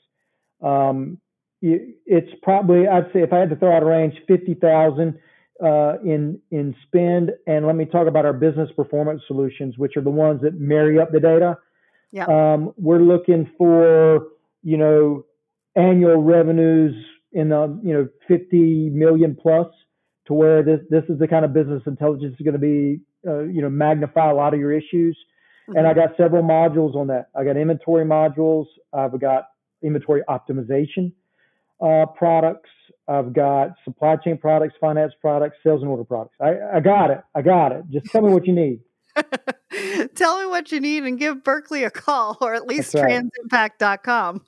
um, 0.61 1.19
it's 1.61 2.31
probably, 2.43 2.85
I'd 2.85 3.05
say 3.13 3.21
if 3.21 3.31
I 3.31 3.37
had 3.37 3.49
to 3.49 3.55
throw 3.55 3.73
out 3.73 3.81
a 3.81 3.85
range, 3.85 4.15
50,000 4.27 5.17
uh, 5.63 5.93
in, 6.03 6.37
in 6.51 6.75
spend. 6.85 7.31
And 7.47 7.65
let 7.65 7.77
me 7.77 7.85
talk 7.85 8.07
about 8.07 8.25
our 8.25 8.33
business 8.33 8.69
performance 8.75 9.21
solutions, 9.25 9.77
which 9.77 9.95
are 9.95 10.01
the 10.01 10.09
ones 10.09 10.41
that 10.41 10.59
marry 10.59 10.99
up 10.99 11.13
the 11.13 11.21
data. 11.21 11.57
Yeah. 12.11 12.25
Um, 12.25 12.73
we're 12.75 12.99
looking 12.99 13.49
for, 13.57 14.27
you 14.63 14.75
know, 14.75 15.25
annual 15.77 16.21
revenues 16.21 16.93
in 17.31 17.49
the, 17.49 17.79
you 17.81 17.93
know, 17.93 18.09
50 18.27 18.89
million 18.89 19.37
plus 19.41 19.67
to 20.31 20.35
where 20.35 20.63
this 20.63 20.79
this 20.89 21.03
is 21.09 21.19
the 21.19 21.27
kind 21.27 21.43
of 21.43 21.53
business 21.53 21.83
intelligence 21.85 22.35
is 22.39 22.43
going 22.43 22.53
to 22.53 22.59
be 22.59 23.01
uh, 23.27 23.41
you 23.41 23.61
know 23.61 23.69
magnify 23.69 24.31
a 24.31 24.33
lot 24.33 24.53
of 24.53 24.59
your 24.59 24.71
issues. 24.71 25.17
Mm-hmm. 25.67 25.77
And 25.77 25.87
I 25.87 25.93
got 25.93 26.15
several 26.15 26.41
modules 26.41 26.95
on 26.95 27.07
that. 27.07 27.27
I 27.35 27.43
got 27.43 27.57
inventory 27.57 28.05
modules. 28.05 28.65
I've 28.93 29.19
got 29.19 29.49
inventory 29.83 30.21
optimization 30.29 31.11
uh, 31.83 32.05
products. 32.05 32.69
I've 33.07 33.33
got 33.33 33.71
supply 33.83 34.15
chain 34.15 34.37
products, 34.37 34.75
finance 34.79 35.11
products, 35.19 35.57
sales 35.63 35.81
and 35.81 35.91
order 35.91 36.05
products. 36.05 36.35
I, 36.39 36.77
I 36.77 36.79
got 36.79 37.11
it. 37.11 37.21
I 37.35 37.41
got 37.41 37.73
it. 37.73 37.83
Just 37.91 38.05
tell 38.05 38.21
me 38.21 38.31
what 38.31 38.47
you 38.47 38.53
need. 38.53 38.79
Tell 40.15 40.39
me 40.39 40.45
what 40.45 40.71
you 40.71 40.79
need 40.79 41.03
and 41.03 41.17
give 41.17 41.43
Berkeley 41.43 41.83
a 41.83 41.91
call 41.91 42.37
or 42.41 42.53
at 42.53 42.67
least 42.67 42.93
right. 42.93 43.23
transimpact.com. 43.49 44.45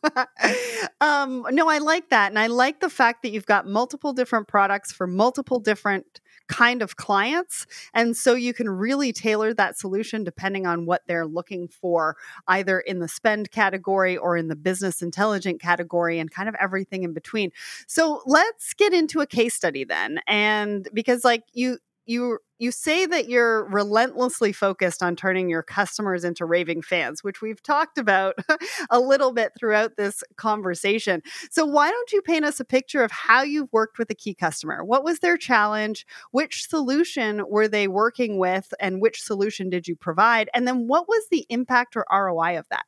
um, 1.01 1.45
no, 1.51 1.69
I 1.69 1.80
like 1.80 2.09
that. 2.09 2.32
And 2.32 2.39
I 2.39 2.47
like 2.47 2.80
the 2.80 2.89
fact 2.89 3.23
that 3.23 3.32
you've 3.32 3.45
got 3.45 3.67
multiple 3.67 4.13
different 4.13 4.47
products 4.47 4.91
for 4.91 5.07
multiple 5.07 5.59
different 5.59 6.21
kind 6.47 6.82
of 6.82 6.95
clients. 6.97 7.65
And 7.93 8.17
so 8.17 8.34
you 8.34 8.53
can 8.53 8.69
really 8.69 9.13
tailor 9.13 9.53
that 9.53 9.78
solution 9.78 10.23
depending 10.23 10.65
on 10.65 10.86
what 10.86 11.03
they're 11.07 11.25
looking 11.25 11.67
for, 11.67 12.17
either 12.47 12.80
in 12.80 12.99
the 12.99 13.07
spend 13.07 13.51
category 13.51 14.17
or 14.17 14.36
in 14.36 14.49
the 14.49 14.55
business 14.55 15.01
intelligent 15.01 15.61
category 15.61 16.19
and 16.19 16.32
kind 16.32 16.49
of 16.49 16.55
everything 16.59 17.03
in 17.03 17.13
between. 17.13 17.51
So 17.88 18.21
let's 18.25 18.73
get 18.73 18.93
into 18.93 19.21
a 19.21 19.28
case 19.28 19.53
study 19.53 19.84
then. 19.84 20.19
And 20.28 20.88
because, 20.93 21.23
like, 21.23 21.43
you, 21.53 21.78
you 22.06 22.39
you 22.60 22.72
say 22.72 23.06
that 23.06 23.28
you're 23.28 23.66
relentlessly 23.66 24.54
focused 24.54 25.04
on 25.04 25.18
turning 25.18 25.49
your 25.49 25.64
customers 25.64 26.24
into 26.24 26.45
raving 26.45 26.82
fans, 26.82 27.24
which 27.24 27.41
we've 27.41 27.62
talked 27.62 27.97
about 27.97 28.36
a 28.89 28.99
little 28.99 29.34
bit 29.34 29.51
throughout 29.60 29.97
this 29.97 30.24
conversation. 30.38 31.22
So 31.51 31.66
why 31.66 31.89
don't 31.89 32.12
you 32.14 32.22
paint 32.22 32.45
us 32.45 32.62
a 32.62 32.66
picture 32.66 33.04
of 33.04 33.12
how 33.12 33.41
you've 33.41 33.72
worked 33.74 33.97
with 33.97 34.10
a 34.12 34.16
key 34.16 34.34
customer? 34.34 34.84
What 34.84 35.04
was 35.04 35.20
their 35.20 35.36
challenge? 35.36 36.06
Which 36.32 36.70
solution 36.70 37.43
were 37.49 37.68
they 37.68 37.89
working 37.89 38.38
with 38.38 38.74
and 38.80 39.01
which 39.01 39.22
solution 39.22 39.70
did 39.70 39.88
you 39.88 39.97
provide? 39.97 40.49
And 40.54 40.66
then 40.66 40.88
what 40.88 41.10
was 41.10 41.26
the 41.32 41.45
impact 41.49 41.97
or 41.97 42.06
ROI 42.10 42.60
of 42.60 42.70
that? 42.70 42.86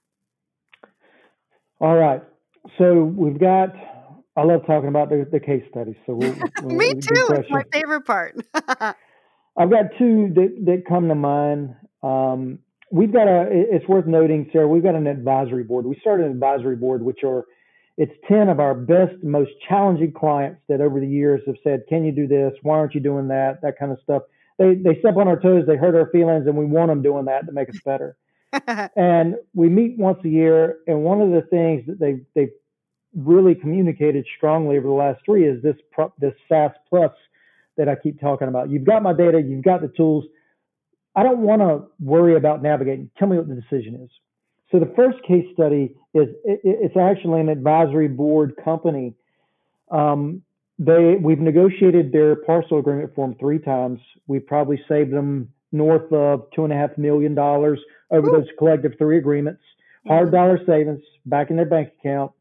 All 1.82 1.96
right. 1.98 2.24
So 2.78 3.04
we've 3.04 3.40
got 3.40 3.76
I 4.38 4.44
love 4.44 4.66
talking 4.66 4.90
about 4.90 5.10
the, 5.10 5.26
the 5.32 5.40
case 5.40 5.64
studies. 5.72 5.96
So 6.06 6.14
we'll, 6.14 6.36
we'll, 6.62 6.76
me 6.76 6.94
too. 6.94 7.28
It's 7.32 7.50
my 7.50 7.64
favorite 7.72 8.06
part. 8.06 8.36
I've 9.58 9.70
got 9.70 9.86
two 9.98 10.32
that, 10.36 10.66
that 10.66 10.84
come 10.88 11.08
to 11.08 11.16
mind. 11.16 11.76
Um, 12.04 12.60
we've 12.92 13.14
got 13.14 13.28
a. 13.28 13.48
It's 13.52 13.88
worth 13.88 14.06
noting, 14.06 14.50
Sarah. 14.52 14.68
We've 14.68 14.84
got 14.84 14.96
an 14.96 15.08
advisory 15.08 15.64
board. 15.64 15.86
We 15.86 15.98
started 16.02 16.26
an 16.26 16.32
advisory 16.32 16.76
board, 16.76 17.04
which 17.04 17.24
are 17.24 17.46
it's 17.98 18.12
ten 18.28 18.50
of 18.50 18.60
our 18.60 18.76
best, 18.76 19.24
most 19.24 19.52
challenging 19.68 20.12
clients 20.12 20.62
that 20.68 20.82
over 20.82 21.00
the 21.00 21.08
years 21.08 21.42
have 21.48 21.56
said, 21.64 21.84
"Can 21.88 22.04
you 22.04 22.12
do 22.12 22.28
this? 22.28 22.54
Why 22.64 22.78
aren't 22.78 22.94
you 22.94 23.02
doing 23.02 23.30
that?" 23.30 23.62
That 23.62 23.80
kind 23.80 23.92
of 23.92 24.00
stuff. 24.04 24.24
They 24.58 24.76
they 24.76 25.00
step 25.00 25.16
on 25.16 25.28
our 25.28 25.40
toes. 25.40 25.64
They 25.66 25.78
hurt 25.78 25.96
our 25.96 26.10
feelings, 26.12 26.48
and 26.48 26.58
we 26.58 26.66
want 26.66 26.90
them 26.90 27.02
doing 27.02 27.26
that 27.26 27.46
to 27.46 27.54
make 27.54 27.70
us 27.70 27.80
better. 27.86 28.18
and 28.96 29.36
we 29.54 29.70
meet 29.70 29.98
once 29.98 30.20
a 30.26 30.30
year, 30.30 30.80
and 30.88 31.04
one 31.04 31.22
of 31.22 31.32
the 31.32 31.42
things 31.50 31.86
that 31.88 32.00
they 32.00 32.20
they 32.36 32.52
really 33.16 33.56
communicated 33.56 34.26
strongly 34.36 34.78
over 34.78 34.88
the 34.88 34.94
last 34.94 35.22
three 35.26 35.48
is 35.48 35.64
this 35.64 35.78
this 36.20 36.34
SaaS 36.50 36.72
Plus 36.90 37.12
that 37.78 37.90
I 37.90 37.96
keep 37.96 38.20
talking 38.20 38.48
about. 38.48 38.70
You've 38.70 38.86
got 38.86 39.04
my 39.04 39.14
data, 39.14 39.42
you've 39.42 39.64
got 39.64 39.82
the 39.82 39.90
tools. 39.90 40.26
I 41.16 41.24
don't 41.24 41.40
want 41.40 41.62
to 41.62 41.84
worry 42.00 42.36
about 42.36 42.62
navigating. 42.62 43.10
Tell 43.18 43.28
me 43.28 43.38
what 43.38 43.48
the 43.48 43.56
decision 43.56 43.96
is. 44.04 44.10
So 44.72 44.80
the 44.80 44.92
first 44.96 45.18
case 45.28 45.46
study 45.54 45.96
is 46.14 46.28
it's 46.44 46.98
actually 46.98 47.40
an 47.40 47.50
advisory 47.50 48.08
board 48.08 48.56
company. 48.64 49.14
Um, 49.92 50.42
they 50.78 51.16
we've 51.22 51.40
negotiated 51.40 52.12
their 52.12 52.36
parcel 52.36 52.80
agreement 52.80 53.14
for 53.16 53.28
them 53.28 53.38
three 53.40 53.60
times. 53.60 54.00
We 54.28 54.40
probably 54.40 54.82
saved 54.90 55.12
them 55.12 55.50
north 55.72 56.12
of 56.12 56.48
two 56.56 56.64
and 56.64 56.74
a 56.74 56.76
half 56.76 56.98
million 56.98 57.36
dollars 57.36 57.80
over 58.12 58.28
Ooh. 58.28 58.32
those 58.40 58.48
collective 58.58 58.94
three 58.98 59.18
agreements. 59.18 59.62
Hard 60.08 60.32
dollar 60.32 60.60
savings 60.68 61.02
back 61.26 61.50
in 61.50 61.56
their 61.56 61.66
bank 61.66 61.92
account. 62.00 62.32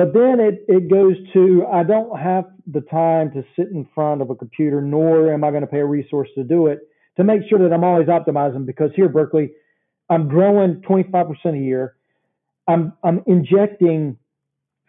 But 0.00 0.14
then 0.14 0.40
it, 0.40 0.64
it 0.66 0.88
goes 0.90 1.14
to 1.34 1.66
I 1.70 1.82
don't 1.82 2.18
have 2.18 2.46
the 2.66 2.80
time 2.80 3.32
to 3.32 3.44
sit 3.54 3.68
in 3.68 3.86
front 3.94 4.22
of 4.22 4.30
a 4.30 4.34
computer, 4.34 4.80
nor 4.80 5.30
am 5.30 5.44
I 5.44 5.50
going 5.50 5.60
to 5.60 5.66
pay 5.66 5.80
a 5.80 5.84
resource 5.84 6.30
to 6.36 6.42
do 6.42 6.68
it 6.68 6.88
to 7.18 7.22
make 7.22 7.42
sure 7.50 7.58
that 7.58 7.70
I'm 7.70 7.84
always 7.84 8.08
optimizing 8.08 8.64
because 8.64 8.92
here, 8.96 9.10
Berkeley, 9.10 9.50
I'm 10.08 10.26
growing 10.26 10.76
25% 10.88 11.36
a 11.44 11.58
year. 11.58 11.96
I'm, 12.66 12.94
I'm 13.04 13.22
injecting 13.26 14.16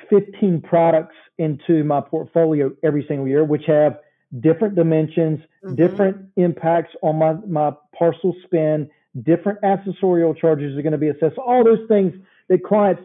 15 0.10 0.62
products 0.62 1.18
into 1.38 1.84
my 1.84 2.00
portfolio 2.00 2.72
every 2.82 3.04
single 3.06 3.28
year, 3.28 3.44
which 3.44 3.66
have 3.68 4.00
different 4.40 4.76
dimensions, 4.76 5.42
mm-hmm. 5.62 5.76
different 5.76 6.26
impacts 6.38 6.96
on 7.02 7.18
my, 7.18 7.34
my 7.46 7.76
parcel 8.00 8.34
spend, 8.46 8.90
different 9.24 9.60
accessorial 9.62 10.38
charges 10.40 10.78
are 10.78 10.82
going 10.82 10.94
to 10.94 10.98
be 10.98 11.10
assessed, 11.10 11.38
all 11.38 11.66
those 11.66 11.86
things 11.90 12.14
that 12.48 12.64
clients 12.64 13.02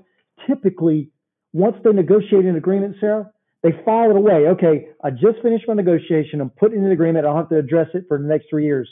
typically 0.47 1.11
once 1.57 1.77
they 1.83 1.91
negotiate 1.91 2.45
an 2.45 2.57
agreement, 2.57 2.97
Sarah, 3.01 3.31
they 3.63 3.71
file 3.85 4.11
it 4.11 4.17
away. 4.17 4.47
Okay, 4.49 4.89
I 5.03 5.11
just 5.11 5.41
finished 5.43 5.65
my 5.67 5.73
negotiation. 5.73 6.43
I'm 6.43 6.51
putting 6.51 6.81
in 6.81 6.85
an 6.85 6.93
agreement. 6.93 7.27
I'll 7.27 7.37
have 7.37 7.49
to 7.49 7.59
address 7.59 7.89
it 7.95 8.05
for 8.09 8.19
the 8.19 8.29
next 8.29 8.51
three 8.51 8.67
years. 8.67 8.89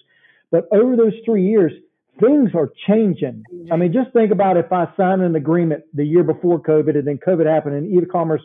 But 0.50 0.66
over 0.72 0.96
those 0.96 1.12
three 1.26 1.46
years, 1.46 1.72
things 2.18 2.50
are 2.54 2.70
changing. 2.86 3.44
I 3.70 3.76
mean, 3.76 3.92
just 3.92 4.12
think 4.14 4.32
about 4.32 4.56
if 4.56 4.72
I 4.72 4.86
signed 4.96 5.20
an 5.20 5.36
agreement 5.36 5.84
the 5.92 6.04
year 6.04 6.24
before 6.24 6.58
COVID 6.58 6.96
and 6.96 7.06
then 7.06 7.18
COVID 7.18 7.46
happened 7.46 7.76
and 7.76 8.02
e-commerce 8.02 8.40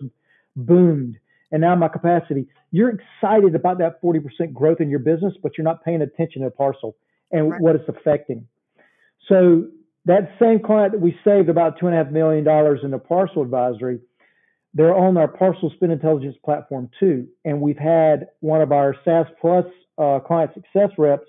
boomed 0.55 1.17
and 1.51 1.61
now 1.61 1.76
my 1.76 1.88
capacity. 1.88 2.45
You're 2.72 2.89
excited 2.89 3.55
about 3.55 3.78
that 3.80 4.01
40% 4.01 4.53
growth 4.53 4.82
in 4.82 4.89
your 4.89 4.99
business, 4.99 5.34
but 5.41 5.57
you're 5.57 5.65
not 5.65 5.84
paying 5.86 6.01
attention 6.01 6.41
to 6.41 6.49
the 6.49 6.51
parcel 6.51 6.97
and 7.32 7.51
right. 7.51 7.61
what 7.61 7.76
it's 7.76 7.88
affecting. 7.88 8.47
So 9.30 9.67
that 10.05 10.32
same 10.41 10.59
client 10.59 10.91
that 10.93 11.01
we 11.01 11.17
saved 11.24 11.49
about 11.49 11.80
two 11.80 11.88
and 11.88 11.95
a 11.95 12.03
half 12.03 12.11
million 12.11 12.43
dollars 12.43 12.82
in 12.84 12.91
the 12.91 12.99
parcel 12.99 13.41
advisory, 13.41 13.99
they're 14.80 14.95
on 14.95 15.17
our 15.17 15.27
parcel 15.27 15.69
spend 15.75 15.91
intelligence 15.91 16.38
platform 16.45 16.89
too. 17.01 17.27
And 17.43 17.59
we've 17.59 17.77
had 17.77 18.30
one 18.39 18.61
of 18.61 18.71
our 18.71 18.95
SaaS 19.03 19.25
Plus 19.41 19.65
uh, 19.97 20.19
client 20.25 20.51
success 20.53 20.91
reps. 20.97 21.27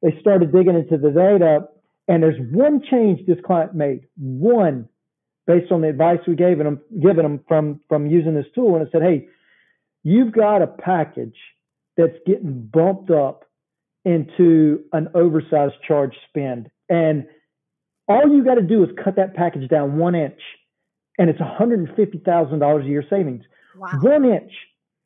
They 0.00 0.16
started 0.18 0.50
digging 0.50 0.76
into 0.76 0.96
the 0.96 1.10
data, 1.10 1.68
and 2.08 2.22
there's 2.22 2.40
one 2.50 2.80
change 2.90 3.26
this 3.26 3.36
client 3.44 3.74
made, 3.74 4.06
one, 4.16 4.88
based 5.46 5.70
on 5.70 5.82
the 5.82 5.90
advice 5.90 6.20
we 6.26 6.34
gave 6.36 6.56
them, 6.56 6.80
given 7.02 7.22
them 7.22 7.40
from 7.46 7.80
from 7.86 8.06
using 8.06 8.34
this 8.34 8.46
tool, 8.54 8.76
and 8.76 8.86
it 8.86 8.88
said, 8.92 9.02
"Hey, 9.02 9.28
you've 10.02 10.32
got 10.32 10.62
a 10.62 10.66
package 10.66 11.36
that's 11.98 12.16
getting 12.26 12.66
bumped 12.72 13.10
up 13.10 13.44
into 14.06 14.82
an 14.94 15.08
oversized 15.14 15.74
charge 15.86 16.16
spend, 16.30 16.70
and 16.88 17.26
all 18.08 18.26
you 18.34 18.42
got 18.42 18.54
to 18.54 18.62
do 18.62 18.82
is 18.82 18.88
cut 19.04 19.16
that 19.16 19.34
package 19.34 19.68
down 19.68 19.98
one 19.98 20.14
inch." 20.14 20.40
And 21.20 21.28
it's 21.28 21.38
$150,000 21.38 22.82
a 22.82 22.88
year 22.88 23.04
savings. 23.10 23.44
Wow. 23.76 23.90
One 24.00 24.24
inch. 24.24 24.52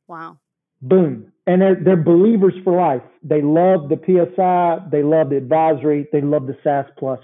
Wow. 0.06 0.38
Boom. 0.80 1.32
And 1.48 1.60
they're, 1.60 1.74
they're 1.74 2.02
believers 2.02 2.54
for 2.62 2.80
life. 2.80 3.02
They 3.24 3.42
love 3.42 3.88
the 3.88 3.96
PSI. 3.96 4.88
They 4.92 5.02
love 5.02 5.30
the 5.30 5.36
advisory. 5.36 6.06
They 6.12 6.20
love 6.20 6.46
the 6.46 6.56
SaaS 6.62 6.86
Plus. 6.96 7.18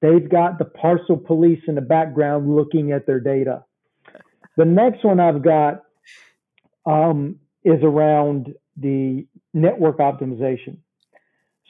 They've 0.00 0.26
got 0.26 0.58
the 0.58 0.64
parcel 0.64 1.18
police 1.18 1.60
in 1.68 1.74
the 1.74 1.82
background 1.82 2.56
looking 2.56 2.92
at 2.92 3.06
their 3.06 3.20
data. 3.20 3.62
The 4.56 4.64
next 4.64 5.04
one 5.04 5.20
I've 5.20 5.44
got 5.44 5.82
um, 6.86 7.36
is 7.62 7.82
around 7.82 8.54
the 8.74 9.26
network 9.52 9.98
optimization. 9.98 10.78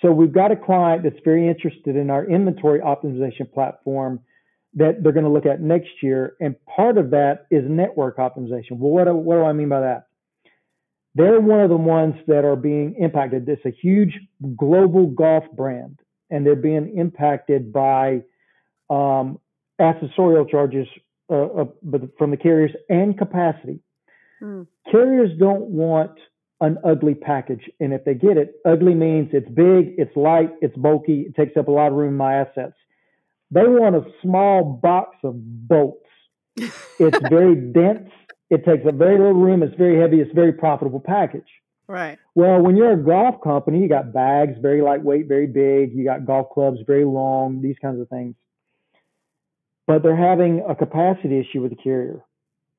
So 0.01 0.13
we've 0.13 0.33
got 0.33 0.53
a 0.53 0.57
client 0.57 1.03
that's 1.03 1.19
very 1.25 1.49
interested 1.49 1.97
in 1.97 2.11
our 2.11 2.25
inventory 2.25 2.79
optimization 2.79 3.53
platform 3.53 4.21
that 4.75 5.03
they're 5.03 5.13
going 5.13 5.25
to 5.25 5.31
look 5.31 5.47
at 5.47 5.61
next 5.61 6.03
year. 6.03 6.37
And 6.41 6.55
part 6.65 6.97
of 6.97 7.11
that 7.11 7.47
is 7.51 7.65
network 7.69 8.19
optimization. 8.19 8.73
Well, 8.73 8.91
what 8.91 9.05
do, 9.05 9.15
what 9.15 9.37
do 9.37 9.45
I 9.45 9.53
mean 9.53 9.69
by 9.69 9.81
that? 9.81 10.07
They're 11.15 11.41
one 11.41 11.61
of 11.61 11.71
the 11.71 11.77
ones 11.77 12.15
that 12.29 12.45
are 12.45 12.57
being 12.57 12.95
impacted. 12.99 13.49
It's 13.49 13.65
a 13.65 13.71
huge 13.71 14.17
global 14.57 15.07
golf 15.09 15.45
brand, 15.57 15.99
and 16.31 16.47
they're 16.47 16.55
being 16.55 16.97
impacted 16.97 17.73
by 17.73 18.23
um, 18.89 19.41
accessorial 19.81 20.49
charges 20.49 20.87
uh, 21.29 21.35
uh, 21.35 21.65
from 22.17 22.31
the 22.31 22.37
carriers 22.37 22.71
and 22.89 23.19
capacity. 23.19 23.81
Mm. 24.41 24.69
Carriers 24.91 25.31
don't 25.39 25.63
want 25.63 26.13
an 26.61 26.79
ugly 26.85 27.15
package, 27.15 27.69
and 27.81 27.93
if 27.93 28.05
they 28.05 28.15
get 28.15 28.37
it, 28.37 28.55
ugly 28.65 28.95
means 28.95 29.31
it's 29.33 29.49
big, 29.49 29.95
it's 29.99 30.15
light, 30.15 30.51
it's 30.61 30.77
bulky, 30.77 31.23
it 31.23 31.35
takes 31.35 31.57
up 31.57 31.69
a 31.69 31.71
lot 31.71 31.89
of 31.89 31.95
room 31.95 32.11
in 32.11 32.17
my 32.17 32.35
assets. 32.35 32.75
They 33.51 33.67
want 33.67 33.97
a 33.97 34.05
small 34.23 34.65
box 34.65 35.17
of 35.25 35.35
bolts. 35.69 36.07
It's 37.03 37.19
very 37.31 37.55
dense. 37.55 38.11
It 38.51 38.65
takes 38.67 38.83
a 38.85 38.93
very 38.93 39.17
little 39.17 39.33
room. 39.33 39.63
It's 39.63 39.75
very 39.77 39.99
heavy. 39.99 40.21
It's 40.21 40.31
a 40.31 40.35
very 40.35 40.53
profitable 40.53 41.01
package. 41.01 41.49
Right. 41.91 42.19
Well, 42.35 42.61
when 42.61 42.77
you're 42.77 42.93
a 42.93 43.03
golf 43.03 43.41
company, 43.43 43.81
you 43.81 43.89
got 43.89 44.13
bags, 44.13 44.59
very 44.61 44.83
lightweight, 44.83 45.27
very 45.27 45.47
big. 45.47 45.93
You 45.95 46.05
got 46.05 46.27
golf 46.27 46.51
clubs, 46.53 46.79
very 46.87 47.05
long, 47.05 47.63
these 47.63 47.77
kinds 47.81 48.01
of 48.01 48.09
things. 48.09 48.35
But 49.87 50.03
they're 50.03 50.15
having 50.15 50.63
a 50.69 50.75
capacity 50.75 51.41
issue 51.41 51.63
with 51.63 51.71
the 51.71 51.83
carrier. 51.83 52.23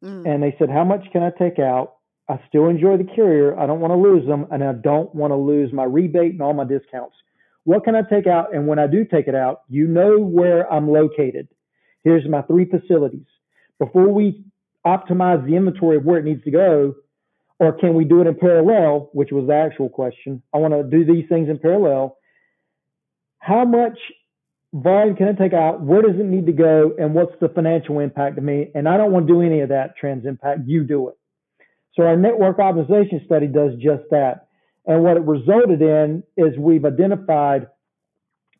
Mm. 0.04 0.26
And 0.26 0.44
they 0.44 0.56
said, 0.58 0.70
How 0.70 0.84
much 0.84 1.06
can 1.12 1.24
I 1.24 1.32
take 1.32 1.60
out? 1.60 1.96
I 2.30 2.40
still 2.48 2.70
enjoy 2.70 2.98
the 2.98 3.04
carrier. 3.04 3.60
I 3.60 3.66
don't 3.66 3.82
want 3.82 3.92
to 3.92 3.98
lose 3.98 4.26
them. 4.26 4.48
And 4.52 4.64
I 4.64 4.74
don't 4.74 5.14
want 5.14 5.32
to 5.32 5.36
lose 5.36 5.74
my 5.74 5.84
rebate 5.84 6.32
and 6.32 6.42
all 6.42 6.54
my 6.54 6.64
discounts. 6.64 7.16
What 7.64 7.84
can 7.84 7.95
I 7.95 8.01
take 8.01 8.28
out? 8.28 8.53
And 8.55 8.68
when 8.68 8.80
I 8.80 8.88
do 8.88 9.05
take 9.05 9.28
it 9.28 9.36
out, 9.36 9.62
you 9.70 9.88
know 9.88 10.18
where 10.20 10.72
I'm 10.72 10.89
located. 10.91 11.47
Here's 12.03 12.28
my 12.28 12.41
three 12.43 12.66
facilities. 12.66 13.28
Before 13.80 14.07
we 14.07 14.43
optimize 14.86 15.45
the 15.45 15.55
inventory 15.55 15.97
of 15.97 16.05
where 16.05 16.18
it 16.18 16.26
needs 16.26 16.43
to 16.43 16.51
go, 16.51 16.95
or 17.59 17.74
can 17.74 17.93
we 17.93 18.05
do 18.05 18.22
it 18.22 18.28
in 18.28 18.36
parallel, 18.36 19.12
which 19.14 19.32
was 19.32 19.45
the 19.45 19.53
actual 19.53 19.88
question. 19.88 20.41
I 20.53 20.57
want 20.57 20.74
to 20.74 20.84
do 20.84 21.05
these 21.05 21.30
things 21.30 21.47
in 21.47 21.59
parallel. 21.59 22.18
How 23.38 23.66
much 23.66 23.99
volume 24.74 25.16
can 25.16 25.28
I 25.28 25.34
take 25.34 25.53
out? 25.53 25.82
Where 25.82 26.01
does 26.01 26.20
it 26.20 26.26
need 26.26 26.47
to 26.47 26.53
go? 26.53 26.93
And 26.97 27.14
what's 27.14 27.34
the 27.39 27.49
financial 27.49 27.99
impact 27.99 28.38
to 28.38 28.41
me? 28.41 28.72
And 28.74 28.89
I 28.89 28.97
don't 28.97 29.12
want 29.12 29.28
to 29.28 29.34
do 29.34 29.41
any 29.41 29.59
of 29.59 29.70
that 29.70 29.95
trans 29.95 30.26
impact. 30.26 30.62
You 30.66 30.84
do 30.84 31.09
it. 31.09 31.16
So 31.93 32.03
our 32.03 32.18
network 32.18 32.57
optimization 32.57 33.24
study 33.26 33.47
does 33.47 33.74
just 33.76 34.03
that. 34.09 34.47
And 34.86 35.04
what 35.04 35.18
it 35.18 35.24
resulted 35.24 35.82
in 35.82 36.24
is 36.38 36.58
we've 36.58 36.86
identified 36.86 37.68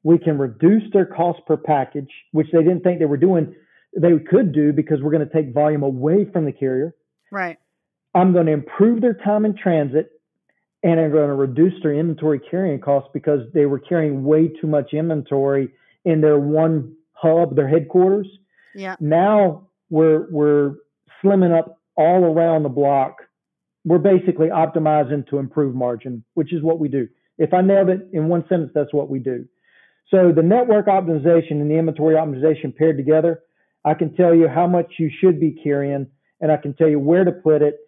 we 0.03 0.17
can 0.17 0.38
reduce 0.38 0.84
their 0.93 1.05
cost 1.05 1.39
per 1.45 1.57
package, 1.57 2.09
which 2.32 2.47
they 2.51 2.59
didn't 2.59 2.82
think 2.82 2.99
they 2.99 3.05
were 3.05 3.17
doing. 3.17 3.53
They 3.95 4.17
could 4.30 4.51
do 4.51 4.74
because 4.74 4.99
we're 5.01 5.11
going 5.11 5.28
to 5.28 5.34
take 5.34 5.53
volume 5.53 5.84
away 5.84 6.28
from 6.32 6.45
the 6.45 6.51
carrier. 6.51 6.95
Right. 7.32 7.57
I'm 8.15 8.34
going 8.34 8.47
to 8.47 8.51
improve 8.51 9.01
their 9.01 9.13
time 9.13 9.45
in 9.45 9.55
transit 9.55 10.11
and 10.84 10.99
I'm 10.99 11.11
going 11.11 11.28
to 11.28 11.36
reduce 11.36 11.74
their 11.84 11.93
inventory 11.93 12.39
carrying 12.39 12.80
costs 12.80 13.09
because 13.13 13.41
they 13.53 13.65
were 13.65 13.80
carrying 13.80 14.24
way 14.24 14.47
too 14.47 14.67
much 14.67 14.93
inventory 14.93 15.69
in 16.05 16.22
their 16.22 16.39
one 16.39 16.95
hub, 17.13 17.55
their 17.55 17.67
headquarters. 17.67 18.28
Yeah. 18.74 18.95
Now 18.99 19.69
we're 19.89 20.28
we're 20.32 20.76
slimming 21.24 21.57
up 21.57 21.80
all 21.95 22.24
around 22.24 22.63
the 22.63 22.69
block. 22.69 23.17
We're 23.84 23.97
basically 23.97 24.47
optimizing 24.47 25.27
to 25.29 25.39
improve 25.39 25.75
margin, 25.75 26.23
which 26.36 26.53
is 26.53 26.61
what 26.61 26.79
we 26.79 26.88
do. 26.88 27.07
If 27.38 27.53
I 27.53 27.61
nailed 27.61 27.89
it 27.89 28.07
in 28.13 28.27
one 28.27 28.45
sentence, 28.47 28.71
that's 28.75 28.93
what 28.93 29.09
we 29.09 29.19
do. 29.19 29.45
So 30.09 30.32
the 30.36 30.43
network 30.43 30.88
optimization 30.88 31.51
and 31.61 31.71
the 31.71 31.77
inventory 31.77 32.15
optimization 32.15 32.75
paired 32.75 32.97
together, 32.97 33.41
I 33.84 33.93
can 33.95 34.13
tell 34.15 34.36
you 34.36 34.47
how 34.47 34.67
much 34.67 34.93
you 34.99 35.09
should 35.19 35.39
be 35.39 35.59
carrying, 35.63 36.07
and 36.39 36.51
I 36.51 36.57
can 36.57 36.75
tell 36.75 36.89
you 36.89 36.99
where 36.99 37.23
to 37.23 37.32
put 37.32 37.61
it, 37.61 37.79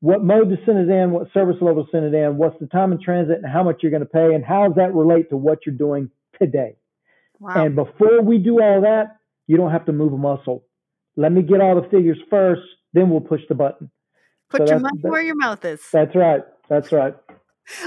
what 0.00 0.22
mode 0.22 0.50
to 0.50 0.56
send 0.64 0.78
it 0.78 0.92
in, 0.92 1.10
what 1.10 1.32
service 1.32 1.56
level 1.60 1.84
to 1.84 1.90
send 1.90 2.04
it 2.06 2.14
in, 2.14 2.36
what's 2.36 2.58
the 2.60 2.66
time 2.66 2.92
in 2.92 3.02
transit, 3.02 3.38
and 3.42 3.52
how 3.52 3.62
much 3.62 3.80
you're 3.82 3.90
going 3.90 4.00
to 4.00 4.06
pay, 4.06 4.34
and 4.34 4.44
how 4.44 4.68
does 4.68 4.76
that 4.76 4.94
relate 4.94 5.30
to 5.30 5.36
what 5.36 5.60
you're 5.66 5.74
doing 5.74 6.10
today. 6.40 6.76
Wow. 7.40 7.64
And 7.64 7.74
before 7.74 8.22
we 8.22 8.38
do 8.38 8.62
all 8.62 8.82
that, 8.82 9.16
you 9.46 9.56
don't 9.56 9.72
have 9.72 9.86
to 9.86 9.92
move 9.92 10.12
a 10.12 10.18
muscle. 10.18 10.64
Let 11.16 11.32
me 11.32 11.42
get 11.42 11.60
all 11.60 11.80
the 11.80 11.88
figures 11.88 12.18
first, 12.30 12.62
then 12.92 13.10
we'll 13.10 13.20
push 13.20 13.42
the 13.48 13.54
button. 13.54 13.90
Put 14.54 14.68
so 14.68 14.74
your 14.74 14.80
money 14.80 15.00
where 15.02 15.22
your 15.22 15.36
mouth 15.36 15.64
is. 15.64 15.82
That's 15.92 16.14
right. 16.14 16.42
That's 16.68 16.92
right. 16.92 17.14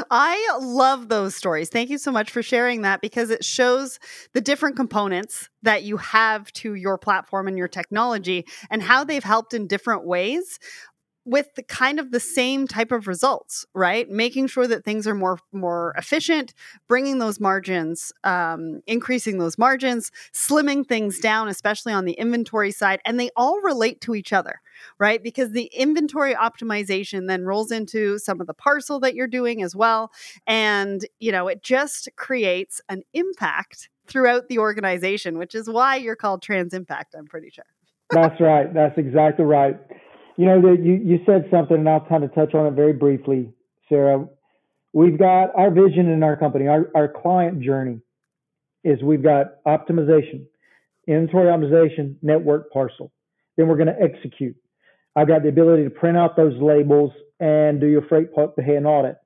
I 0.09 0.57
love 0.59 1.07
those 1.07 1.35
stories. 1.35 1.69
Thank 1.69 1.89
you 1.89 1.97
so 1.97 2.11
much 2.11 2.31
for 2.31 2.41
sharing 2.41 2.81
that 2.81 2.99
because 2.99 3.29
it 3.29 3.45
shows 3.45 3.99
the 4.33 4.41
different 4.41 4.75
components 4.75 5.49
that 5.61 5.83
you 5.83 5.97
have 5.97 6.51
to 6.53 6.73
your 6.73 6.97
platform 6.97 7.47
and 7.47 7.57
your 7.57 7.67
technology 7.67 8.45
and 8.69 8.81
how 8.81 9.03
they've 9.03 9.23
helped 9.23 9.53
in 9.53 9.67
different 9.67 10.05
ways 10.05 10.59
with 11.27 11.53
the 11.55 11.63
kind 11.63 11.99
of 11.99 12.11
the 12.11 12.19
same 12.21 12.67
type 12.67 12.91
of 12.91 13.05
results 13.05 13.65
right? 13.73 14.09
Making 14.09 14.47
sure 14.47 14.65
that 14.65 14.85
things 14.85 15.05
are 15.05 15.13
more 15.13 15.39
more 15.51 15.93
efficient 15.97 16.53
bringing 16.87 17.19
those 17.19 17.39
margins 17.39 18.13
um, 18.23 18.81
increasing 18.87 19.37
those 19.37 19.57
margins 19.57 20.09
slimming 20.33 20.87
things 20.87 21.19
down 21.19 21.49
especially 21.49 21.91
on 21.91 22.05
the 22.05 22.13
inventory 22.13 22.71
side 22.71 23.01
and 23.05 23.19
they 23.19 23.29
all 23.35 23.59
relate 23.61 23.99
to 24.01 24.15
each 24.15 24.31
other 24.31 24.61
right? 24.99 25.21
Because 25.21 25.51
the 25.51 25.65
inventory 25.73 26.33
optimization 26.33 27.27
then 27.27 27.43
rolls 27.43 27.71
into 27.71 28.19
some 28.19 28.39
of 28.39 28.47
the 28.47 28.53
parcel 28.53 28.99
that 29.01 29.15
you're 29.15 29.27
doing 29.27 29.61
as 29.61 29.75
well 29.75 30.11
and 30.45 31.05
you 31.19 31.31
know 31.31 31.47
it 31.47 31.61
just 31.61 32.07
creates 32.15 32.79
an 32.87 33.03
impact 33.13 33.89
throughout 34.07 34.47
the 34.47 34.59
organization 34.59 35.37
which 35.37 35.53
is 35.53 35.69
why 35.69 35.97
you're 35.97 36.15
called 36.15 36.41
trans 36.41 36.73
impact 36.73 37.13
i'm 37.17 37.25
pretty 37.25 37.49
sure. 37.49 37.65
That's 38.09 38.39
right. 38.39 38.73
That's 38.73 38.97
exactly 38.97 39.43
right 39.43 39.77
you 40.37 40.45
know, 40.45 40.61
the, 40.61 40.81
you, 40.81 40.93
you 40.93 41.19
said 41.25 41.47
something, 41.51 41.77
and 41.77 41.89
I'll 41.89 42.05
kind 42.05 42.23
of 42.23 42.33
touch 42.33 42.53
on 42.53 42.67
it 42.67 42.71
very 42.71 42.93
briefly, 42.93 43.51
Sarah. 43.89 44.27
We've 44.93 45.17
got 45.17 45.55
our 45.55 45.71
vision 45.71 46.09
in 46.09 46.23
our 46.23 46.37
company, 46.37 46.67
our, 46.67 46.89
our 46.95 47.07
client 47.07 47.61
journey 47.61 47.99
is 48.83 49.01
we've 49.03 49.23
got 49.23 49.63
optimization, 49.65 50.45
inventory 51.07 51.47
optimization, 51.47 52.15
network 52.21 52.71
parcel. 52.71 53.11
Then 53.57 53.67
we're 53.67 53.75
going 53.75 53.87
to 53.87 54.01
execute. 54.01 54.55
I've 55.15 55.27
got 55.27 55.43
the 55.43 55.49
ability 55.49 55.83
to 55.83 55.89
print 55.89 56.17
out 56.17 56.37
those 56.37 56.53
labels 56.61 57.11
and 57.39 57.81
do 57.81 57.87
your 57.87 58.03
freight 58.03 58.29
pay 58.35 58.75
and 58.75 58.87
audit. 58.87 59.17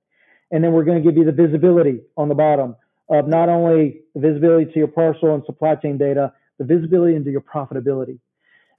And 0.51 0.63
then 0.63 0.71
we're 0.71 0.83
going 0.83 1.01
to 1.01 1.07
give 1.07 1.17
you 1.17 1.25
the 1.25 1.31
visibility 1.31 2.01
on 2.17 2.29
the 2.29 2.35
bottom 2.35 2.75
of 3.09 3.27
not 3.27 3.49
only 3.49 4.01
the 4.15 4.21
visibility 4.21 4.71
to 4.71 4.79
your 4.79 4.87
parcel 4.87 5.35
and 5.35 5.43
supply 5.45 5.75
chain 5.75 5.97
data, 5.97 6.33
the 6.57 6.65
visibility 6.65 7.15
into 7.15 7.29
your 7.29 7.41
profitability. 7.41 8.19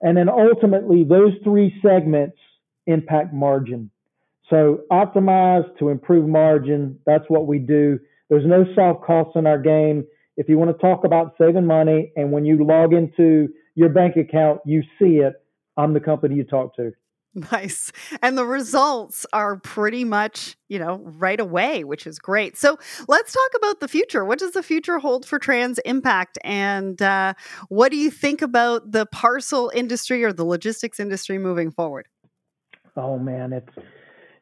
And 0.02 0.16
then 0.16 0.28
ultimately, 0.28 1.04
those 1.04 1.32
three 1.44 1.74
segments 1.80 2.36
impact 2.86 3.32
margin. 3.32 3.90
So 4.50 4.80
optimize 4.90 5.64
to 5.78 5.88
improve 5.88 6.28
margin. 6.28 6.98
That's 7.06 7.24
what 7.28 7.46
we 7.46 7.58
do. 7.58 7.98
There's 8.28 8.46
no 8.46 8.64
soft 8.74 9.04
costs 9.04 9.32
in 9.36 9.46
our 9.46 9.58
game. 9.58 10.04
If 10.36 10.48
you 10.48 10.58
want 10.58 10.76
to 10.76 10.78
talk 10.78 11.04
about 11.04 11.34
saving 11.38 11.66
money 11.66 12.12
and 12.16 12.32
when 12.32 12.44
you 12.44 12.64
log 12.64 12.92
into 12.92 13.48
your 13.74 13.88
bank 13.88 14.16
account, 14.16 14.60
you 14.66 14.82
see 14.98 15.18
it, 15.18 15.34
I'm 15.76 15.94
the 15.94 16.00
company 16.00 16.34
you 16.34 16.44
talk 16.44 16.74
to. 16.76 16.92
Nice. 17.52 17.92
And 18.20 18.36
the 18.36 18.44
results 18.44 19.24
are 19.32 19.56
pretty 19.56 20.04
much, 20.04 20.56
you 20.68 20.78
know, 20.78 21.00
right 21.02 21.40
away, 21.40 21.82
which 21.82 22.06
is 22.06 22.18
great. 22.18 22.58
So 22.58 22.78
let's 23.08 23.32
talk 23.32 23.50
about 23.56 23.80
the 23.80 23.88
future. 23.88 24.22
What 24.22 24.38
does 24.38 24.52
the 24.52 24.62
future 24.62 24.98
hold 24.98 25.24
for 25.24 25.38
Trans 25.38 25.78
Impact? 25.86 26.38
And 26.44 27.00
uh, 27.00 27.32
what 27.68 27.90
do 27.90 27.96
you 27.96 28.10
think 28.10 28.42
about 28.42 28.92
the 28.92 29.06
parcel 29.06 29.72
industry 29.74 30.24
or 30.24 30.32
the 30.32 30.44
logistics 30.44 31.00
industry 31.00 31.38
moving 31.38 31.70
forward? 31.70 32.06
Oh, 32.96 33.18
man, 33.18 33.54
it's, 33.54 33.86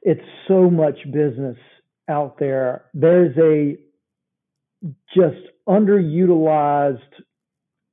it's 0.03 0.27
so 0.49 0.69
much 0.69 0.99
business 1.13 1.59
out 2.09 2.41
there. 2.41 2.87
There's 2.93 3.37
a 3.39 3.77
just 5.15 5.47
underutilized 5.69 6.99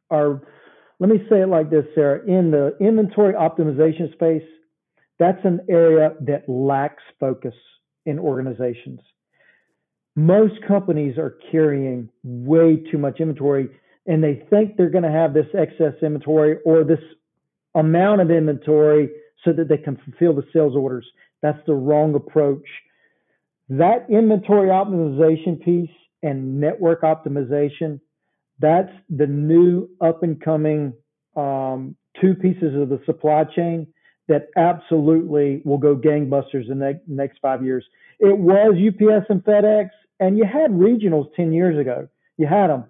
or 0.10 0.41
let 1.00 1.12
me 1.12 1.18
say 1.30 1.41
it 1.41 1.50
like 1.50 1.70
this, 1.70 1.86
Sarah. 1.93 2.26
In 2.26 2.50
the 2.50 2.76
inventory 2.80 3.34
optimization 3.34 4.12
space, 4.14 4.41
that's 5.20 5.43
an 5.43 5.61
area 5.70 6.13
that 6.22 6.47
lacks 6.47 7.03
focus 7.20 7.55
in 8.05 8.20
organizations. 8.20 8.99
Most 10.15 10.55
companies 10.68 11.18
are 11.18 11.38
carrying 11.51 12.09
way 12.24 12.78
too 12.91 12.97
much 12.97 13.20
inventory 13.20 13.70
and 14.07 14.24
they 14.24 14.43
think 14.49 14.78
they're 14.78 14.89
going 14.89 15.03
to 15.03 15.11
have 15.11 15.34
this 15.34 15.47
excess 15.53 15.93
inventory 16.01 16.57
or 16.65 16.84
this 16.84 16.99
amount 17.76 18.22
of 18.22 18.32
inventory 18.32 19.09
so 19.43 19.51
that 19.53 19.68
they 19.68 19.78
can 19.78 19.97
fulfill 19.97 20.34
the 20.34 20.47
sales 20.53 20.76
orders. 20.76 21.05
That's 21.41 21.59
the 21.68 21.76
wrong 21.76 22.15
approach. 22.15 22.65
That 23.70 24.07
inventory 24.09 24.70
optimization 24.70 25.63
piece 25.63 25.91
and 26.24 26.59
network 26.59 27.01
optimization, 27.01 27.99
that's 28.59 28.91
the 29.09 29.28
new 29.28 29.89
up 30.01 30.24
and 30.24 30.41
coming 30.41 30.93
um, 31.36 31.95
two 32.20 32.34
pieces 32.34 32.76
of 32.76 32.89
the 32.89 33.01
supply 33.05 33.43
chain 33.43 33.88
that 34.28 34.49
absolutely 34.55 35.61
will 35.63 35.78
go 35.78 35.95
gangbusters 35.95 36.69
in 36.69 36.80
the 36.80 36.99
next 37.07 37.39
five 37.41 37.63
years. 37.63 37.86
It 38.19 38.38
was 38.38 38.75
UPS 38.75 39.28
and 39.30 39.43
FedEx, 39.43 39.89
and 40.19 40.38
you 40.38 40.45
had 40.45 40.71
regionals 40.71 41.34
10 41.36 41.53
years 41.53 41.80
ago. 41.80 42.07
You 42.38 42.47
had 42.47 42.67
them. 42.67 42.86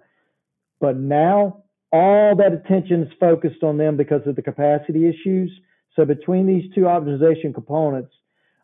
But 0.80 0.96
now 0.96 1.64
all 1.92 2.36
that 2.36 2.52
attention 2.52 3.02
is 3.02 3.12
focused 3.18 3.62
on 3.62 3.78
them 3.78 3.96
because 3.96 4.26
of 4.26 4.36
the 4.36 4.42
capacity 4.42 5.08
issues. 5.08 5.50
So 5.96 6.04
between 6.04 6.46
these 6.46 6.72
two 6.74 6.82
optimization 6.82 7.54
components, 7.54 8.12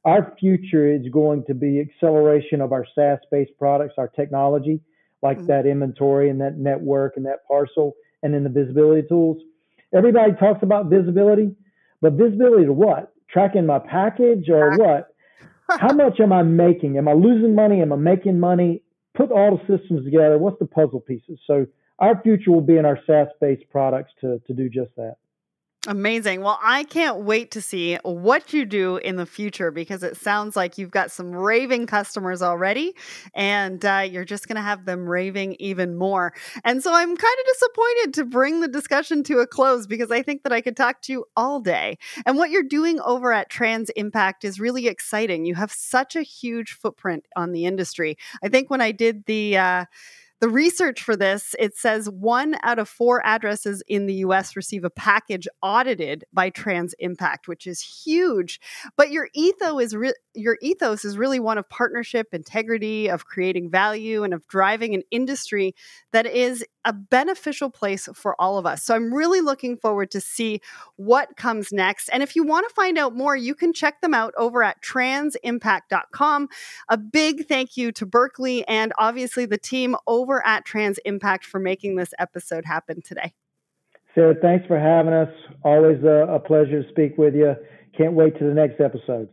our 0.04 0.34
future 0.38 0.92
is 0.92 1.08
going 1.10 1.44
to 1.46 1.54
be 1.54 1.80
acceleration 1.80 2.60
of 2.60 2.72
our 2.72 2.86
SaaS-based 2.94 3.52
products, 3.58 3.94
our 3.96 4.08
technology, 4.08 4.80
like 5.22 5.38
mm-hmm. 5.38 5.46
that 5.46 5.66
inventory 5.66 6.28
and 6.28 6.40
that 6.40 6.58
network 6.58 7.16
and 7.16 7.24
that 7.24 7.46
parcel, 7.48 7.94
and 8.22 8.34
then 8.34 8.44
the 8.44 8.50
visibility 8.50 9.06
tools. 9.08 9.38
Everybody 9.94 10.32
talks 10.32 10.62
about 10.62 10.86
visibility, 10.86 11.54
but 12.04 12.12
visibility 12.12 12.66
to 12.66 12.72
what? 12.72 13.14
Tracking 13.30 13.64
my 13.64 13.78
package 13.78 14.50
or 14.50 14.76
what? 14.76 15.08
How 15.70 15.92
much 15.94 16.20
am 16.20 16.34
I 16.34 16.42
making? 16.42 16.98
Am 16.98 17.08
I 17.08 17.14
losing 17.14 17.54
money? 17.54 17.80
Am 17.80 17.94
I 17.94 17.96
making 17.96 18.38
money? 18.38 18.82
Put 19.14 19.32
all 19.32 19.56
the 19.56 19.78
systems 19.78 20.04
together. 20.04 20.36
What's 20.36 20.58
the 20.58 20.66
puzzle 20.66 21.00
pieces? 21.00 21.38
So 21.46 21.66
our 21.98 22.20
future 22.20 22.50
will 22.50 22.60
be 22.60 22.76
in 22.76 22.84
our 22.84 22.98
SaaS-based 23.06 23.70
products 23.70 24.12
to 24.20 24.38
to 24.46 24.52
do 24.52 24.68
just 24.68 24.94
that. 24.96 25.16
Amazing. 25.86 26.40
Well, 26.40 26.58
I 26.62 26.84
can't 26.84 27.24
wait 27.24 27.50
to 27.50 27.60
see 27.60 27.96
what 28.04 28.54
you 28.54 28.64
do 28.64 28.96
in 28.96 29.16
the 29.16 29.26
future 29.26 29.70
because 29.70 30.02
it 30.02 30.16
sounds 30.16 30.56
like 30.56 30.78
you've 30.78 30.90
got 30.90 31.10
some 31.10 31.30
raving 31.30 31.86
customers 31.86 32.40
already 32.40 32.94
and 33.34 33.84
uh, 33.84 34.06
you're 34.10 34.24
just 34.24 34.48
going 34.48 34.56
to 34.56 34.62
have 34.62 34.86
them 34.86 35.06
raving 35.06 35.56
even 35.58 35.94
more. 35.94 36.32
And 36.64 36.82
so 36.82 36.90
I'm 36.94 37.14
kind 37.14 37.36
of 37.38 37.46
disappointed 37.52 38.14
to 38.14 38.24
bring 38.24 38.60
the 38.60 38.68
discussion 38.68 39.22
to 39.24 39.40
a 39.40 39.46
close 39.46 39.86
because 39.86 40.10
I 40.10 40.22
think 40.22 40.42
that 40.44 40.54
I 40.54 40.62
could 40.62 40.74
talk 40.76 41.02
to 41.02 41.12
you 41.12 41.26
all 41.36 41.60
day. 41.60 41.98
And 42.24 42.38
what 42.38 42.50
you're 42.50 42.62
doing 42.62 42.98
over 43.00 43.34
at 43.34 43.50
Trans 43.50 43.90
Impact 43.90 44.42
is 44.42 44.58
really 44.58 44.86
exciting. 44.88 45.44
You 45.44 45.54
have 45.56 45.70
such 45.70 46.16
a 46.16 46.22
huge 46.22 46.72
footprint 46.72 47.26
on 47.36 47.52
the 47.52 47.66
industry. 47.66 48.16
I 48.42 48.48
think 48.48 48.70
when 48.70 48.80
I 48.80 48.92
did 48.92 49.26
the, 49.26 49.58
uh, 49.58 49.84
The 50.44 50.50
research 50.50 51.02
for 51.02 51.16
this, 51.16 51.56
it 51.58 51.74
says 51.74 52.10
one 52.10 52.56
out 52.62 52.78
of 52.78 52.86
four 52.86 53.24
addresses 53.24 53.82
in 53.88 54.04
the 54.04 54.16
US 54.16 54.56
receive 54.56 54.84
a 54.84 54.90
package 54.90 55.48
audited 55.62 56.26
by 56.34 56.50
Trans 56.50 56.94
Impact, 56.98 57.48
which 57.48 57.66
is 57.66 57.80
huge. 57.80 58.60
But 58.94 59.10
your 59.10 59.30
ethos 59.32 59.80
is 59.84 59.96
re- 59.96 60.12
your 60.34 60.58
ethos 60.60 61.04
is 61.04 61.16
really 61.16 61.40
one 61.40 61.56
of 61.56 61.68
partnership, 61.70 62.34
integrity, 62.34 63.08
of 63.08 63.24
creating 63.24 63.70
value, 63.70 64.22
and 64.24 64.34
of 64.34 64.46
driving 64.46 64.94
an 64.94 65.02
industry 65.10 65.74
that 66.12 66.26
is 66.26 66.62
a 66.84 66.92
beneficial 66.92 67.70
place 67.70 68.08
for 68.14 68.38
all 68.40 68.58
of 68.58 68.66
us. 68.66 68.82
So 68.82 68.94
I'm 68.94 69.14
really 69.14 69.40
looking 69.40 69.76
forward 69.76 70.10
to 70.10 70.20
see 70.20 70.60
what 70.96 71.36
comes 71.36 71.72
next. 71.72 72.08
And 72.10 72.22
if 72.22 72.36
you 72.36 72.44
want 72.44 72.68
to 72.68 72.74
find 72.74 72.98
out 72.98 73.14
more, 73.16 73.36
you 73.36 73.54
can 73.54 73.72
check 73.72 74.00
them 74.00 74.12
out 74.12 74.34
over 74.36 74.62
at 74.62 74.82
transimpact.com. 74.82 76.48
A 76.88 76.98
big 76.98 77.46
thank 77.46 77.76
you 77.76 77.92
to 77.92 78.04
Berkeley 78.04 78.66
and 78.68 78.92
obviously 78.98 79.46
the 79.46 79.56
team 79.56 79.96
over 80.06 80.33
at 80.44 80.64
Trans 80.64 80.98
Impact 81.04 81.44
for 81.44 81.58
making 81.58 81.96
this 81.96 82.14
episode 82.18 82.64
happen 82.64 83.02
today. 83.02 83.34
Sarah, 84.14 84.34
thanks 84.40 84.66
for 84.66 84.78
having 84.78 85.12
us. 85.12 85.28
Always 85.64 86.02
a, 86.04 86.26
a 86.30 86.38
pleasure 86.38 86.82
to 86.82 86.88
speak 86.90 87.18
with 87.18 87.34
you. 87.34 87.54
Can't 87.96 88.14
wait 88.14 88.38
to 88.38 88.44
the 88.44 88.54
next 88.54 88.80
episode. 88.80 89.28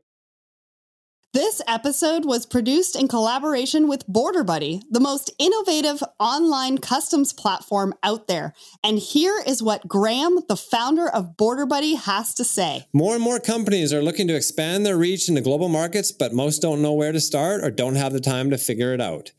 This 1.34 1.62
episode 1.66 2.26
was 2.26 2.46
produced 2.46 2.94
in 2.94 3.08
collaboration 3.08 3.88
with 3.88 4.06
Border 4.06 4.44
Buddy, 4.44 4.82
the 4.92 5.00
most 5.00 5.32
innovative 5.40 6.04
online 6.20 6.78
customs 6.78 7.32
platform 7.32 7.94
out 8.04 8.28
there. 8.28 8.54
And 8.84 9.00
here 9.00 9.42
is 9.48 9.64
what 9.64 9.88
Graham, 9.88 10.40
the 10.50 10.58
founder 10.58 11.08
of 11.08 11.38
Border 11.38 11.66
Buddy, 11.66 11.96
has 11.96 12.34
to 12.34 12.44
say. 12.44 12.88
More 12.92 13.14
and 13.14 13.24
more 13.24 13.40
companies 13.40 13.94
are 13.94 14.02
looking 14.02 14.28
to 14.28 14.36
expand 14.36 14.86
their 14.86 14.98
reach 14.98 15.30
into 15.30 15.40
global 15.40 15.70
markets, 15.70 16.12
but 16.12 16.34
most 16.34 16.62
don't 16.62 16.82
know 16.82 16.92
where 16.92 17.14
to 17.14 17.22
start 17.22 17.64
or 17.64 17.72
don't 17.72 17.96
have 17.96 18.12
the 18.12 18.20
time 18.20 18.50
to 18.50 18.58
figure 18.58 18.94
it 18.94 19.00
out. 19.00 19.32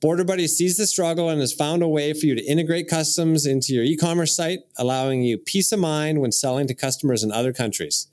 Border 0.00 0.24
Buddy 0.24 0.46
sees 0.46 0.76
the 0.76 0.86
struggle 0.86 1.30
and 1.30 1.40
has 1.40 1.52
found 1.52 1.82
a 1.82 1.88
way 1.88 2.12
for 2.12 2.26
you 2.26 2.34
to 2.34 2.44
integrate 2.44 2.88
customs 2.88 3.46
into 3.46 3.72
your 3.72 3.84
e 3.84 3.96
commerce 3.96 4.36
site, 4.36 4.60
allowing 4.76 5.22
you 5.22 5.38
peace 5.38 5.72
of 5.72 5.80
mind 5.80 6.20
when 6.20 6.32
selling 6.32 6.66
to 6.66 6.74
customers 6.74 7.24
in 7.24 7.32
other 7.32 7.52
countries 7.52 8.08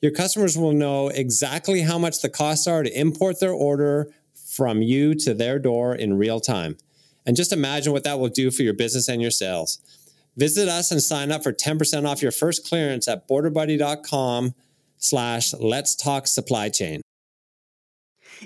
your 0.00 0.12
customers 0.12 0.56
will 0.56 0.72
know 0.72 1.08
exactly 1.08 1.82
how 1.82 1.98
much 1.98 2.20
the 2.20 2.28
costs 2.28 2.66
are 2.66 2.82
to 2.82 3.00
import 3.00 3.40
their 3.40 3.52
order 3.52 4.12
from 4.34 4.82
you 4.82 5.14
to 5.14 5.34
their 5.34 5.58
door 5.58 5.94
in 5.94 6.18
real 6.18 6.40
time. 6.40 6.76
And 7.24 7.36
just 7.36 7.52
imagine 7.52 7.92
what 7.92 8.04
that 8.04 8.20
will 8.20 8.28
do 8.28 8.50
for 8.50 8.62
your 8.62 8.74
business 8.74 9.08
and 9.08 9.20
your 9.20 9.30
sales. 9.30 9.80
Visit 10.36 10.68
us 10.68 10.90
and 10.90 11.02
sign 11.02 11.32
up 11.32 11.42
for 11.42 11.52
10% 11.52 12.06
off 12.06 12.22
your 12.22 12.30
first 12.30 12.68
clearance 12.68 13.08
at 13.08 13.26
borderbuddy.com 13.26 14.54
slash 14.98 15.54
let's 15.54 15.96
talk 15.96 16.26
supply 16.26 16.68
chain. 16.68 17.00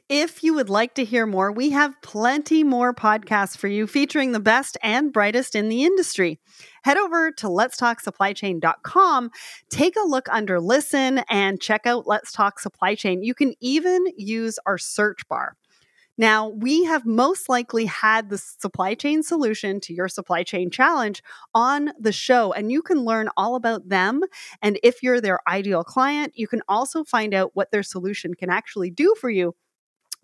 If 0.08 0.42
you 0.42 0.54
would 0.54 0.70
like 0.70 0.94
to 0.94 1.04
hear 1.04 1.26
more, 1.26 1.52
we 1.52 1.70
have 1.70 2.00
plenty 2.02 2.62
more 2.64 2.94
podcasts 2.94 3.56
for 3.56 3.68
you 3.68 3.86
featuring 3.86 4.32
the 4.32 4.40
best 4.40 4.76
and 4.82 5.12
brightest 5.12 5.54
in 5.54 5.68
the 5.68 5.84
industry. 5.84 6.38
Head 6.82 6.96
over 6.96 7.30
to 7.32 7.46
letstalksupplychain.com, 7.46 9.30
take 9.68 9.96
a 9.96 10.06
look 10.06 10.28
under 10.30 10.60
listen, 10.60 11.18
and 11.28 11.60
check 11.60 11.86
out 11.86 12.06
Let's 12.06 12.32
Talk 12.32 12.60
Supply 12.60 12.94
Chain. 12.94 13.22
You 13.22 13.34
can 13.34 13.54
even 13.60 14.04
use 14.16 14.58
our 14.66 14.78
search 14.78 15.26
bar. 15.28 15.56
Now, 16.18 16.48
we 16.48 16.84
have 16.84 17.06
most 17.06 17.48
likely 17.48 17.86
had 17.86 18.28
the 18.28 18.36
supply 18.36 18.92
chain 18.94 19.22
solution 19.22 19.80
to 19.80 19.94
your 19.94 20.08
supply 20.08 20.42
chain 20.42 20.70
challenge 20.70 21.22
on 21.54 21.92
the 21.98 22.12
show, 22.12 22.52
and 22.52 22.70
you 22.70 22.82
can 22.82 23.04
learn 23.06 23.30
all 23.38 23.54
about 23.54 23.88
them. 23.88 24.20
And 24.60 24.78
if 24.82 25.02
you're 25.02 25.22
their 25.22 25.40
ideal 25.48 25.82
client, 25.82 26.34
you 26.36 26.46
can 26.46 26.60
also 26.68 27.04
find 27.04 27.32
out 27.32 27.52
what 27.54 27.70
their 27.70 27.82
solution 27.82 28.34
can 28.34 28.50
actually 28.50 28.90
do 28.90 29.14
for 29.18 29.30
you 29.30 29.54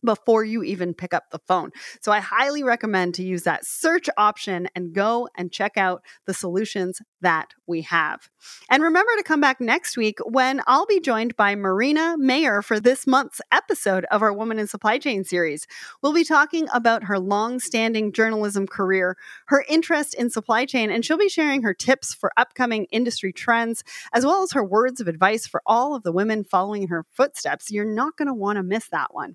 before 0.07 0.43
you 0.45 0.63
even 0.63 0.95
pick 0.95 1.13
up 1.13 1.25
the 1.31 1.41
phone. 1.47 1.71
So 2.01 2.11
I 2.13 2.21
highly 2.21 2.63
recommend 2.63 3.15
to 3.17 3.23
use 3.23 3.43
that 3.43 3.67
search 3.67 4.09
option 4.17 4.69
and 4.75 4.95
go 4.95 5.29
and 5.37 5.53
check 5.53 5.77
out 5.77 6.03
the 6.25 6.33
solutions 6.33 7.03
that 7.27 7.55
we 7.67 7.83
have. 7.83 8.31
And 8.71 8.85
remember 8.85 9.11
to 9.17 9.25
come 9.25 9.41
back 9.41 9.61
next 9.61 9.97
week 9.97 10.21
when 10.25 10.63
I'll 10.69 10.87
be 10.87 11.01
joined 11.01 11.35
by 11.35 11.57
Marina 11.57 12.15
Mayer 12.17 12.63
for 12.63 12.79
this 12.79 13.05
month's 13.05 13.41
episode 13.51 14.05
of 14.13 14.23
our 14.23 14.33
Woman 14.33 14.61
in 14.61 14.69
Supply 14.69 14.99
Chain 14.99 15.25
series. 15.25 15.67
We'll 16.01 16.13
be 16.15 16.23
talking 16.23 16.69
about 16.73 17.03
her 17.03 17.19
long-standing 17.19 18.13
journalism 18.13 18.69
career, 18.69 19.17
her 19.47 19.65
interest 19.69 20.15
in 20.15 20.31
supply 20.31 20.67
chain, 20.67 20.89
and 20.89 21.05
she'll 21.05 21.19
be 21.19 21.29
sharing 21.29 21.63
her 21.63 21.75
tips 21.75 22.15
for 22.15 22.31
upcoming 22.37 22.87
industry 22.93 23.33
trends 23.33 23.83
as 24.13 24.25
well 24.25 24.45
as 24.45 24.53
her 24.53 24.65
words 24.65 25.01
of 25.01 25.09
advice 25.09 25.49
for 25.49 25.61
all 25.67 25.97
of 25.97 26.05
the 26.05 26.13
women 26.13 26.45
following 26.45 26.87
her 26.87 27.05
footsteps. 27.11 27.73
You're 27.73 27.85
not 27.85 28.17
going 28.17 28.29
to 28.29 28.35
want 28.35 28.59
to 28.59 28.63
miss 28.63 28.87
that 28.91 29.13
one. 29.13 29.35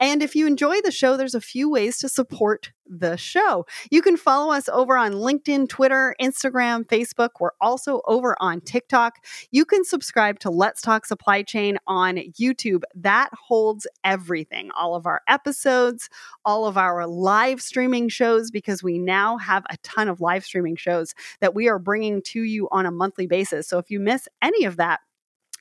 And 0.00 0.20
if 0.20 0.34
you 0.34 0.48
enjoy 0.48 0.80
the 0.80 0.90
show, 0.90 1.16
there's 1.16 1.36
a 1.36 1.40
few 1.40 1.70
ways 1.70 1.98
to 1.98 2.08
support 2.08 2.72
the 2.92 3.16
show. 3.16 3.66
You 3.92 4.02
can 4.02 4.16
follow 4.16 4.52
us 4.52 4.68
over 4.68 4.98
on 4.98 5.12
LinkedIn, 5.12 5.68
Twitter, 5.68 6.16
Instagram, 6.20 6.84
Facebook. 6.84 7.19
We're 7.40 7.50
also 7.60 8.00
over 8.06 8.36
on 8.40 8.60
TikTok. 8.62 9.24
You 9.50 9.64
can 9.64 9.84
subscribe 9.84 10.38
to 10.40 10.50
Let's 10.50 10.80
Talk 10.80 11.04
Supply 11.04 11.42
Chain 11.42 11.78
on 11.86 12.16
YouTube. 12.16 12.82
That 12.94 13.30
holds 13.34 13.86
everything 14.04 14.70
all 14.76 14.94
of 14.94 15.06
our 15.06 15.20
episodes, 15.28 16.08
all 16.44 16.66
of 16.66 16.78
our 16.78 17.06
live 17.06 17.60
streaming 17.60 18.08
shows, 18.08 18.50
because 18.50 18.82
we 18.82 18.98
now 18.98 19.36
have 19.38 19.64
a 19.68 19.76
ton 19.82 20.08
of 20.08 20.20
live 20.20 20.44
streaming 20.44 20.76
shows 20.76 21.14
that 21.40 21.54
we 21.54 21.68
are 21.68 21.78
bringing 21.78 22.22
to 22.22 22.42
you 22.42 22.68
on 22.70 22.86
a 22.86 22.90
monthly 22.90 23.26
basis. 23.26 23.68
So 23.68 23.78
if 23.78 23.90
you 23.90 24.00
miss 24.00 24.26
any 24.40 24.64
of 24.64 24.76
that, 24.76 25.00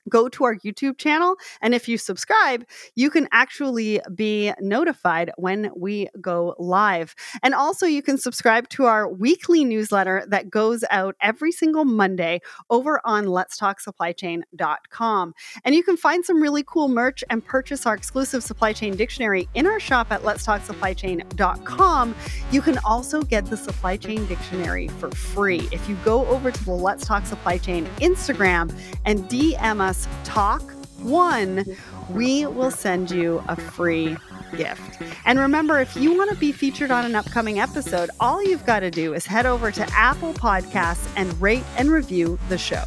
go 0.08 0.30
to 0.30 0.43
our 0.43 0.56
YouTube 0.58 0.97
channel. 0.97 1.36
And 1.62 1.74
if 1.74 1.88
you 1.88 1.97
subscribe, 1.97 2.66
you 2.95 3.10
can 3.10 3.28
actually 3.32 4.02
be 4.14 4.54
notified 4.60 5.32
when 5.38 5.72
we 5.76 6.10
go 6.22 6.56
live. 6.60 7.16
And 7.43 7.54
also, 7.54 7.86
you 7.86 8.02
can 8.02 8.18
subscribe 8.18 8.70
to 8.70 8.86
our 8.86 9.12
weekly 9.12 9.66
newsletter 9.66 10.24
that 10.30 10.50
goes 10.50 10.86
out 10.89 11.16
every 11.22 11.52
single 11.52 11.86
Monday 11.86 12.39
over 12.70 13.02
on 13.04 13.26
letstalksupplychain.com. 13.26 15.34
And 15.66 15.76
you 15.76 15.84
can 15.84 15.97
find 15.97 16.24
some 16.24 16.41
really 16.41 16.64
cool 16.64 16.88
merch 16.88 17.24
and 17.30 17.43
purchase 17.43 17.86
our 17.86 17.95
exclusive 17.95 18.41
supply 18.43 18.72
chain 18.74 18.95
dictionary 18.95 19.50
in 19.54 19.68
our 19.68 19.80
shop 19.80 20.12
at 20.12 20.22
letstalksupplychain.com. 20.22 22.16
You 22.52 22.62
can 22.62 22.78
also 22.80 23.22
get 23.22 23.45
the 23.45 23.58
supply 23.58 23.97
chain 23.97 24.26
dictionary 24.28 24.88
for 24.88 25.12
free 25.12 25.68
if 25.72 25.89
you 25.89 25.95
go 26.06 26.26
over 26.28 26.52
to 26.52 26.66
the 26.66 26.72
Let's 26.72 27.06
Talk 27.06 27.26
Supply 27.26 27.58
Chain 27.58 27.86
Instagram 27.97 28.74
and 29.06 29.24
DM 29.26 29.80
us 29.80 29.89
talk 30.24 30.62
one, 31.02 31.66
we 32.10 32.46
will 32.46 32.72
send 32.72 33.12
you 33.12 33.44
a 33.48 33.56
free 33.56 34.18
gift. 34.56 35.02
And 35.26 35.40
remember, 35.40 35.80
if 35.80 35.96
you 35.96 36.18
want 36.18 36.30
to 36.32 36.36
be 36.36 36.52
featured 36.52 36.92
on 36.92 37.06
an 37.06 37.16
upcoming 37.16 37.60
episode, 37.60 38.10
all 38.20 38.44
you've 38.44 38.66
got 38.66 38.82
to 38.82 38.92
do 38.92 39.14
is 39.14 39.26
head 39.26 39.46
over 39.46 39.72
to 39.72 39.88
Apple 39.92 40.34
Podcasts 40.34 41.08
and 41.16 41.40
rate 41.42 41.64
and 41.78 41.92
review 41.92 42.40
the 42.50 42.58
show. 42.58 42.84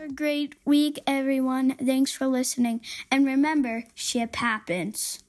A 0.00 0.08
great 0.08 0.56
week, 0.64 1.00
everyone. 1.06 1.74
Thanks 1.76 2.12
for 2.12 2.26
listening. 2.26 2.80
And 3.10 3.26
remember, 3.26 3.84
ship 3.94 4.36
happens. 4.36 5.21